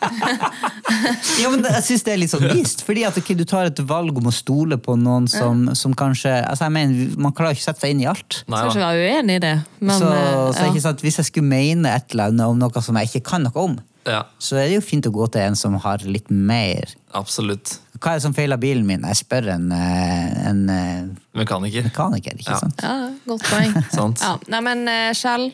ja, 1.43 1.51
men 1.53 1.65
jeg 1.67 1.85
syns 1.85 2.05
det 2.07 2.13
er 2.15 2.21
litt 2.23 2.33
sånn 2.33 2.47
vist. 2.53 2.83
Fordi 2.87 3.05
at 3.09 3.19
okay, 3.21 3.37
du 3.37 3.45
tar 3.49 3.69
et 3.69 3.81
valg 3.89 4.17
om 4.21 4.31
å 4.31 4.35
stole 4.35 4.79
på 4.81 4.95
noen 4.99 5.29
som, 5.31 5.67
som 5.79 5.95
kanskje 5.97 6.33
altså 6.49 6.69
jeg 6.69 6.75
mener, 6.77 7.13
Man 7.21 7.35
klarer 7.37 7.57
ikke 7.57 7.67
å 7.67 7.69
sette 7.69 7.85
seg 7.85 7.95
inn 7.95 8.03
i 8.05 8.09
alt. 8.11 8.43
Nei, 8.49 8.63
Skal 8.63 8.73
ikke 8.73 8.81
da. 8.81 8.89
være 8.95 9.13
uenig 9.19 9.37
i 9.39 9.43
det, 9.45 9.55
men 9.83 10.01
så, 10.01 10.09
eh, 10.15 10.47
så 10.57 10.65
ja. 10.65 10.71
ikke 10.73 10.85
sant, 10.87 11.05
Hvis 11.05 11.21
jeg 11.21 11.29
skulle 11.31 11.51
mene 11.51 11.93
et 11.93 12.17
eller 12.17 12.33
annet 12.33 12.55
om 12.55 12.59
noe 12.63 12.85
som 12.85 12.99
jeg 13.01 13.11
ikke 13.13 13.25
kan 13.33 13.45
noe 13.47 13.65
om, 13.69 13.77
Ja, 14.09 14.23
så 14.41 14.57
er 14.57 14.71
det 14.71 14.79
jo 14.79 14.85
fint 14.87 15.05
å 15.11 15.13
gå 15.13 15.27
til 15.35 15.45
en 15.45 15.59
som 15.59 15.77
har 15.85 16.05
litt 16.09 16.31
mer 16.33 16.95
absolutt. 17.19 17.77
Hva 17.99 18.15
er 18.15 18.21
det 18.21 18.25
som 18.25 18.35
feiler 18.37 18.61
bilen 18.63 18.87
min? 18.89 19.05
Jeg 19.11 19.19
spør 19.21 19.51
en, 19.57 19.69
eh, 19.75 20.49
en 20.49 20.63
eh, 20.73 21.07
Mekaniker. 21.37 21.89
mekaniker, 21.91 22.39
ikke 22.39 22.55
Ja. 22.55 22.61
sant? 22.63 22.81
ja, 22.83 23.11
godt 23.27 23.45
poeng. 23.51 23.75
Sant. 23.99 24.23
Ja. 24.25 24.37
Nei, 24.55 24.61
men 24.65 24.87
Kjell, 25.19 25.51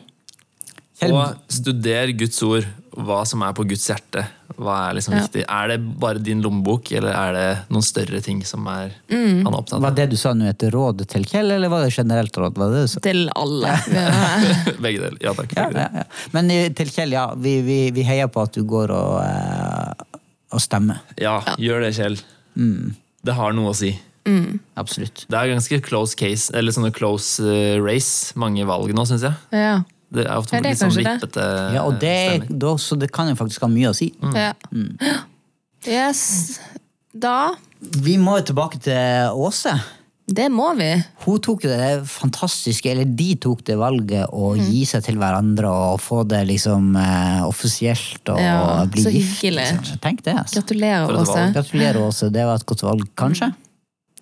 Og 1.11 1.51
studer 1.51 2.13
Guds 2.15 2.39
ord, 2.47 2.67
hva 2.95 3.25
som 3.27 3.43
er 3.43 3.55
på 3.57 3.65
Guds 3.67 3.89
hjerte. 3.91 4.23
Hva 4.57 4.75
er 4.89 4.93
liksom 4.95 5.13
Ja. 5.15 5.21
viktig. 5.25 5.43
Er 5.49 5.67
det 5.67 5.77
bare 5.99 6.19
din 6.23 6.41
lommebok, 6.41 6.91
eller 6.95 7.11
er 7.11 7.33
det 7.33 7.47
noen 7.69 7.83
større 7.83 8.21
ting 8.23 8.43
som 8.45 8.65
er, 8.71 8.93
Mm. 9.11 9.43
han 9.43 9.53
er 9.53 9.57
opptatt 9.59 9.81
Var 9.81 9.89
av? 9.91 9.95
det 9.95 10.09
du 10.11 10.15
sa 10.17 10.33
nå 10.33 10.47
et 10.47 10.59
råd 10.71 11.05
til 11.07 11.23
Kjell, 11.25 11.51
eller 11.51 11.69
var 11.69 11.83
det 11.83 11.93
generelt 11.93 12.31
råd? 12.37 12.55
Var 12.55 12.69
det 12.71 12.75
det 12.75 12.83
du 12.83 12.87
sa? 12.93 12.99
Til 13.01 13.29
alle. 13.35 13.67
Begge 14.81 14.99
deler. 15.03 15.17
Ja 15.21 15.33
takk. 15.33 15.55
Ja, 15.57 15.69
ja, 15.75 15.87
ja. 15.93 16.03
Men 16.33 16.49
eh, 16.51 16.69
til 16.69 16.87
Kjell, 16.93 17.11
ja. 17.11 17.27
Vi, 17.35 17.61
vi, 17.61 17.79
vi 17.91 18.03
heier 18.07 18.27
på 18.31 18.41
at 18.43 18.53
du 18.53 18.63
går 18.63 18.91
og, 18.95 19.19
uh, 19.21 20.19
og 20.55 20.61
stemmer. 20.63 21.01
Ja, 21.19 21.41
gjør 21.59 21.81
det, 21.87 21.93
Kjell. 21.97 22.19
Mm. 22.57 22.95
Det 23.25 23.33
har 23.35 23.51
noe 23.57 23.71
å 23.73 23.75
si. 23.75 23.93
Absolutt. 24.75 25.25
Det 25.29 25.37
er 25.37 25.51
ganske 25.53 25.77
close 25.85 26.15
case, 26.17 26.49
eller 26.57 26.73
sånne 26.73 26.89
close 26.95 27.39
eh, 27.45 27.75
race, 27.83 28.33
mange 28.41 28.65
valg 28.65 28.89
nå, 28.95 29.03
syns 29.05 29.21
jeg. 29.21 29.35
Ja. 29.53 29.83
Det 30.13 30.25
er 30.27 30.35
ofte 30.37 30.55
Ja, 30.55 30.61
det 30.61 30.69
er 30.69 30.73
litt 30.75 30.81
sånn 30.83 30.95
vippete 30.95 31.45
Ja, 31.75 31.83
og 31.87 31.99
det, 31.99 32.47
da, 32.49 32.75
så 32.77 32.97
det 32.99 33.11
kan 33.11 33.27
jo 33.31 33.35
faktisk 33.35 33.61
ha 33.65 33.67
mye 33.71 33.89
å 33.89 33.95
si. 33.97 34.11
ja. 34.33 34.53
Yes. 35.85 36.59
Da 37.13 37.53
Vi 37.79 38.17
må 38.21 38.39
jo 38.39 38.47
tilbake 38.49 38.79
til 38.81 39.29
Åse. 39.37 39.75
Det 40.25 40.47
må 40.49 40.71
vi. 40.73 40.87
Hun 41.21 41.37
tok 41.45 41.67
det 41.69 41.99
fantastiske, 42.09 42.89
eller 42.89 43.05
de 43.05 43.35
tok 43.37 43.59
det 43.67 43.75
valget 43.77 44.31
å 44.33 44.55
gi 44.57 44.81
seg 44.89 45.03
til 45.05 45.19
hverandre 45.21 45.69
og 45.69 45.99
få 46.01 46.23
det 46.25 46.39
liksom 46.49 46.95
eh, 46.97 47.43
offisielt 47.45 48.31
og 48.33 48.39
Ja, 48.41 48.87
bli 48.89 49.03
så 49.05 49.13
gift. 49.13 49.35
hyggelig. 49.43 49.67
Tenk 50.01 50.23
det. 50.25 50.33
altså. 50.41 50.63
Gratulerer, 50.63 51.13
Åse. 51.21 51.43
Gratulerer, 51.53 52.01
Åse. 52.07 52.31
Det 52.33 52.41
var 52.49 52.57
et 52.57 52.65
godt 52.65 52.81
valg, 52.87 53.05
kanskje? 53.21 53.51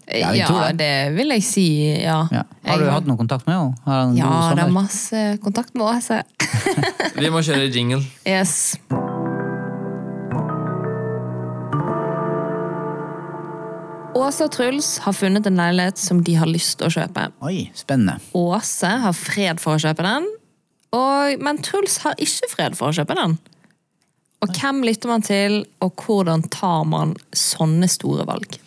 Ja, 0.08 0.48
tror 0.48 0.66
det. 0.74 0.78
det 0.82 1.16
vil 1.16 1.32
jeg 1.38 1.44
si. 1.48 1.68
Ja. 2.04 2.24
Ja. 2.32 2.44
Har 2.68 2.82
du 2.82 2.86
Jeg 2.86 2.94
hatt 2.94 3.08
noe 3.08 3.20
kontakt 3.20 3.48
med 3.48 3.56
henne? 3.56 3.78
Har 3.86 4.02
han 4.02 4.12
en 4.12 4.18
Ja, 4.20 4.34
det 4.58 4.66
er 4.66 4.74
masse 4.74 5.24
kontakt 5.44 5.76
med 5.76 5.88
Åse. 5.88 6.24
Vi 7.22 7.32
må 7.32 7.44
kjøre 7.46 7.70
jingle. 7.72 8.04
Yes. 8.28 8.76
Åse 14.13 14.46
og 14.46 14.52
Truls 14.54 14.98
har 15.04 15.16
funnet 15.18 15.48
en 15.50 15.58
leilighet 15.58 15.98
som 15.98 16.22
de 16.24 16.36
har 16.38 16.50
lyst 16.50 16.78
til 16.80 16.88
å 16.88 16.94
kjøpe. 16.94 17.26
Oi, 17.48 17.70
spennende. 17.76 18.20
Åse 18.38 18.92
har 19.06 19.16
fred 19.18 19.63
for 19.63 19.76
å 19.76 19.82
kjøpe 19.82 20.06
den, 20.06 20.28
og, 20.94 21.42
men 21.42 21.60
Truls 21.66 21.98
har 22.04 22.20
ikke 22.22 22.52
fred 22.52 22.78
for 22.78 22.92
å 22.92 22.96
kjøpe 22.96 23.18
den. 23.18 23.39
Og 24.44 24.52
hvem 24.60 24.84
lytter 24.86 25.10
man 25.10 25.24
til, 25.26 25.62
og 25.82 26.04
hvordan 26.04 26.44
tar 26.54 26.84
man 26.86 27.16
sånne 27.34 27.88
store 27.89 28.28
valg? 28.28 28.60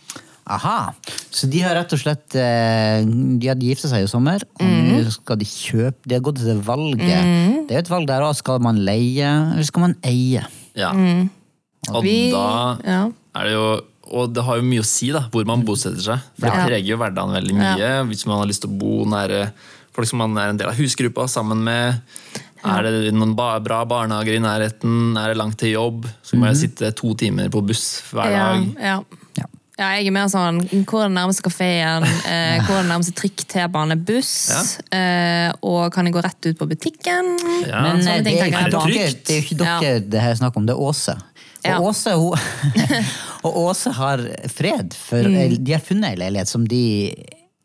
Aha. 0.46 0.92
Så 1.34 1.48
de 1.50 1.58
har 1.64 1.74
rett 1.74 1.90
og 1.92 1.98
slett 1.98 2.36
eh, 2.38 3.02
De 3.02 3.48
hadde 3.50 3.66
gifta 3.66 3.88
seg 3.90 4.04
i 4.04 4.10
sommer, 4.10 4.44
og 4.60 4.62
mm. 4.62 4.92
nå 4.92 5.00
skal 5.10 5.40
de 5.40 5.48
kjøpe 5.48 6.06
De 6.06 6.14
har 6.14 6.22
gått 6.22 6.38
til 6.38 6.52
det 6.52 6.60
valget. 6.66 7.66
Det 7.66 7.74
er 7.74 7.80
jo 7.80 7.82
et 7.82 7.90
valg 7.90 8.06
der 8.06 8.22
òg. 8.28 8.36
Skal 8.38 8.62
man 8.62 8.78
leie, 8.86 9.26
eller 9.26 9.66
skal 9.66 9.86
man 9.88 9.96
eie? 10.06 10.44
Ja. 10.78 10.92
Og 10.92 10.96
Mm. 10.96 12.02
Vi- 12.02 12.30
da 12.32 12.78
ja. 12.84 13.02
er 13.36 13.44
det 13.44 13.52
jo 13.54 13.66
Og 14.12 14.32
det 14.34 14.42
har 14.46 14.56
jo 14.56 14.62
mye 14.62 14.82
å 14.82 14.86
si 14.86 15.10
da, 15.10 15.24
hvor 15.32 15.44
man 15.44 15.64
bosetter 15.66 15.98
seg. 15.98 16.20
For 16.38 16.46
det 16.46 16.54
Ja. 16.54 16.66
preger 16.66 16.86
jo 16.92 16.96
hverdagen 16.96 17.32
veldig 17.34 17.54
mye. 17.58 17.88
Hvis 18.06 18.24
man 18.26 18.38
har 18.38 18.46
lyst 18.46 18.62
til 18.62 18.70
å 18.70 18.78
bo 18.78 19.04
nære 19.04 19.50
folk 19.92 20.06
som 20.06 20.18
man 20.18 20.36
er 20.38 20.50
en 20.50 20.56
del 20.56 20.68
av 20.68 20.74
husgruppa 20.78 21.26
sammen 21.26 21.58
med. 21.64 22.00
Er 22.64 22.82
det 22.82 23.12
noen 23.14 23.34
bra 23.34 23.84
barnehager 23.84 24.36
i 24.36 24.38
nærheten? 24.38 25.16
Er 25.18 25.28
det 25.34 25.36
langt 25.38 25.56
til 25.58 25.72
jobb? 25.74 26.06
Så 26.22 26.38
må 26.38 26.46
jeg 26.46 26.68
sitte 26.70 26.94
to 26.94 27.14
timer 27.14 27.48
på 27.48 27.66
buss 27.66 28.02
hver 28.12 28.30
dag. 28.30 28.74
ja. 28.78 28.84
Ja. 28.94 29.02
Ja, 29.76 29.90
jeg 29.98 30.06
er 30.08 30.14
mer 30.16 30.28
sånn 30.32 30.62
Hvor 30.88 31.02
er 31.04 31.10
den 31.10 31.16
nærmeste 31.18 31.44
kafeen? 31.44 32.06
Eh, 32.32 32.58
hvor 32.64 32.78
er 32.78 32.82
den 32.84 32.90
nærmeste 32.94 33.14
trikk, 33.18 33.44
T-bane, 33.50 33.96
buss? 34.08 34.32
Eh, 34.94 35.50
og 35.62 35.92
kan 35.94 36.08
jeg 36.08 36.16
gå 36.16 36.22
rett 36.24 36.48
ut 36.50 36.58
på 36.58 36.68
butikken? 36.70 37.32
Ja. 37.68 37.82
Men 37.84 38.00
sånne 38.02 38.18
eh, 38.18 38.24
ting 38.26 38.38
det 38.40 38.42
er, 38.42 38.52
ikke 38.52 38.70
dere, 38.72 39.08
det 39.22 39.34
er 39.34 39.40
jo 39.40 39.46
ikke 39.46 39.58
dere 39.62 39.96
det 40.12 40.22
her 40.24 40.34
er 40.34 40.40
snakk 40.40 40.56
om, 40.58 40.66
det 40.68 40.76
er 40.76 40.84
Åse. 40.88 41.16
Og 41.16 41.66
Ja. 41.66 41.78
Åse, 41.82 42.12
hun, 42.14 42.38
og 43.46 43.56
Åse 43.66 43.90
har 43.96 44.20
fred, 44.54 44.94
for 44.94 45.26
Mm. 45.26 45.56
de 45.64 45.72
har 45.74 45.82
funnet 45.82 46.12
ei 46.12 46.20
leilighet 46.20 46.48
som 46.50 46.66
de 46.68 46.82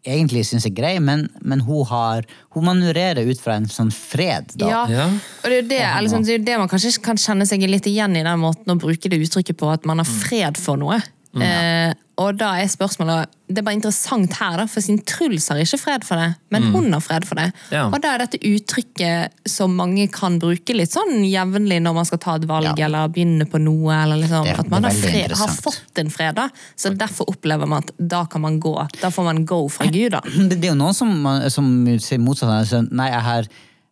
egentlig 0.01 0.41
syns 0.49 0.65
er 0.65 0.73
grei, 0.73 0.95
men, 0.99 1.27
men 1.45 1.61
hun, 1.61 1.83
har, 1.85 2.25
hun 2.55 2.65
manøvrerer 2.65 3.27
ut 3.29 3.37
fra 3.43 3.59
en 3.59 3.67
sånn 3.69 3.91
fred. 3.93 4.49
Da. 4.57 4.69
Ja, 4.71 4.81
Ja. 4.89 5.05
og 5.43 5.45
det 5.51 5.59
er 5.59 5.61
jo 5.61 5.67
det, 5.69 6.09
sånn, 6.09 6.25
det, 6.25 6.33
er 6.33 6.39
jo 6.39 6.45
det 6.47 6.57
man 6.63 6.71
kanskje 6.71 6.95
kan 7.05 7.19
kjenne 7.21 7.45
seg 7.45 7.61
litt 7.69 7.85
igjen 7.85 8.15
i 8.17 8.23
den 8.25 8.41
måten 8.41 8.73
å 8.73 8.79
bruke 8.81 9.11
det 9.13 9.19
uttrykket 9.21 9.59
på, 9.61 9.69
at 9.69 9.85
man 9.85 10.01
har 10.01 10.09
fred 10.09 10.57
for 10.57 10.81
noe. 10.81 10.97
Eh, 11.39 11.93
og 12.19 12.35
da 12.35 12.49
er 12.59 12.67
spørsmålet 12.67 13.29
Det 13.47 13.61
er 13.61 13.63
bare 13.63 13.77
interessant 13.77 14.33
her, 14.35 14.57
da, 14.59 14.65
for 14.67 14.83
siden 14.83 14.99
Truls 15.07 15.45
har 15.51 15.59
ikke 15.63 15.79
fred 15.79 16.03
for 16.07 16.19
det, 16.19 16.33
men 16.51 16.65
hun 16.73 16.89
har 16.91 17.01
fred 17.03 17.23
for 17.27 17.39
det. 17.39 17.49
Ja. 17.71 17.85
Og 17.87 17.97
da 18.03 18.13
er 18.13 18.23
dette 18.25 18.39
uttrykket 18.47 19.47
som 19.49 19.73
mange 19.75 20.05
kan 20.11 20.37
bruke 20.39 20.75
litt 20.75 20.91
sånn 20.93 21.23
jevnlig 21.27 21.81
når 21.83 21.95
man 21.97 22.07
skal 22.07 22.21
ta 22.23 22.35
et 22.39 22.45
valg 22.47 22.69
Ja. 22.79 22.85
eller 22.87 23.11
begynne 23.11 23.47
på 23.49 23.59
noe. 23.59 23.95
Eller 24.03 24.21
liksom, 24.23 24.43
Det 24.47 24.59
at 24.59 24.69
man 24.71 24.87
har, 24.87 24.91
fred, 24.95 25.31
har 25.35 25.47
fått 25.55 25.99
en 26.03 26.09
fred, 26.13 26.35
da. 26.35 26.47
Så 26.75 26.93
derfor 26.95 27.27
opplever 27.31 27.67
man 27.67 27.83
at 27.83 27.91
da 27.97 28.25
kan 28.25 28.41
man 28.41 28.59
gå. 28.59 28.75
Da 29.01 29.09
får 29.11 29.23
man 29.27 29.43
go 29.45 29.67
fra 29.67 29.85
Gud, 29.91 30.11
da. 30.11 30.21
Det, 30.51 30.61
er 30.63 30.71
jo 30.71 30.79
noen 30.79 30.95
som, 30.95 31.11
som 31.51 31.67
sier 31.99 32.19
motsatt. 32.23 32.71
Nei, 32.91 33.09
jeg 33.11 33.21
har, 33.27 33.51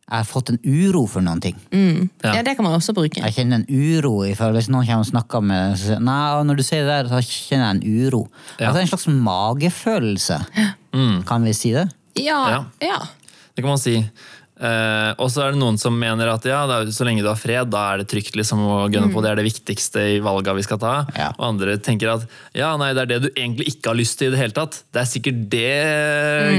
jeg 0.10 0.18
har 0.18 0.26
fått 0.26 0.50
en 0.50 0.58
uro 0.66 1.04
for 1.06 1.22
noen 1.22 1.40
ting. 1.44 1.58
Ja. 1.70 2.32
Ja, 2.34 2.42
det 2.44 2.56
kan 2.58 2.66
man 2.66 2.74
også 2.80 2.96
bruke. 2.98 3.22
Jeg 3.22 3.36
kjenner 3.36 3.60
en 3.62 3.68
uro 3.70 4.24
i 4.26 4.32
hvis 4.34 4.70
noen 4.74 4.88
kommer 4.88 5.06
og 5.06 5.12
snakker 5.12 5.44
med 5.46 6.02
Nei, 6.02 6.44
når 6.50 6.58
du 6.58 6.64
sier 6.66 6.82
det 6.88 6.96
der, 6.96 7.12
så 7.12 7.22
kjenner 7.22 7.70
jeg 7.70 7.78
en 7.78 8.08
uro. 8.08 8.24
Ja. 8.58 8.72
Altså 8.72 8.82
en 8.82 8.90
slags 8.90 9.08
magefølelse. 9.30 10.40
Kan 11.30 11.46
vi 11.46 11.54
si 11.54 11.72
det? 11.78 11.88
Ja, 12.18 12.42
Ja. 12.50 12.66
ja. 12.82 13.00
Det 13.56 13.62
kan 13.64 13.70
man 13.70 13.78
si. 13.82 13.98
Eh, 14.60 15.12
og 15.24 15.30
så 15.32 15.46
er 15.46 15.54
det 15.54 15.60
noen 15.62 15.78
som 15.80 15.96
mener 15.96 16.28
at 16.34 16.44
ja, 16.44 16.66
det 16.68 16.76
er, 16.76 16.90
så 16.92 17.06
lenge 17.08 17.22
du 17.24 17.30
har 17.32 17.38
fred, 17.40 17.70
da 17.72 17.84
er 17.94 18.02
det 18.02 18.10
trygt 18.12 18.36
liksom, 18.36 18.60
å 18.68 18.80
gønne 18.92 19.08
på. 19.14 19.22
Det 19.24 19.30
er 19.32 19.40
det 19.40 19.46
viktigste 19.48 20.04
i 20.18 20.20
valga 20.26 20.52
vi 20.58 20.66
skal 20.68 20.82
ta. 20.82 20.94
Ja. 21.16 21.30
Og 21.38 21.46
andre 21.54 21.78
tenker 21.80 22.12
at 22.18 22.26
ja, 22.58 22.74
nei, 22.82 22.90
det 22.98 23.06
er 23.06 23.12
det 23.14 23.20
du 23.24 23.30
egentlig 23.40 23.70
ikke 23.72 23.94
har 23.94 24.00
lyst 24.02 24.18
til 24.20 24.28
i 24.28 24.36
det 24.36 24.42
hele 24.42 24.56
tatt. 24.58 24.82
Det 24.92 25.00
er 25.00 25.08
sikkert 25.08 25.40
det 25.54 25.70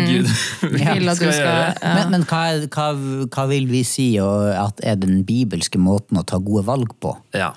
Gud 0.08 0.30
Vil 0.78 1.12
at 1.12 1.20
du 1.20 1.26
skal 1.28 1.50
ja. 1.50 1.96
Men, 1.98 2.14
men 2.16 2.24
hva, 2.30 2.44
hva, 2.72 2.86
hva 3.28 3.44
vil 3.50 3.68
vi 3.70 3.82
si 3.84 4.08
og 4.22 4.48
at 4.54 4.80
er 4.86 4.96
den 5.00 5.20
bibelske 5.28 5.80
måten 5.80 6.16
å 6.20 6.24
ta 6.24 6.40
gode 6.40 6.64
valg 6.70 6.94
på? 7.04 7.12
Ja. 7.36 7.52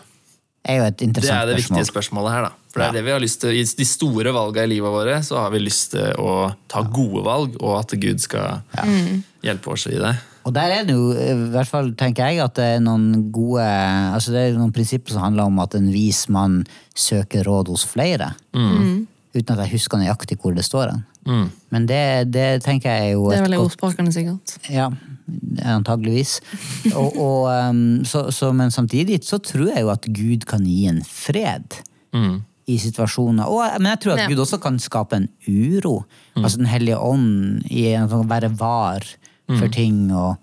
er 0.67 0.82
jo 0.82 0.89
et 0.89 0.97
Det 0.99 1.08
er 1.08 1.15
det 1.15 1.23
spørsmål. 1.23 1.60
viktige 1.62 1.88
spørsmålet 1.93 2.36
her, 2.36 2.49
da. 2.49 2.51
For 2.73 2.82
det 2.82 2.86
Ja. 2.86 2.89
er 2.89 2.95
det 2.99 3.06
vi 3.06 3.12
har 3.13 3.21
lyst 3.21 3.39
til. 3.43 3.56
I 3.56 3.63
de 3.63 3.86
store 3.86 4.32
valga 4.34 4.63
i 4.65 4.69
livet 4.71 4.91
våre 4.91 5.19
så 5.23 5.38
har 5.43 5.51
vi 5.53 5.60
lyst 5.63 5.91
til 5.93 6.19
å 6.19 6.51
ta 6.67 6.82
gode 6.84 7.23
valg, 7.23 7.56
og 7.62 7.79
at 7.79 7.95
Gud 8.01 8.19
skal 8.23 8.63
hjelpe 9.43 9.71
oss 9.75 9.88
i 9.88 9.95
det. 10.01 10.13
Og 10.43 10.53
der 10.56 10.73
er 10.75 10.84
det 10.88 10.95
jo, 10.95 11.12
i 11.15 11.49
hvert 11.53 11.69
fall 11.69 11.93
tenker 11.99 12.27
jeg, 12.27 12.41
at 12.43 12.56
det 12.60 12.65
er 12.75 12.84
noen 12.84 13.29
gode 13.32 13.63
altså 13.63 14.34
Det 14.36 14.41
er 14.41 14.58
noen 14.58 14.73
prinsipper 14.75 15.15
som 15.15 15.23
handler 15.23 15.47
om 15.47 15.62
at 15.63 15.75
en 15.79 15.88
vis 15.93 16.25
mann 16.34 16.62
søker 16.95 17.47
råd 17.47 17.71
hos 17.71 17.86
flere. 17.88 18.34
Uten 18.53 19.56
at 19.56 19.63
jeg 19.63 19.71
husker 19.77 19.97
nøyaktig 20.01 20.38
hvor 20.41 20.53
det 20.53 20.65
står 20.67 20.91
hen. 20.91 21.06
Mm. 21.25 21.45
Men 21.71 21.86
det, 21.88 22.03
det 22.36 22.47
tenker 22.65 22.91
jeg 22.91 23.13
er 23.13 23.13
jo 23.15 23.29
Det 23.32 23.38
er 23.39 23.45
veldig 23.47 23.58
vel 23.62 23.65
ordspråkene, 23.69 24.12
sikkert. 24.13 24.58
Ja, 24.69 24.89
antageligvis. 25.63 26.36
Og, 26.91 27.15
og, 27.15 27.47
um, 27.71 28.03
så, 28.06 28.27
så, 28.36 28.51
men 28.51 28.71
samtidig 28.75 29.21
så 29.23 29.39
tror 29.39 29.71
jeg 29.71 29.86
jo 29.86 29.89
at 29.93 30.06
Gud 30.12 30.43
kan 30.49 30.67
gi 30.67 30.84
en 30.91 30.99
fred 31.08 31.79
i 32.67 32.77
situasjoner. 32.79 33.47
Og, 33.49 33.63
men 33.79 33.89
jeg 33.95 33.99
tror 34.03 34.13
at 34.17 34.25
Ja. 34.25 34.29
Gud 34.29 34.43
også 34.43 34.60
kan 34.62 34.77
skape 34.79 35.15
en 35.17 35.29
uro. 35.47 36.03
Altså 36.36 36.58
Den 36.58 36.69
hellige 36.69 36.99
ånd 36.99 37.63
i 37.71 37.88
en 37.95 38.10
sånn 38.12 38.29
være 38.29 38.51
var 38.60 39.08
for 39.51 39.67
ting 39.73 40.08
og 40.12 40.36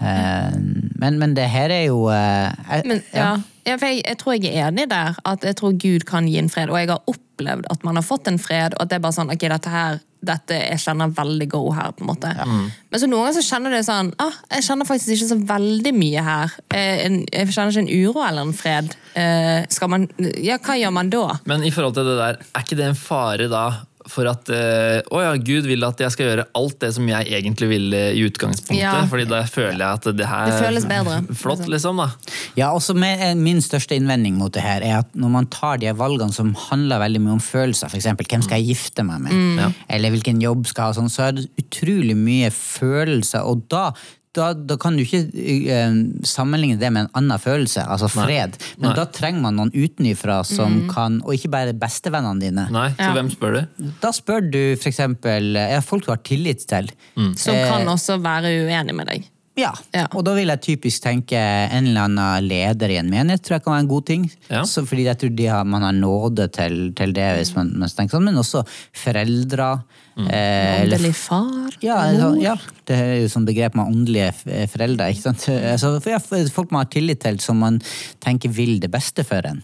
eh, 0.00 0.54
men, 1.00 1.18
men 1.18 1.34
det 1.36 1.48
her 1.50 1.72
er 1.72 1.86
jo 1.88 2.08
eh, 2.12 2.82
Men, 2.84 3.02
ja. 3.14 3.34
Ja, 3.64 3.78
for 3.80 3.88
jeg, 3.88 4.02
jeg 4.04 4.18
tror 4.20 4.34
jeg 4.36 4.50
er 4.52 4.66
enig 4.68 4.88
der. 4.90 5.16
At 5.24 5.44
jeg 5.44 5.56
tror 5.56 5.76
Gud 5.80 6.04
kan 6.08 6.26
gi 6.28 6.36
en 6.36 6.50
fred. 6.52 6.68
Og 6.68 6.76
jeg 6.76 6.90
har 6.90 7.00
opplevd 7.08 7.70
at 7.72 7.86
man 7.86 7.96
har 7.96 8.04
fått 8.04 8.28
en 8.28 8.38
fred, 8.38 8.76
og 8.76 8.84
at 8.84 8.90
det 8.90 8.98
er 8.98 9.06
bare 9.06 9.16
sånn 9.16 9.32
ok, 9.32 9.46
dette 9.54 9.72
her 9.72 10.02
dette, 10.24 10.56
Jeg 10.56 10.80
kjenner 10.80 11.10
veldig 11.12 11.46
go 11.52 11.62
her, 11.76 11.90
på 11.92 12.04
en 12.04 12.08
måte. 12.08 12.30
Men 12.48 13.00
så 13.00 13.08
noen 13.08 13.26
ganger 13.26 13.34
så 13.36 13.44
kjenner 13.44 13.74
det 13.74 13.82
sånn 13.84 14.12
ah, 14.24 14.36
Jeg 14.54 14.64
kjenner 14.64 14.88
faktisk 14.88 15.12
ikke 15.16 15.28
så 15.28 15.36
veldig 15.50 15.92
mye 15.96 16.24
her. 16.24 16.54
Eh, 16.72 17.02
jeg 17.28 17.50
kjenner 17.52 17.74
ikke 17.74 17.82
en 17.84 17.90
uro 17.92 18.22
eller 18.24 18.46
en 18.46 18.54
fred. 18.56 18.94
Eh, 19.20 19.66
skal 19.68 19.92
man 19.92 20.08
Ja, 20.40 20.56
hva 20.64 20.78
gjør 20.80 20.94
man 20.96 21.12
da? 21.12 21.26
Men 21.50 21.66
i 21.66 21.72
forhold 21.74 21.98
til 21.98 22.08
det 22.08 22.16
der, 22.22 22.40
er 22.40 22.64
ikke 22.64 22.80
det 22.80 22.88
en 22.88 22.98
fare 22.98 23.50
da 23.52 23.66
for 24.10 24.28
at 24.28 24.50
eh, 24.52 24.98
å 25.08 25.20
ja, 25.22 25.32
Gud 25.40 25.66
vil 25.68 25.84
at 25.86 26.00
jeg 26.02 26.12
skal 26.12 26.28
gjøre 26.28 26.46
alt 26.58 26.76
det 26.82 26.90
som 26.96 27.06
jeg 27.08 27.28
egentlig 27.38 27.68
ville 27.70 28.00
i 28.12 28.24
utgangspunktet? 28.26 28.80
Ja. 28.82 28.96
Fordi 29.10 29.24
da 29.30 29.40
føler 29.48 29.80
jeg 29.80 30.00
at 30.00 30.08
det 30.18 30.28
her 30.28 30.50
Det 30.50 30.58
føles 30.60 30.88
bedre. 30.88 31.20
Flott, 31.42 31.64
liksom. 31.70 32.02
da. 32.02 32.10
Ja, 32.58 32.70
også 32.76 32.96
med, 32.98 33.22
eh, 33.24 33.34
Min 33.38 33.62
største 33.64 33.96
innvending 33.96 34.36
mot 34.40 34.52
det 34.54 34.64
her 34.64 34.84
er 34.84 34.98
at 35.00 35.16
når 35.16 35.32
man 35.38 35.48
tar 35.52 35.80
de 35.82 35.92
valgene 35.96 36.36
som 36.36 36.52
handler 36.66 37.00
veldig 37.04 37.22
mye 37.24 37.38
om 37.38 37.44
følelser, 37.44 37.88
f.eks. 37.88 38.10
hvem 38.20 38.44
skal 38.44 38.60
jeg 38.60 38.74
gifte 38.74 39.06
meg 39.06 39.24
med, 39.24 39.32
mm. 39.32 39.80
eller 39.96 40.14
hvilken 40.14 40.42
jobb 40.42 40.68
skal 40.68 40.90
jeg 40.90 40.94
ha, 40.94 40.98
sånn, 41.00 41.12
så 41.12 41.28
er 41.28 41.38
det 41.38 41.48
utrolig 41.60 42.16
mye 42.18 42.52
følelser. 42.54 43.46
Og 43.48 43.64
da, 43.72 43.88
da, 44.34 44.48
da 44.54 44.76
kan 44.80 44.96
du 44.98 45.04
ikke 45.04 45.20
uh, 45.30 45.98
sammenligne 46.26 46.78
det 46.80 46.90
med 46.94 47.06
en 47.06 47.10
annen 47.20 47.40
følelse, 47.42 47.84
altså 47.86 48.08
fred. 48.12 48.56
Men 48.78 48.90
Nei. 48.90 48.94
da 48.98 49.04
trenger 49.14 49.44
man 49.46 49.58
noen 49.60 49.72
utenifra 49.74 50.40
som 50.48 50.84
kan, 50.90 51.20
og 51.24 51.36
ikke 51.36 51.52
bare 51.54 51.74
bestevennene 51.78 52.42
dine. 52.42 52.66
Nei, 52.74 52.88
så 52.96 53.08
Ja. 53.08 53.12
hvem 53.16 53.30
spør 53.32 53.58
du? 53.60 53.90
Da 54.02 54.10
spør 54.14 54.50
du 54.50 54.60
f.eks. 54.76 54.98
Ja, 54.98 55.80
folk 55.86 56.06
du 56.06 56.10
har 56.12 56.22
tillit 56.26 56.66
til. 56.70 56.90
Som 57.36 57.54
kan 57.54 57.86
også 57.94 58.18
være 58.22 58.50
uenig 58.66 58.94
med 58.96 59.06
deg. 59.12 59.30
Ja. 59.54 59.70
Ja. 59.94 60.08
og 60.10 60.24
da 60.26 60.32
vil 60.34 60.50
jeg 60.50 60.62
typisk 60.64 61.04
tenke 61.04 61.38
en 61.38 61.86
eller 61.92 62.08
annen 62.08 62.46
leder 62.48 62.90
i 62.90 62.96
en 62.98 63.10
menighet 63.10 63.44
tror 63.44 63.54
jeg 63.56 63.64
kan 63.64 63.74
være 63.76 63.84
en 63.84 63.90
god 63.92 64.06
ting. 64.08 64.24
Ja. 64.48 64.62
Så, 64.66 64.82
fordi 64.88 65.04
jeg 65.06 65.20
tror 65.20 65.42
har, 65.52 65.68
man 65.68 65.86
har 65.86 65.94
nåde 65.94 66.48
til, 66.54 66.78
til 66.98 67.12
det, 67.14 67.28
hvis 67.38 67.52
man, 67.54 67.70
man 67.78 67.92
tenker 67.92 68.16
sånn. 68.16 68.26
Men 68.26 68.40
også 68.42 68.64
foreldre. 69.04 69.68
Mm. 70.14 70.26
Eh, 70.26 70.80
Åndelig 70.84 71.12
far? 71.18 71.76
Ja, 71.82 72.00
mor. 72.18 72.40
ja, 72.42 72.56
det 72.90 72.98
er 72.98 73.14
jo 73.22 73.30
sånn 73.30 73.46
begrep 73.46 73.78
med 73.78 73.92
åndelige 73.92 74.32
foreldre. 74.72 75.10
ikke 75.14 75.26
sant? 75.28 75.46
Altså, 75.50 75.94
for 76.02 76.50
folk 76.54 76.74
man 76.74 76.84
har 76.84 76.90
tillit 76.94 77.22
til, 77.22 77.38
som 77.42 77.62
man 77.62 77.78
tenker 78.24 78.50
vil 78.54 78.80
det 78.82 78.90
beste 78.94 79.26
for 79.26 79.46
en. 79.46 79.62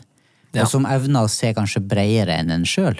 Og 0.55 0.67
som 0.71 0.87
evner 0.91 1.27
å 1.27 1.31
se 1.31 1.53
kanskje 1.55 1.83
bredere 1.87 2.39
enn 2.43 2.51
en 2.55 2.67
sjøl. 2.67 2.99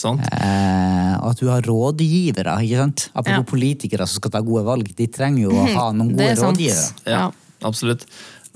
Sant? 0.00 0.24
Eh, 0.32 1.14
og 1.20 1.30
at 1.34 1.40
du 1.42 1.46
har 1.52 1.62
rådgivere. 1.68 2.56
ikke 2.64 2.80
sant? 2.80 3.06
Apropos 3.12 3.44
Ja. 3.44 3.48
politikere 3.54 4.06
som 4.08 4.20
skal 4.22 4.34
ta 4.38 4.40
gode 4.44 4.64
valg. 4.68 4.90
De 4.96 5.06
trenger 5.12 5.44
jo 5.48 5.54
å 5.54 5.66
ha 5.74 5.88
noen 5.96 6.14
gode 6.16 6.30
er 6.32 6.40
rådgivere. 6.40 6.92
Ja, 7.12 7.26
absolutt. 7.68 8.06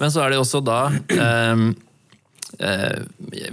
Men 0.01 0.11
så 0.11 0.25
er 0.25 0.33
det 0.35 0.41
også 0.43 0.59
da 0.67 0.79
ehm, 1.15 1.69
eh, 2.59 2.97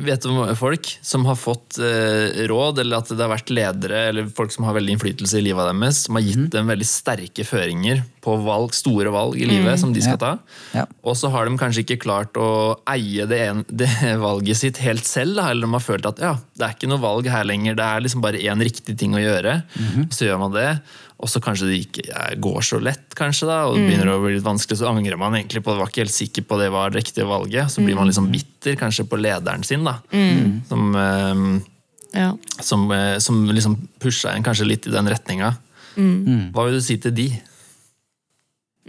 Vet 0.01 0.23
du 0.23 0.29
om 0.31 0.55
folk 0.57 0.87
som 1.05 1.25
har 1.29 1.37
fått 1.37 1.77
eh, 1.81 2.41
råd, 2.49 2.79
eller 2.81 3.01
at 3.01 3.11
det 3.13 3.21
har 3.21 3.29
vært 3.33 3.51
ledere 3.53 4.07
eller 4.09 4.29
folk 4.33 4.51
som 4.53 4.65
har 4.65 4.73
veldig 4.77 4.95
innflytelse 4.95 5.37
i 5.37 5.43
livet 5.45 5.69
deres, 5.69 6.03
som 6.07 6.17
har 6.17 6.25
gitt 6.25 6.49
dem 6.55 6.69
veldig 6.71 6.87
sterke 6.89 7.45
føringer 7.45 8.01
på 8.21 8.35
valg, 8.45 8.73
store 8.77 9.09
valg 9.13 9.35
i 9.41 9.47
livet 9.49 9.79
som 9.81 9.91
de 9.93 10.01
skal 10.03 10.17
ta. 10.21 10.31
Ja. 10.77 10.85
Og 11.03 11.15
så 11.17 11.29
har 11.33 11.45
de 11.49 11.57
kanskje 11.57 11.81
ikke 11.85 11.99
klart 12.03 12.37
å 12.37 12.77
eie 12.91 13.25
det, 13.25 13.39
en, 13.49 13.63
det 13.81 13.89
valget 14.21 14.57
sitt 14.59 14.77
helt 14.85 15.05
selv, 15.09 15.35
da, 15.39 15.49
eller 15.51 15.65
de 15.65 15.73
har 15.73 15.81
følt 15.85 16.05
at 16.05 16.19
ja, 16.21 16.35
det 16.57 16.67
er 16.67 16.75
ikke 16.77 16.89
noe 16.91 17.01
valg 17.01 17.29
her 17.33 17.47
lenger, 17.49 17.75
det 17.79 17.87
er 17.87 18.03
liksom 18.05 18.21
bare 18.21 18.41
én 18.41 18.61
riktig 18.61 18.97
ting 19.01 19.15
å 19.17 19.23
gjøre. 19.23 19.61
Og 20.05 20.13
så 20.13 20.27
gjør 20.29 20.37
man 20.43 20.53
det, 20.53 20.67
og 21.21 21.29
så 21.29 21.41
kanskje 21.41 21.67
det 21.69 21.79
ikke 21.83 22.29
går 22.41 22.61
så 22.65 22.79
lett, 22.81 23.11
kanskje, 23.17 23.45
da, 23.49 23.59
og 23.69 23.75
det 23.77 23.83
begynner 23.89 24.09
å 24.13 24.21
bli 24.23 24.35
litt 24.39 24.45
vanskelig, 24.45 24.79
så 24.79 24.89
angrer 24.89 25.19
man 25.21 25.35
egentlig 25.37 25.61
på 25.65 25.73
det, 25.73 25.81
var 25.81 25.91
ikke 25.91 26.01
helt 26.05 26.15
sikker 26.15 26.45
på 26.49 26.57
det 26.61 26.69
var 26.73 26.89
det 26.93 27.03
riktige 27.03 27.27
valget. 27.29 27.69
Så 27.73 27.83
blir 27.85 27.97
man 27.97 28.09
liksom 28.09 28.29
bitter 28.33 28.77
kanskje 28.79 29.05
på 29.09 29.19
lederen 29.21 29.61
sin, 29.65 29.85
da, 29.85 29.99
som, 30.69 30.95
eh, 30.97 31.43
Ja. 32.17 32.31
som, 32.59 32.91
eh, 32.91 33.17
som 33.19 33.45
liksom 33.49 33.77
pusha 34.01 34.33
en 34.35 34.43
kanskje 34.43 34.65
litt 34.67 34.87
i 34.89 34.91
den 34.91 35.07
retninga. 35.07 35.53
Hva 35.95 36.65
vil 36.65 36.73
du 36.79 36.81
si 36.81 36.97
til 36.97 37.11
de? 37.15 37.29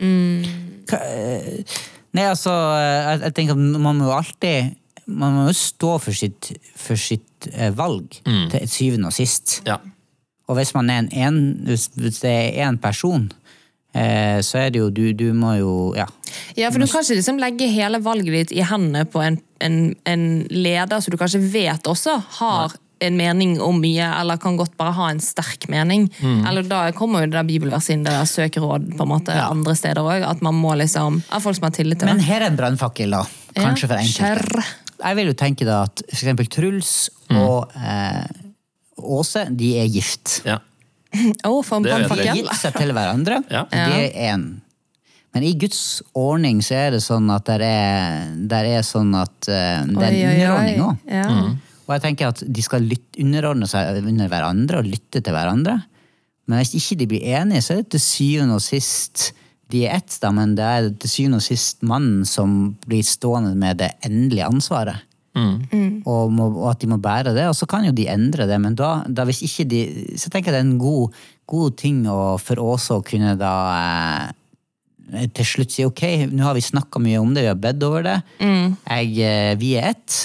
Hva- 0.00 1.02
eh, 1.06 1.64
Nei, 2.12 2.24
altså, 2.28 2.52
jeg, 2.52 3.20
jeg 3.24 3.34
tenker 3.38 3.56
at 3.56 3.80
man 3.80 3.96
må 3.98 4.04
jo 4.10 4.14
alltid 4.16 4.74
Man 5.06 5.32
må 5.34 5.46
jo 5.48 5.54
stå 5.56 5.94
for 6.00 6.12
sitt, 6.16 6.50
for 6.78 6.96
sitt 7.00 7.48
eh, 7.52 7.72
valg 7.74 8.18
til 8.52 8.68
syvende 8.70 9.08
og 9.10 9.12
sist. 9.16 9.60
Ja. 9.66 9.78
Og 10.48 10.56
hvis 10.58 10.74
man 10.76 10.90
er 10.92 11.00
en, 11.02 11.08
en 11.12 11.38
hvis, 11.66 11.88
hvis 11.98 12.20
det 12.22 12.30
er 12.30 12.68
én 12.68 12.78
person, 12.80 13.24
eh, 13.94 14.38
så 14.46 14.58
er 14.62 14.70
det 14.70 14.78
jo 14.82 14.90
du, 14.94 15.12
du 15.12 15.32
må 15.34 15.56
jo 15.58 15.72
Ja. 15.98 16.06
Ja, 16.56 16.70
for 16.70 16.78
du 16.80 16.86
kan 16.86 17.02
ikke 17.02 17.18
liksom 17.18 17.40
legge 17.42 17.66
hele 17.68 17.98
valget 18.04 18.32
ditt 18.32 18.52
i 18.56 18.62
hendene 18.64 19.04
på 19.08 19.20
en, 19.24 19.40
en, 19.60 19.94
en 20.06 20.22
leder 20.50 21.00
som 21.02 21.12
du 21.12 21.18
kanskje 21.20 21.42
vet 21.52 21.88
også 21.90 22.14
har 22.38 22.72
en 23.02 23.16
mening 23.18 23.56
om 23.64 23.80
mye, 23.82 24.06
eller 24.20 24.38
kan 24.42 24.56
godt 24.60 24.76
bare 24.80 24.92
ha 24.96 25.08
en 25.12 25.20
sterk 25.22 25.66
mening. 25.72 26.08
Eller 26.22 26.62
da 26.68 26.84
kommer 26.96 27.24
jo 27.24 27.30
det 27.32 27.36
der 27.38 27.48
bibelverset 27.48 27.96
inn, 27.96 28.04
det 28.06 28.14
der 28.14 28.28
søk 28.30 28.56
råd 28.62 28.90
på 28.96 29.02
en 29.06 29.10
måte 29.12 29.34
Ja. 29.36 29.48
andre 29.50 29.74
steder 29.78 30.02
òg. 30.06 30.22
At 30.28 30.42
man 30.42 30.54
må 30.54 30.74
liksom 30.78 31.20
Av 31.30 31.40
folk 31.44 31.56
som 31.58 31.64
har 31.68 31.74
tillit 31.76 31.98
til 31.98 32.08
det. 32.08 32.14
Men 32.16 32.24
her 32.24 32.40
er 32.42 32.50
en 32.52 32.56
brannfakkel, 32.56 33.10
da. 33.10 33.24
Kanskje 33.58 33.88
for 33.90 33.98
enkelte. 34.00 34.64
Jeg 35.02 35.16
vil 35.18 35.26
jo 35.32 35.34
tenke 35.34 35.66
da 35.66 35.82
at 35.88 36.02
eksempel 36.12 36.46
Truls 36.48 37.10
og 37.30 37.72
eh, 37.76 38.26
Åse, 39.02 39.46
de 39.50 39.72
er 39.82 39.88
gift. 39.90 40.42
ja. 40.46 40.58
Å, 41.44 41.62
for 41.66 41.76
en 41.76 41.84
jeg. 41.84 41.90
De 41.90 41.92
har 41.92 42.04
brannfakkel. 42.06 42.36
gitt 42.38 42.54
seg 42.56 42.76
til 42.78 42.92
hverandre. 42.96 43.42
Ja. 43.52 43.66
De 43.72 44.06
er 44.06 44.14
én. 44.32 44.44
Men 45.34 45.44
i 45.48 45.54
Guds 45.56 46.02
ordning 46.16 46.60
så 46.64 46.74
er 46.76 46.90
det 46.94 47.00
sånn 47.04 47.28
at 47.32 47.46
det 47.48 47.64
er, 47.64 48.26
der 48.48 48.66
er 48.68 48.82
sånn 48.84 49.14
at 49.16 49.48
uh, 49.48 49.80
det 49.88 50.08
er 50.08 50.12
en 50.12 50.32
underordning 50.32 50.82
òg. 50.84 50.96
Ja. 51.08 51.26
Og 51.92 51.98
jeg 51.98 52.06
tenker 52.06 52.32
at 52.32 52.40
de 52.40 52.64
skal 52.64 52.86
lytte, 52.88 53.20
underordne 53.20 53.68
seg 53.68 54.00
under 54.00 54.30
hverandre 54.32 54.80
og 54.80 54.88
lytte 54.88 55.20
til 55.20 55.36
hverandre. 55.36 55.76
Men 56.48 56.62
hvis 56.62 56.72
ikke 56.78 56.96
de 57.02 57.08
blir 57.10 57.26
enige, 57.36 57.60
så 57.60 57.74
er 57.74 57.82
det 57.82 57.92
til 57.92 58.02
syvende 58.02 58.56
og 58.56 58.64
sist 58.64 59.30
de 59.72 59.86
er 59.86 59.98
ett, 60.00 60.16
da, 60.20 60.28
men 60.36 60.52
det 60.56 60.64
er 60.64 60.88
til 61.00 61.08
syvende 61.08 61.38
og 61.40 61.44
sist 61.44 61.84
mannen 61.88 62.26
som 62.28 62.74
blir 62.88 63.04
stående 63.06 63.54
med 63.56 63.78
det 63.80 63.92
endelige 64.04 64.48
ansvaret. 64.48 65.04
Og, 66.04 66.32
må, 66.34 66.50
og 66.50 66.66
at 66.74 66.82
de 66.82 66.90
må 66.90 66.98
bære 67.00 67.32
det. 67.36 67.46
Og 67.48 67.56
så 67.56 67.68
kan 67.68 67.86
jo 67.86 67.94
de 67.96 68.08
endre 68.12 68.48
det, 68.48 68.58
men 68.60 68.76
da, 68.76 68.98
da 69.08 69.24
hvis 69.28 69.40
ikke 69.46 69.64
de 69.70 69.80
Så 70.20 70.28
tenker 70.28 70.52
jeg 70.52 70.58
det 70.58 70.60
er 70.60 70.66
en 70.66 70.80
god, 70.80 71.16
god 71.48 71.78
ting 71.80 72.02
å, 72.10 72.36
for 72.40 72.60
Åse 72.60 72.98
å 72.98 73.04
kunne 73.06 73.32
da 73.40 73.54
eh, 73.78 75.26
til 75.32 75.48
slutt 75.54 75.72
si 75.72 75.86
ok, 75.88 76.04
nå 76.32 76.44
har 76.44 76.56
vi 76.58 76.64
snakka 76.64 77.00
mye 77.00 77.20
om 77.20 77.32
det, 77.32 77.46
vi 77.46 77.52
har 77.52 77.60
bedt 77.60 77.88
over 77.88 78.04
det. 78.04 78.18
Jeg, 78.88 79.16
eh, 79.24 79.54
vi 79.60 79.74
er 79.80 79.94
ett. 79.94 80.20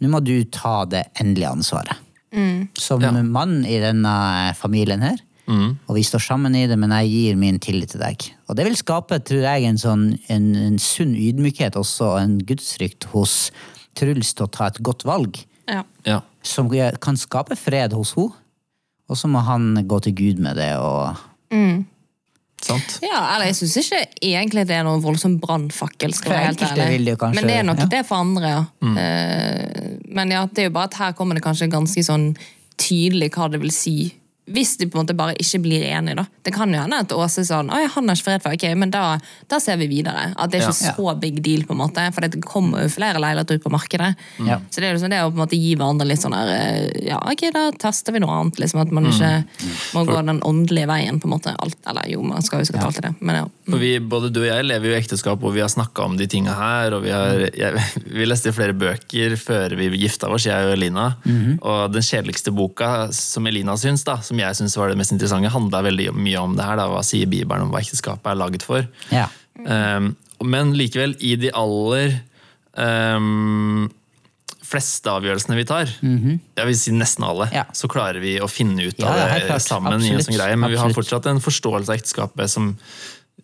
Nå 0.00 0.10
må 0.12 0.20
du 0.24 0.34
ta 0.52 0.84
det 0.84 1.06
endelige 1.20 1.52
ansvaret. 1.56 2.02
Som 2.76 3.00
Ja. 3.00 3.12
mann 3.22 3.64
i 3.64 3.78
denne 3.80 4.54
familien 4.58 5.00
her. 5.00 5.16
Og 5.88 5.94
vi 5.94 6.02
står 6.02 6.18
sammen 6.20 6.54
i 6.58 6.66
det, 6.66 6.76
men 6.78 6.90
jeg 6.90 7.08
gir 7.10 7.36
min 7.36 7.58
tillit 7.62 7.90
til 7.94 8.00
deg. 8.00 8.24
Og 8.48 8.56
det 8.56 8.64
vil 8.66 8.76
skape 8.76 9.20
tror 9.24 9.42
jeg, 9.46 9.64
en, 9.64 9.78
sånn, 9.78 10.18
en, 10.28 10.54
en 10.56 10.78
sunn 10.78 11.14
ydmykhet 11.14 11.76
også, 11.78 12.04
og 12.16 12.20
en 12.20 12.38
gudsfrykt 12.44 13.04
hos 13.14 13.50
Truls 13.96 14.34
til 14.34 14.44
å 14.44 14.50
ta 14.52 14.66
et 14.66 14.82
godt 14.84 15.06
valg. 15.08 15.38
Ja. 15.70 15.84
ja. 16.04 16.20
Som 16.42 16.68
kan 17.00 17.16
skape 17.16 17.56
fred 17.56 17.94
hos 17.96 18.12
henne. 18.18 18.34
Og 19.08 19.16
så 19.16 19.28
må 19.30 19.38
han 19.46 19.86
gå 19.86 20.00
til 20.02 20.12
Gud 20.18 20.38
med 20.42 20.56
det. 20.58 20.72
og 20.76 21.14
Sant? 22.66 22.96
Ja, 23.04 23.20
eller 23.34 23.50
jeg 23.50 23.58
syns 23.60 23.76
ikke 23.84 24.00
egentlig 24.26 24.66
det 24.66 24.74
er 24.78 24.86
noen 24.86 25.02
voldsom 25.04 25.38
brannfakkel. 25.42 26.14
Men 26.26 27.46
det 27.46 27.58
er 27.60 27.66
nok 27.66 27.84
ja. 27.84 27.88
det 27.92 28.02
for 28.08 28.24
andre, 28.24 28.52
ja. 28.56 28.62
Eh, 28.82 29.96
Men 30.16 30.32
ja, 30.34 30.44
det 30.50 30.64
er 30.64 30.70
jo 30.70 30.76
bare 30.76 30.90
at 30.90 31.00
her 31.00 31.16
kommer 31.18 31.38
det 31.38 31.44
kanskje 31.44 31.70
ganske 31.70 32.02
sånn 32.06 32.30
tydelig 32.80 33.30
hva 33.36 33.50
det 33.52 33.60
vil 33.62 33.74
si. 33.74 33.96
Hvis 34.46 34.76
de 34.78 34.86
på 34.86 34.98
en 34.98 35.04
måte 35.04 35.14
bare 35.18 35.34
ikke 35.42 35.58
blir 35.64 35.82
enige. 35.90 36.14
da. 36.20 36.24
Det 36.46 36.52
kan 36.54 36.70
jo 36.72 36.78
hende 36.78 37.00
at 37.02 37.10
Åse 37.12 37.40
er 37.42 37.46
sånn 37.48 37.70
Oi, 37.74 37.80
han 37.90 38.06
har 38.08 38.14
ikke 38.14 38.24
fred 38.28 38.42
for 38.44 38.54
ok, 38.54 38.66
men 38.78 38.90
da, 38.94 39.18
da 39.50 39.58
ser 39.58 39.76
vi 39.80 39.88
videre. 39.90 40.28
At 40.38 40.50
det 40.52 40.60
er 40.60 40.68
ikke 40.68 40.84
Ja. 40.86 40.92
så 40.94 41.14
big 41.20 41.40
deal, 41.42 41.64
på 41.66 41.74
en 41.74 41.80
måte, 41.80 42.04
for 42.14 42.20
det 42.22 42.38
kommer 42.46 42.84
jo 42.84 42.88
flere 42.94 43.18
leiligheter 43.18 43.58
ut 43.58 43.64
på 43.64 43.72
markedet. 43.74 44.12
Ja. 44.46 44.60
Så 44.70 44.78
det 44.80 44.84
er 44.90 44.94
jo 44.94 45.00
sånn, 45.02 45.10
det 45.10 45.18
å 45.24 45.32
på 45.32 45.40
en 45.40 45.42
måte 45.42 45.58
gi 45.58 45.74
hverandre 45.74 46.06
litt 46.06 46.22
sånn 46.22 46.36
der 46.36 46.52
eh, 46.54 47.08
Ja, 47.08 47.18
ok, 47.18 47.42
da 47.52 47.64
tester 47.72 48.12
vi 48.14 48.20
noe 48.22 48.30
annet. 48.38 48.60
liksom 48.62 48.80
At 48.84 48.92
man 48.94 49.06
ikke 49.10 49.32
må 49.94 50.04
gå 50.06 50.20
den 50.26 50.40
åndelige 50.46 50.86
veien. 50.86 51.18
på 51.20 51.26
en 51.26 51.34
måte. 51.34 51.56
Alt, 51.58 51.76
eller 51.86 52.06
jo, 52.08 52.22
man 52.22 52.42
skal 52.46 52.60
jo 52.62 52.70
sikkert 52.70 52.84
alltid 52.86 53.02
det, 53.08 53.14
men 53.20 53.36
ja. 53.42 53.44
For 53.68 53.78
vi, 53.82 53.98
både 53.98 54.30
du 54.30 54.40
og 54.44 54.46
jeg 54.46 54.64
lever 54.68 54.86
jo 54.92 54.94
i 54.94 55.00
ekteskap, 55.00 55.42
og 55.42 55.54
vi 55.56 55.60
har 55.64 55.68
snakka 55.72 56.04
om 56.06 56.16
de 56.16 56.26
tinga 56.30 56.54
her. 56.54 56.94
og 56.94 57.02
Vi, 57.02 57.10
har, 57.10 57.42
jeg, 57.50 57.82
vi 58.20 58.24
leste 58.30 58.52
flere 58.54 58.72
bøker 58.78 59.34
før 59.36 59.74
vi 59.76 59.90
gifta 59.98 60.30
oss, 60.30 60.46
jeg 60.46 60.68
og 60.70 60.76
Elina. 60.78 61.08
Og 61.62 61.90
den 61.92 62.02
kjedeligste 62.06 62.54
boka 62.54 63.10
som 63.10 63.46
Elina 63.50 63.74
syns, 63.76 64.04
da, 64.06 64.20
som 64.22 64.35
jeg 64.42 64.56
syns 64.58 64.76
var 64.78 64.88
det 64.92 64.98
mest 65.00 65.12
interessante, 65.14 65.50
handla 65.52 65.82
veldig 65.86 66.10
mye 66.16 66.40
om 66.42 66.56
det 66.58 66.64
her. 66.66 66.76
Da, 66.80 66.86
hva 66.92 67.02
sier 67.06 67.28
Bibelen 67.30 67.66
om 67.66 67.74
hva 67.74 67.82
ekteskapet 67.82 68.32
er 68.32 68.38
laget 68.40 68.64
for? 68.66 68.86
Ja. 69.14 69.28
Um, 69.56 70.14
men 70.44 70.74
likevel, 70.76 71.14
i 71.24 71.34
de 71.40 71.50
aller 71.56 72.18
um, 72.76 73.86
fleste 74.66 75.08
avgjørelsene 75.12 75.56
vi 75.60 75.64
tar, 75.68 75.90
jeg 76.02 76.66
vil 76.68 76.76
si 76.78 76.92
nesten 76.94 77.24
alle, 77.24 77.46
Ja. 77.54 77.64
så 77.72 77.88
klarer 77.88 78.18
vi 78.20 78.34
å 78.42 78.48
finne 78.50 78.88
ut 78.88 78.98
av 79.00 79.14
ja, 79.16 79.26
det 79.46 79.60
sammen. 79.62 80.02
i 80.02 80.10
en 80.10 80.24
sånn 80.26 80.34
greie, 80.36 80.56
Men 80.58 80.72
vi 80.74 80.80
har 80.80 80.90
fortsatt 80.96 81.28
en 81.30 81.40
forståelse 81.40 81.92
av 81.92 81.96
ekteskapet 82.00 82.50
som, 82.50 82.72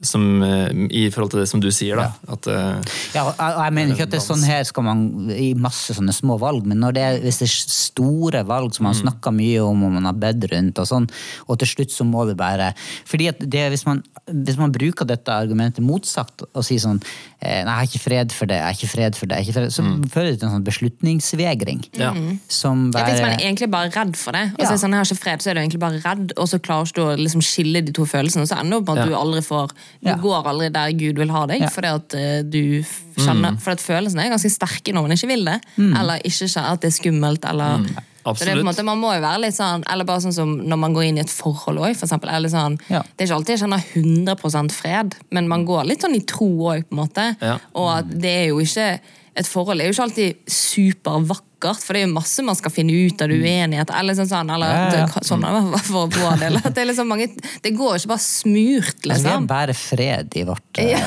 som 0.03 0.43
eh, 0.43 0.71
i 0.91 1.05
forhold 1.15 1.31
til 1.31 1.41
det 1.41 1.49
som 1.49 1.61
du 1.62 1.69
sier. 1.71 1.97
da, 1.97 2.09
at 2.35 2.47
eh, 2.51 2.95
Ja, 3.15 3.23
og 3.29 3.37
jeg, 3.38 3.55
jeg 3.59 3.73
mener 3.77 3.95
ikke 3.95 4.07
at 4.09 4.11
det 4.15 4.19
er 4.19 4.25
sånn 4.27 4.43
her 4.47 4.65
skal 4.67 4.83
man 4.87 5.31
i 5.31 5.53
masse 5.55 5.95
sånne 5.95 6.12
små 6.17 6.38
valg, 6.43 6.67
men 6.67 6.81
når 6.83 6.97
det 6.97 7.03
er, 7.07 7.19
hvis 7.23 7.38
det 7.43 7.47
er 7.49 7.55
store 7.73 8.43
valg 8.49 8.75
som 8.75 8.88
man 8.88 8.95
snakker 8.99 9.31
mye 9.37 9.61
om 9.62 9.85
og 9.87 9.93
man 9.95 10.09
har 10.11 10.19
bedt 10.19 10.49
rundt, 10.53 10.79
og 10.83 10.88
sånn, 10.91 11.07
og 11.47 11.59
til 11.62 11.71
slutt 11.71 11.95
så 11.95 12.05
må 12.09 12.25
det 12.27 12.37
bare 12.41 12.73
fordi 13.07 13.29
at 13.31 13.38
det, 13.47 13.69
hvis, 13.71 13.87
man, 13.87 14.03
hvis 14.27 14.59
man 14.59 14.73
bruker 14.75 15.07
dette 15.07 15.31
argumentet 15.33 15.85
motsagt 15.87 16.43
og 16.53 16.65
sier 16.67 16.83
sånn 16.83 16.99
eh, 17.41 17.62
Nei, 17.62 17.73
jeg 17.73 17.79
har 17.79 17.88
ikke 17.91 18.03
fred 18.03 18.33
for 18.35 18.47
det, 18.51 18.59
jeg 18.59 18.67
har 18.67 18.77
ikke 18.79 18.91
fred 18.93 19.17
for 19.19 19.27
det, 19.31 19.38
jeg 19.38 19.45
har 19.45 19.49
ikke 19.51 19.59
fred, 19.61 19.73
så 19.75 19.87
fører 20.12 20.31
det 20.33 20.38
til 20.43 20.49
en 20.49 20.57
sånn 20.57 20.67
beslutningsvegring. 20.67 21.81
Ja. 21.99 22.12
Som 22.49 22.87
Ja, 22.91 22.99
bare 23.01 23.12
Hvis 23.12 23.22
man 23.22 23.33
er 23.37 23.45
egentlig 23.47 23.70
bare 23.70 23.91
redd 23.95 24.16
for 24.16 24.33
det, 24.33 24.45
og 24.59 24.61
så 24.66 24.68
Ja. 24.68 24.72
er 24.74 24.79
sånn, 24.83 24.91
jeg 24.95 24.99
har 25.03 25.05
ikke 25.11 25.22
fred, 25.22 25.39
så 25.43 25.51
er 25.51 25.55
du 25.55 25.61
egentlig 25.61 25.81
bare 25.81 26.01
redd, 26.05 26.33
og 26.37 26.49
så 26.49 26.59
klarer 26.59 26.87
ikke 26.87 26.95
du 26.95 27.03
å 27.03 27.16
liksom 27.18 27.43
skille 27.43 27.85
de 27.85 27.93
to 27.93 28.05
følelsene, 28.07 28.43
og 28.43 28.49
så 28.49 28.59
ender 28.61 28.70
det 28.70 28.81
opp 28.83 28.87
med 28.89 28.99
at 28.99 29.05
Ja. 29.05 29.11
du 29.11 29.14
aldri 29.18 29.43
får 29.43 29.70
Du 30.01 30.09
Ja. 30.11 30.16
går 30.16 30.47
aldri 30.47 30.70
der 30.72 30.93
Gud 30.93 31.18
vil 31.18 31.30
ha 31.30 31.47
deg, 31.47 31.61
Ja. 31.61 31.68
fordi 31.68 31.88
at 31.95 32.14
eh, 32.14 32.43
du 32.43 32.82
kjenner 33.16 33.53
mm. 33.53 33.61
For 33.61 33.70
at 33.72 33.80
følelsene 33.80 34.24
er 34.24 34.30
ganske 34.30 34.51
sterke 34.51 34.93
når 34.95 35.03
man 35.03 35.12
ikke 35.12 35.28
vil 35.28 35.45
det, 35.45 35.61
eller 35.78 36.18
ikke 36.24 36.49
kjenner 36.49 36.72
at 36.72 36.80
det 36.80 36.88
er 36.93 36.97
skummelt, 37.03 37.45
eller 37.49 37.78
Så 37.78 37.84
det 37.84 38.49
er 38.49 38.55
på 38.55 38.61
en 38.61 38.62
Absolutt. 38.62 38.64
måte, 38.64 38.84
Man 38.84 38.99
må 39.01 39.14
jo 39.14 39.20
være 39.20 39.40
litt 39.40 39.55
sånn 39.55 39.82
Eller 39.90 40.05
bare 40.05 40.20
sånn 40.20 40.32
som 40.32 40.57
når 40.62 40.78
man 40.78 40.93
går 40.95 41.05
inn 41.09 41.16
i 41.18 41.20
et 41.20 41.30
forhold 41.30 41.78
òg, 41.78 41.97
for 41.97 42.07
eksempel. 42.07 42.30
Eller 42.30 42.49
sånn, 42.49 42.78
Ja. 42.88 43.03
Det 43.03 43.24
er 43.24 43.26
ikke 43.26 43.36
alltid 43.40 43.59
jeg 43.59 43.62
kjenner 43.68 43.82
100% 43.95 44.70
fred, 44.72 45.14
men 45.30 45.49
man 45.49 45.64
går 45.66 45.84
litt 45.86 46.01
sånn 46.03 46.14
i 46.14 46.20
tro 46.20 46.47
òg, 46.70 46.84
på 46.88 46.93
en 46.93 46.99
måte. 47.09 47.36
Ja. 47.43 47.59
Og 47.74 47.88
at 47.99 48.09
det 48.09 48.30
er 48.45 48.49
jo 48.51 48.59
ikke 48.61 49.01
et 49.37 49.47
forhold 49.49 49.80
er 49.80 49.89
jo 49.89 49.95
ikke 49.95 50.05
alltid 50.05 50.37
supervakkert, 50.51 51.78
for 51.80 51.95
det 51.95 52.01
er 52.03 52.07
jo 52.09 52.14
masse 52.16 52.43
man 52.45 52.57
skal 52.59 52.72
finne 52.74 52.93
ut 53.07 53.20
av 53.22 53.30
uenigheter. 53.33 53.95
Eller 53.97 54.16
sånn, 54.18 54.28
sånn, 54.28 54.51
eller, 54.51 54.66
Ja, 54.66 54.83
ja. 54.93 55.07
det- 55.07 55.24
sånn 55.24 55.45
for 55.87 56.09
vår 56.11 56.39
del. 56.41 56.57
At 56.59 56.74
det, 56.74 56.83
er 56.83 56.89
liksom 56.91 57.09
mange, 57.09 57.28
det 57.62 57.72
går 57.76 57.95
jo 57.95 58.01
ikke 58.03 58.11
bare 58.12 58.24
smurt, 58.24 59.07
Altså, 59.09 59.22
vi 59.22 59.53
har 59.55 59.66
liksom. 59.70 59.74
fred 59.93 60.37
i 60.37 60.43
vårt 60.45 60.78
eh, 60.78 61.07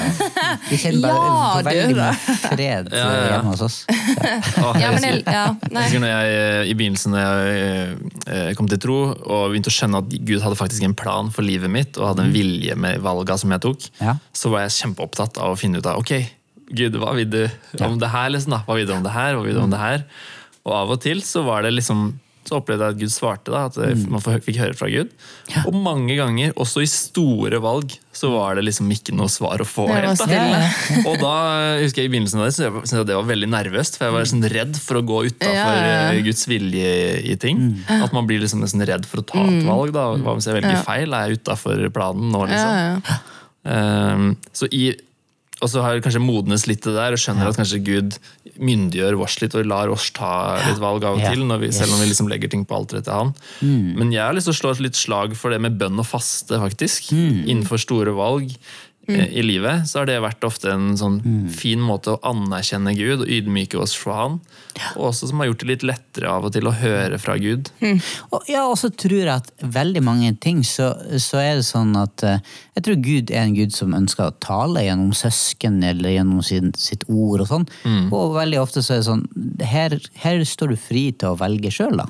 Vi 0.70 0.78
kjenner 0.78 1.02
bare 1.02 1.16
Ja, 1.16 1.62
veldig 1.68 1.96
mye 1.96 2.14
fred 2.46 2.90
Ja, 2.92 2.98
ja, 2.98 3.12
ja. 3.12 3.28
hjemme 3.36 3.52
hos 3.52 3.62
oss. 3.62 3.78
Jeg 3.90 4.42
Ja, 4.82 4.92
men 4.92 5.04
Jeg 5.04 5.24
nei. 5.72 5.84
husker 5.84 6.00
når 6.00 6.12
jeg 6.14 6.40
eh, 6.40 6.72
I 6.72 6.74
begynnelsen 6.80 7.12
da 7.16 7.26
jeg 7.26 7.98
eh, 8.28 8.54
kom 8.56 8.68
til 8.72 8.80
tro 8.80 8.98
og 9.12 9.52
begynte 9.52 9.70
å 9.72 9.76
skjønne 9.76 10.02
at 10.02 10.10
Gud 10.26 10.42
hadde 10.42 10.56
faktisk 10.60 10.84
en 10.88 10.96
plan 10.98 11.30
for 11.36 11.44
livet 11.46 11.70
mitt 11.70 11.98
og 12.00 12.10
hadde 12.14 12.26
en 12.30 12.34
vilje 12.36 12.76
med 12.80 13.02
valga 13.06 13.38
som 13.38 13.52
jeg 13.52 13.62
tok, 13.62 13.90
Ja. 14.02 14.16
så 14.34 14.50
var 14.50 14.66
jeg 14.66 14.72
kjempeopptatt 14.80 15.38
av 15.38 15.54
å 15.54 15.60
finne 15.60 15.78
ut 15.80 15.86
av 15.86 16.00
ok, 16.00 16.16
Gud, 16.74 16.98
hva 17.02 17.14
vil 17.18 17.30
du 17.30 17.42
om 17.86 18.00
det 18.02 18.10
her? 18.14 18.32
liksom 18.34 18.56
da? 18.56 18.64
Hva 18.66 18.78
vil 18.80 18.88
du 18.90 18.94
om 18.96 19.06
det 19.06 19.14
her? 19.14 19.38
Hva 19.38 19.46
vil 19.46 19.58
du 19.58 19.64
om 19.64 19.74
det 19.74 19.82
her? 19.82 20.06
Og 20.66 20.74
av 20.74 20.94
og 20.96 21.02
til 21.04 21.22
så 21.26 21.44
var 21.46 21.66
det 21.66 21.76
liksom 21.76 22.14
så 22.46 22.60
opplevde 22.60 22.86
jeg 22.86 22.94
at 22.94 23.00
Gud 23.02 23.10
svarte, 23.14 23.50
da, 23.50 23.64
at 23.72 23.78
eh, 23.82 24.02
man 24.12 24.22
fikk 24.22 24.60
høre 24.62 24.76
fra 24.78 24.86
Gud. 24.92 25.10
Og 25.66 25.78
mange 25.82 26.14
ganger, 26.18 26.52
også 26.62 26.84
i 26.84 26.90
store 26.90 27.58
valg, 27.64 27.96
så 28.16 28.30
var 28.36 28.60
det 28.60 28.68
liksom 28.68 28.92
ikke 28.94 29.16
noe 29.18 29.32
svar 29.34 29.64
å 29.64 29.66
få. 29.66 29.88
Helt 29.90 30.12
da. 30.22 30.28
stille. 30.28 30.60
Og 31.10 31.18
da 31.24 31.34
husker 31.82 32.04
jeg 32.04 32.12
i 32.12 32.14
begynnelsen 32.14 32.44
av 32.44 32.48
det, 32.48 32.54
så 32.54 32.68
jeg 32.68 32.76
syntes 32.76 32.94
jeg 33.00 33.10
det 33.10 33.18
var 33.18 33.30
veldig 33.32 33.50
nervøst, 33.50 33.98
for 33.98 34.08
jeg 34.08 34.16
var 34.18 34.30
sånn 34.30 34.46
redd 34.54 34.78
for 34.78 35.02
å 35.02 35.04
gå 35.10 35.24
utafor 35.32 35.58
Ja, 35.58 35.72
ja, 35.74 36.04
ja. 36.14 36.26
Guds 36.28 36.46
vilje 36.52 36.94
i 37.34 37.38
ting. 37.42 37.66
At 37.98 38.14
man 38.14 38.30
blir 38.30 38.44
liksom 38.44 38.62
nesten 38.62 38.86
redd 38.86 39.10
for 39.10 39.24
å 39.24 39.28
ta 39.34 39.42
et 39.42 39.66
valg. 39.66 39.96
da. 39.98 40.12
Hva 40.22 40.38
hvis 40.38 40.50
jeg 40.52 40.60
velger 40.60 40.86
feil? 40.86 41.18
Er 41.18 41.32
jeg 41.34 41.42
utafor 41.42 41.82
planen 41.98 42.30
nå, 42.36 42.46
liksom? 42.52 43.02
ja. 43.10 43.18
Ehm, 43.66 44.36
så 44.54 44.70
i, 44.70 44.92
og 45.64 45.70
så 45.72 45.82
har 45.82 46.02
kanskje 46.04 46.20
modnes 46.22 46.66
litt 46.68 46.82
det 46.84 46.94
der, 46.98 47.16
og 47.16 47.22
skjønner 47.22 47.48
at 47.48 47.56
kanskje 47.60 47.80
Gud 47.86 48.18
myndiggjør 48.60 49.18
oss 49.24 49.38
litt 49.42 49.56
og 49.56 49.66
lar 49.66 49.88
oss 49.94 50.10
ta 50.12 50.58
litt 50.68 50.82
valg 50.84 51.04
av 51.08 51.16
og 51.16 51.22
Ja. 51.24 51.32
til, 51.32 51.46
når 51.48 51.60
vi, 51.64 51.66
Yes. 51.68 51.78
selv 51.80 51.94
om 51.96 52.00
vi 52.02 52.08
liksom 52.12 52.28
legger 52.30 52.50
ting 52.52 52.66
på 52.66 52.76
alteret 52.76 53.04
til 53.06 53.14
han. 53.14 53.34
Men 53.62 54.12
jeg 54.12 54.22
har 54.22 54.34
lyst 54.36 54.46
til 54.52 54.54
å 54.54 54.60
slå 54.62 54.72
et 54.76 54.84
litt 54.84 54.96
slag 55.00 55.36
for 55.36 55.50
det 55.52 55.62
med 55.62 55.78
bønn 55.80 55.98
og 56.00 56.06
faste, 56.06 56.60
faktisk. 56.60 57.12
Innenfor 57.14 57.80
store 57.80 58.14
valg 58.16 58.52
eh, 59.08 59.28
i 59.40 59.44
livet 59.46 59.88
så 59.90 60.02
har 60.02 60.10
det 60.10 60.18
vært 60.24 60.46
ofte 60.48 60.72
en 60.74 60.94
sånn 61.00 61.18
fin 61.54 61.82
måte 61.82 62.16
å 62.16 62.20
anerkjenne 62.26 62.94
Gud 62.98 63.26
og 63.26 63.32
ydmyke 63.32 63.80
oss 63.82 63.96
for 63.98 64.16
han. 64.18 64.38
Og 64.96 65.10
også 65.12 65.30
som 65.30 65.40
har 65.42 65.50
gjort 65.50 65.64
det 65.64 65.70
litt 65.70 65.86
lettere 65.88 66.32
av 66.32 66.48
og 66.48 66.54
til 66.56 66.68
å 66.68 66.74
høre 66.76 67.20
fra 67.22 67.38
Gud. 67.42 67.72
Og, 68.30 68.46
ja, 68.52 68.64
så 68.78 68.90
tror 68.92 69.18
jeg 69.18 69.32
at 69.34 69.52
veldig 69.62 70.04
mange 70.06 70.32
ting 70.44 70.64
så, 70.68 70.92
så 71.22 71.42
er 71.42 71.60
det 71.60 71.68
sånn 71.68 71.96
at 72.00 72.24
eh, 72.26 72.40
Jeg 72.76 72.88
tror 72.88 73.02
Gud 73.06 73.32
er 73.32 73.46
en 73.46 73.56
Gud 73.56 73.76
som 73.76 73.96
ønsker 73.96 74.30
å 74.30 74.38
tale 74.44 74.84
gjennom 74.86 75.14
søsken 75.16 75.82
eller 75.84 76.18
gjennom 76.18 76.42
sin, 76.44 76.74
sitt 76.80 77.06
ord 77.08 77.46
og 77.46 77.52
sånn. 77.52 77.68
Og 78.12 78.36
veldig 78.36 78.60
ofte 78.62 78.84
så 78.84 78.96
er 78.96 79.04
det 79.04 79.10
sånn 79.10 79.28
Her, 79.64 80.00
her 80.24 80.44
står 80.48 80.74
du 80.74 80.80
fri 80.80 81.10
til 81.14 81.34
å 81.34 81.40
velge 81.40 81.72
sjøl, 81.74 82.02
da. 82.02 82.10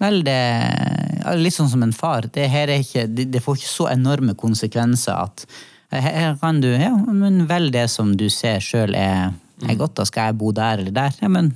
Vel, 0.00 0.22
det 0.24 0.32
er 0.34 1.40
Litt 1.40 1.54
sånn 1.54 1.68
som 1.70 1.82
en 1.84 1.92
far. 1.92 2.26
Det, 2.32 2.46
her 2.48 2.70
er 2.72 2.80
ikke, 2.80 3.04
det, 3.06 3.28
det 3.34 3.42
får 3.44 3.58
ikke 3.60 3.68
så 3.68 3.90
enorme 3.92 4.34
konsekvenser 4.38 5.12
at 5.12 5.44
her, 5.90 6.36
kan 6.40 6.60
du 6.62 6.68
Ja, 6.70 6.94
men 6.96 7.46
velg 7.50 7.72
det 7.74 7.88
som 7.90 8.12
du 8.16 8.28
ser 8.30 8.60
sjøl 8.62 8.94
er, 8.94 9.32
er 9.66 9.76
godt. 9.80 9.96
Da 9.98 10.04
skal 10.08 10.30
jeg 10.30 10.38
bo 10.38 10.52
der 10.56 10.78
eller 10.84 10.94
der. 10.94 11.16
Ja, 11.20 11.28
men 11.28 11.54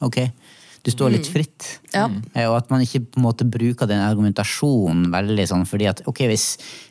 ok. 0.00 0.26
Du 0.80 0.88
står 0.88 1.10
litt 1.12 1.26
fritt. 1.28 1.66
Ja. 1.92 2.06
Eh, 2.32 2.46
Og 2.48 2.54
at 2.56 2.70
man 2.72 2.80
ikke 2.80 3.02
på 3.04 3.18
en 3.20 3.24
måte 3.26 3.44
bruker 3.44 3.84
den 3.86 4.00
argumentasjonen 4.00 5.10
veldig 5.12 5.44
sånn 5.50 5.66
fordi 5.68 5.84
at 5.90 6.00
ok, 6.08 6.22
hvis, 6.30 6.46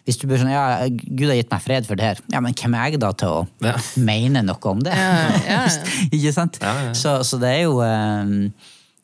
hvis 0.05 0.19
du 0.21 0.27
blir 0.29 0.37
sånn 0.37 0.51
ja, 0.53 0.85
Gud 0.93 1.25
har 1.31 1.39
gitt 1.39 1.49
meg 1.49 1.63
fred 1.65 1.87
for 1.89 1.97
det 1.97 2.05
her, 2.05 2.21
ja, 2.29 2.37
men 2.45 2.53
hvem 2.53 2.75
er 2.77 2.91
jeg 2.91 2.99
da 3.01 3.09
til 3.17 3.33
å 3.39 3.47
Ja. 3.65 3.73
mene 3.97 4.43
noe 4.45 4.61
om 4.69 4.83
det? 4.85 4.93
Ja, 4.93 5.41
ja. 5.47 5.63
ikke 6.13 6.33
sant? 6.37 6.61
Så, 6.93 7.15
så 7.25 7.41
det 7.41 7.49
er 7.55 7.63
jo 7.65 7.79
eh, 7.81 8.51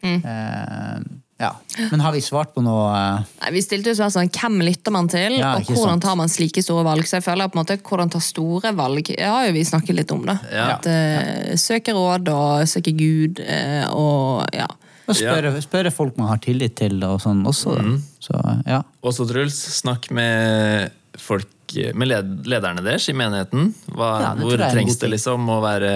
eh, 0.05 0.99
Ja. 1.37 1.49
Men 1.91 1.99
har 1.99 2.13
vi 2.15 2.21
svart 2.23 2.53
på 2.55 2.61
noe 2.63 2.83
eh, 2.95 3.23
Nei, 3.41 3.49
vi 3.57 3.63
stilte 3.63 3.91
jo 3.91 4.07
sånn, 4.07 4.29
hvem 4.31 4.61
lytter 4.63 4.93
man 4.95 5.09
til, 5.11 5.35
Ja, 5.41 5.57
og 5.57 5.67
hvordan 5.67 5.97
sant. 5.97 6.05
tar 6.05 6.15
man 6.15 6.31
slike 6.31 6.63
store 6.63 6.85
valg. 6.87 7.03
Så 7.09 7.17
jeg 7.19 7.25
føler 7.25 7.51
på 7.51 7.59
en 7.59 7.63
måte, 7.65 7.75
hvordan 7.83 8.13
ta 8.13 8.21
store 8.23 8.71
valg 8.77 9.11
det 9.11 9.27
har 9.27 9.49
jo 9.49 9.55
vi 9.55 9.65
snakket 9.67 9.99
litt 9.99 10.13
om. 10.15 10.23
da. 10.29 10.37
Ja. 10.47 10.67
At, 10.77 10.87
uh, 10.87 11.55
søke 11.59 11.95
råd 11.97 12.31
og 12.31 12.63
søke 12.71 12.95
Gud 12.95 13.41
uh, 13.43 13.83
og 13.91 14.55
ja. 14.55 14.69
Og 15.05 15.13
spørre, 15.19 15.51
spørre 15.61 15.91
folk 15.93 16.15
man 16.17 16.31
har 16.31 16.39
tillit 16.41 16.77
til 16.79 17.03
og 17.05 17.19
sånn 17.21 17.43
også. 17.45 17.75
Da. 17.77 17.97
Så 18.25 18.39
ja. 18.65 18.79
Også 19.05 19.27
Truls, 19.29 19.59
snakk 19.75 20.07
med 20.15 20.95
folk 21.21 21.51
med 21.97 22.09
lederne 22.47 22.81
deres 22.85 23.09
i 23.09 23.13
menigheten. 23.17 23.73
Hva, 23.91 24.09
Ja, 24.21 24.31
hvor 24.39 24.55
jeg 24.55 24.71
trengs 24.73 24.97
det 25.01 25.11
liksom 25.13 25.45
å 25.49 25.59
være 25.63 25.91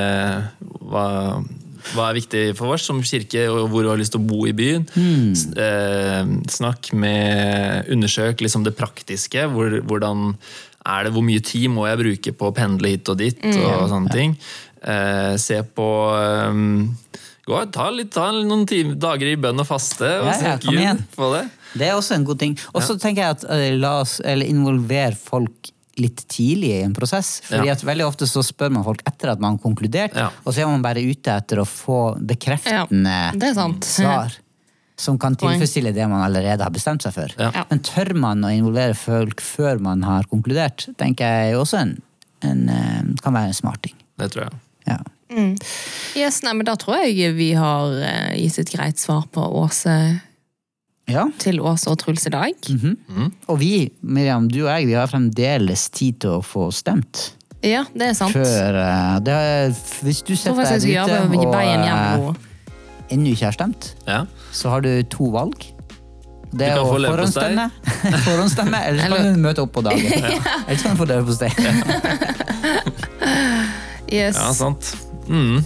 hva, 0.89 1.05
hva 1.93 2.09
er 2.09 2.19
viktig 2.19 2.43
for 2.59 2.75
oss 2.75 2.87
som 2.89 3.01
kirke, 3.05 3.45
og 3.51 3.69
hvor 3.71 3.85
du 3.85 3.91
har 3.91 3.99
lyst 3.99 4.15
til 4.15 4.21
å 4.21 4.29
bo 4.29 4.45
i 4.49 4.55
byen? 4.55 4.87
Mm. 4.95 6.33
Snakk 6.51 6.91
med 6.93 7.89
Undersøk 7.93 8.43
liksom 8.45 8.65
det 8.67 8.75
praktiske. 8.77 9.47
Hvor, 9.53 9.79
hvordan 9.87 10.33
er 10.85 11.05
det, 11.05 11.13
hvor 11.15 11.25
mye 11.25 11.43
tid 11.43 11.69
må 11.73 11.87
jeg 11.89 12.01
bruke 12.01 12.35
på 12.39 12.49
å 12.49 12.55
pendle 12.55 12.93
hit 12.95 13.11
og 13.11 13.19
dit? 13.21 13.45
og 13.59 13.87
sånne 13.91 14.13
ting. 14.15 14.35
Eh, 14.79 15.35
se 15.41 15.59
på 15.75 15.87
um, 16.15 16.85
gå, 17.47 17.63
ta, 17.75 17.89
litt, 17.91 18.13
ta 18.15 18.29
noen 18.31 18.63
time, 18.69 18.95
dager 18.99 19.27
i 19.27 19.39
bønn 19.39 19.59
og 19.59 19.67
faste, 19.67 20.07
og 20.21 20.29
Ja, 20.29 20.37
ja, 20.53 20.93
søk 20.95 21.17
på 21.17 21.33
det. 21.33 21.43
Det 21.79 21.89
er 21.89 21.97
også 21.97 22.15
en 22.15 22.25
god 22.25 22.39
ting. 22.41 22.55
Og 22.73 22.85
så 22.85 22.95
tenker 22.97 23.25
jeg 23.25 23.37
at 23.37 23.43
eh, 23.53 23.67
la 23.77 23.99
oss 24.01 24.17
eller 24.25 24.49
involvere 24.49 25.17
folk 25.19 25.73
litt 25.97 26.27
tidlig 26.31 26.69
i 26.77 26.83
en 26.83 26.93
prosess. 26.95 27.41
Fordi 27.47 27.65
Ja. 27.67 27.73
at 27.73 27.81
veldig 27.83 28.05
ofte 28.07 28.27
så 28.27 28.43
spør 28.45 28.71
man 28.71 28.83
folk 28.83 29.01
etter 29.05 29.31
at 29.31 29.39
man 29.39 29.57
har 29.57 29.63
konkludert, 29.63 30.15
Ja. 30.15 30.29
og 30.45 30.53
så 30.53 30.61
er 30.61 30.67
man 30.67 30.81
bare 30.81 31.01
ute 31.03 31.31
etter 31.31 31.57
å 31.57 31.65
få 31.67 32.17
bekreftende 32.19 33.05
Ja, 33.09 33.31
det 33.31 33.43
er 33.49 33.53
sant. 33.53 33.81
svar. 33.83 34.31
Som 34.97 35.17
kan 35.17 35.35
tilfredsstille 35.35 35.93
det 35.93 36.07
man 36.09 36.21
allerede 36.21 36.59
har 36.61 36.71
bestemt 36.71 37.01
seg 37.01 37.13
for. 37.13 37.27
Men 37.69 37.79
tør 37.79 38.13
man 38.15 38.41
å 38.43 38.49
involvere 38.51 38.95
folk 38.95 39.39
før 39.39 39.79
man 39.79 40.01
har 40.03 40.23
konkludert, 40.25 40.87
tenker 40.97 41.23
jeg 41.23 41.55
også 41.55 41.79
en, 41.79 42.01
en, 42.41 42.69
eh, 42.69 43.01
kan 43.23 43.33
være 43.33 43.47
en 43.47 43.53
smart 43.53 43.81
ting. 43.81 43.93
Det 44.17 44.31
tror 44.31 44.43
jeg. 44.49 44.51
Ja. 44.87 44.97
Yes, 46.15 46.41
nei, 46.43 46.53
men 46.53 46.65
Da 46.65 46.75
tror 46.75 46.97
jeg 47.05 47.35
vi 47.37 47.51
har 47.53 47.91
eh, 48.01 48.35
gitt 48.35 48.59
et 48.59 48.71
greit 48.71 48.97
svar 48.97 49.25
på 49.31 49.43
Åse 49.63 50.21
ja. 51.09 51.25
til 51.41 51.59
Åse 51.65 51.89
og 51.91 51.99
Truls 52.01 52.27
i 52.29 52.33
dag. 52.33 52.69
Og 53.49 53.59
vi, 53.61 53.73
Miriam, 54.01 54.47
du 54.51 54.61
og 54.65 54.71
jeg, 54.71 54.87
vi 54.91 54.97
har 54.97 55.09
fremdeles 55.11 55.87
tid 55.95 56.21
til 56.23 56.37
å 56.39 56.43
få 56.45 56.69
stemt. 56.75 57.31
Ja, 57.65 57.83
det 57.91 58.11
er 58.11 58.15
sant. 58.15 58.31
Før 58.37 58.77
eh, 58.79 59.17
det 59.25 59.33
er, 59.35 59.73
Hvis 60.05 60.21
du 60.23 60.31
setter 60.39 60.63
deg 60.63 60.79
ute 60.79 61.17
og 61.19 61.35
hjem 61.35 61.83
eh, 61.83 62.45
ennå 63.09 63.33
ikke 63.33 63.49
har 63.49 63.57
stemt, 63.57 63.93
Ja. 64.07 64.21
så 64.55 64.69
har 64.71 64.85
du 64.85 64.91
to 65.11 65.31
valg. 65.33 65.67
Det 66.49 66.65
er 66.65 66.79
kan 66.79 66.85
å 66.85 66.93
forhåndsstemme, 66.93 67.65
forhåndsstemme 68.25 68.79
eller 68.87 69.03
så 69.03 69.17
kan 69.19 69.35
du 69.35 69.41
møte 69.43 69.65
opp 69.65 69.73
på 69.75 69.83
dagen. 69.85 70.01
Eller 70.65 70.79
så 70.79 70.87
kan 70.87 70.95
du 70.95 71.01
få 71.03 71.09
leverpostei. 71.11 71.51
Yes. 74.09 74.39
ja, 74.41 74.49
sant. 74.57 74.87
Mm. 75.29 75.59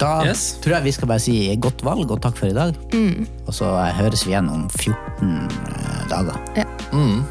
Da 0.00 0.24
Yes. 0.24 0.56
tror 0.62 0.76
jeg 0.78 0.84
vi 0.84 0.92
skal 0.92 1.08
bare 1.08 1.20
si 1.20 1.56
godt 1.56 1.82
valg 1.84 2.10
og 2.10 2.20
takk 2.22 2.36
for 2.36 2.46
i 2.46 2.56
dag. 2.56 2.74
Mm. 2.92 3.26
Og 3.46 3.54
så 3.54 3.68
høres 3.98 4.24
vi 4.26 4.32
igjen 4.32 4.48
om 4.50 4.68
14 4.70 5.48
eh, 5.48 6.08
dager. 6.10 6.38
Ja. 6.56 6.64
Mm. 6.92 7.24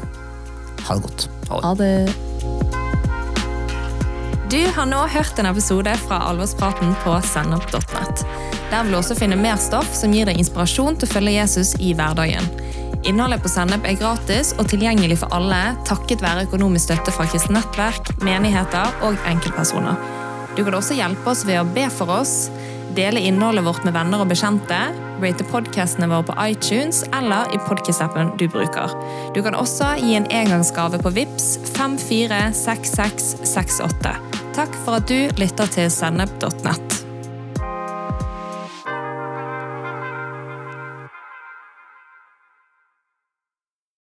Ha 0.86 0.94
det 0.94 1.02
godt. 1.02 1.28
Ha 1.50 1.74
det. 1.74 2.14
Du 4.52 4.58
har 4.76 4.84
nå 4.86 4.98
hørt 5.08 5.38
en 5.40 5.46
episode 5.48 5.94
fra 6.04 6.18
Alvorspraten 6.28 6.92
på 7.04 7.14
sennep.net. 7.24 8.24
Der 8.70 8.82
vil 8.82 8.92
du 8.92 8.98
også 8.98 9.16
finne 9.16 9.36
mer 9.36 9.56
stoff 9.56 9.88
som 9.96 10.12
gir 10.12 10.28
deg 10.28 10.36
inspirasjon 10.40 10.98
til 11.00 11.08
å 11.08 11.12
følge 11.12 11.32
Jesus 11.38 11.72
i 11.80 11.94
hverdagen. 11.96 12.44
Innholdet 13.08 13.42
på 13.42 13.50
Sennep 13.50 13.86
er 13.88 13.96
gratis 13.98 14.52
og 14.60 14.68
tilgjengelig 14.70 15.18
for 15.24 15.32
alle 15.34 15.72
takket 15.88 16.22
være 16.22 16.44
økonomisk 16.46 16.90
støtte 16.90 17.14
fra 17.16 17.26
kristent 17.26 17.56
nettverk, 17.56 18.12
menigheter 18.22 18.92
og 19.02 19.16
enkeltpersoner. 19.26 19.96
Du 20.56 20.64
kan 20.64 20.74
også 20.76 20.94
hjelpe 20.98 21.30
oss 21.32 21.46
ved 21.48 21.60
å 21.60 21.70
be 21.74 21.86
for 21.92 22.08
oss, 22.12 22.50
dele 22.96 23.20
innholdet 23.24 23.64
vårt 23.64 23.84
med 23.86 23.94
venner 23.96 24.20
og 24.20 24.28
bekjente, 24.28 24.80
rate 25.22 25.44
podcastene 25.48 26.08
våre 26.10 26.24
på 26.28 26.34
iTunes 26.44 27.04
eller 27.16 27.42
i 27.54 27.58
podcast-appen 27.68 28.26
du 28.40 28.46
bruker. 28.52 28.88
Du 29.32 29.40
kan 29.44 29.54
også 29.56 29.86
gi 30.02 30.12
en 30.18 30.28
engangsgave 30.28 30.96
på 31.02 31.10
VIPS 31.16 31.46
546668. 31.72 34.12
Takk 34.52 34.72
for 34.84 34.92
at 35.00 35.06
du 35.08 35.20
lytter 35.40 35.66
til 35.72 35.88
sennep.nett. 35.92 37.01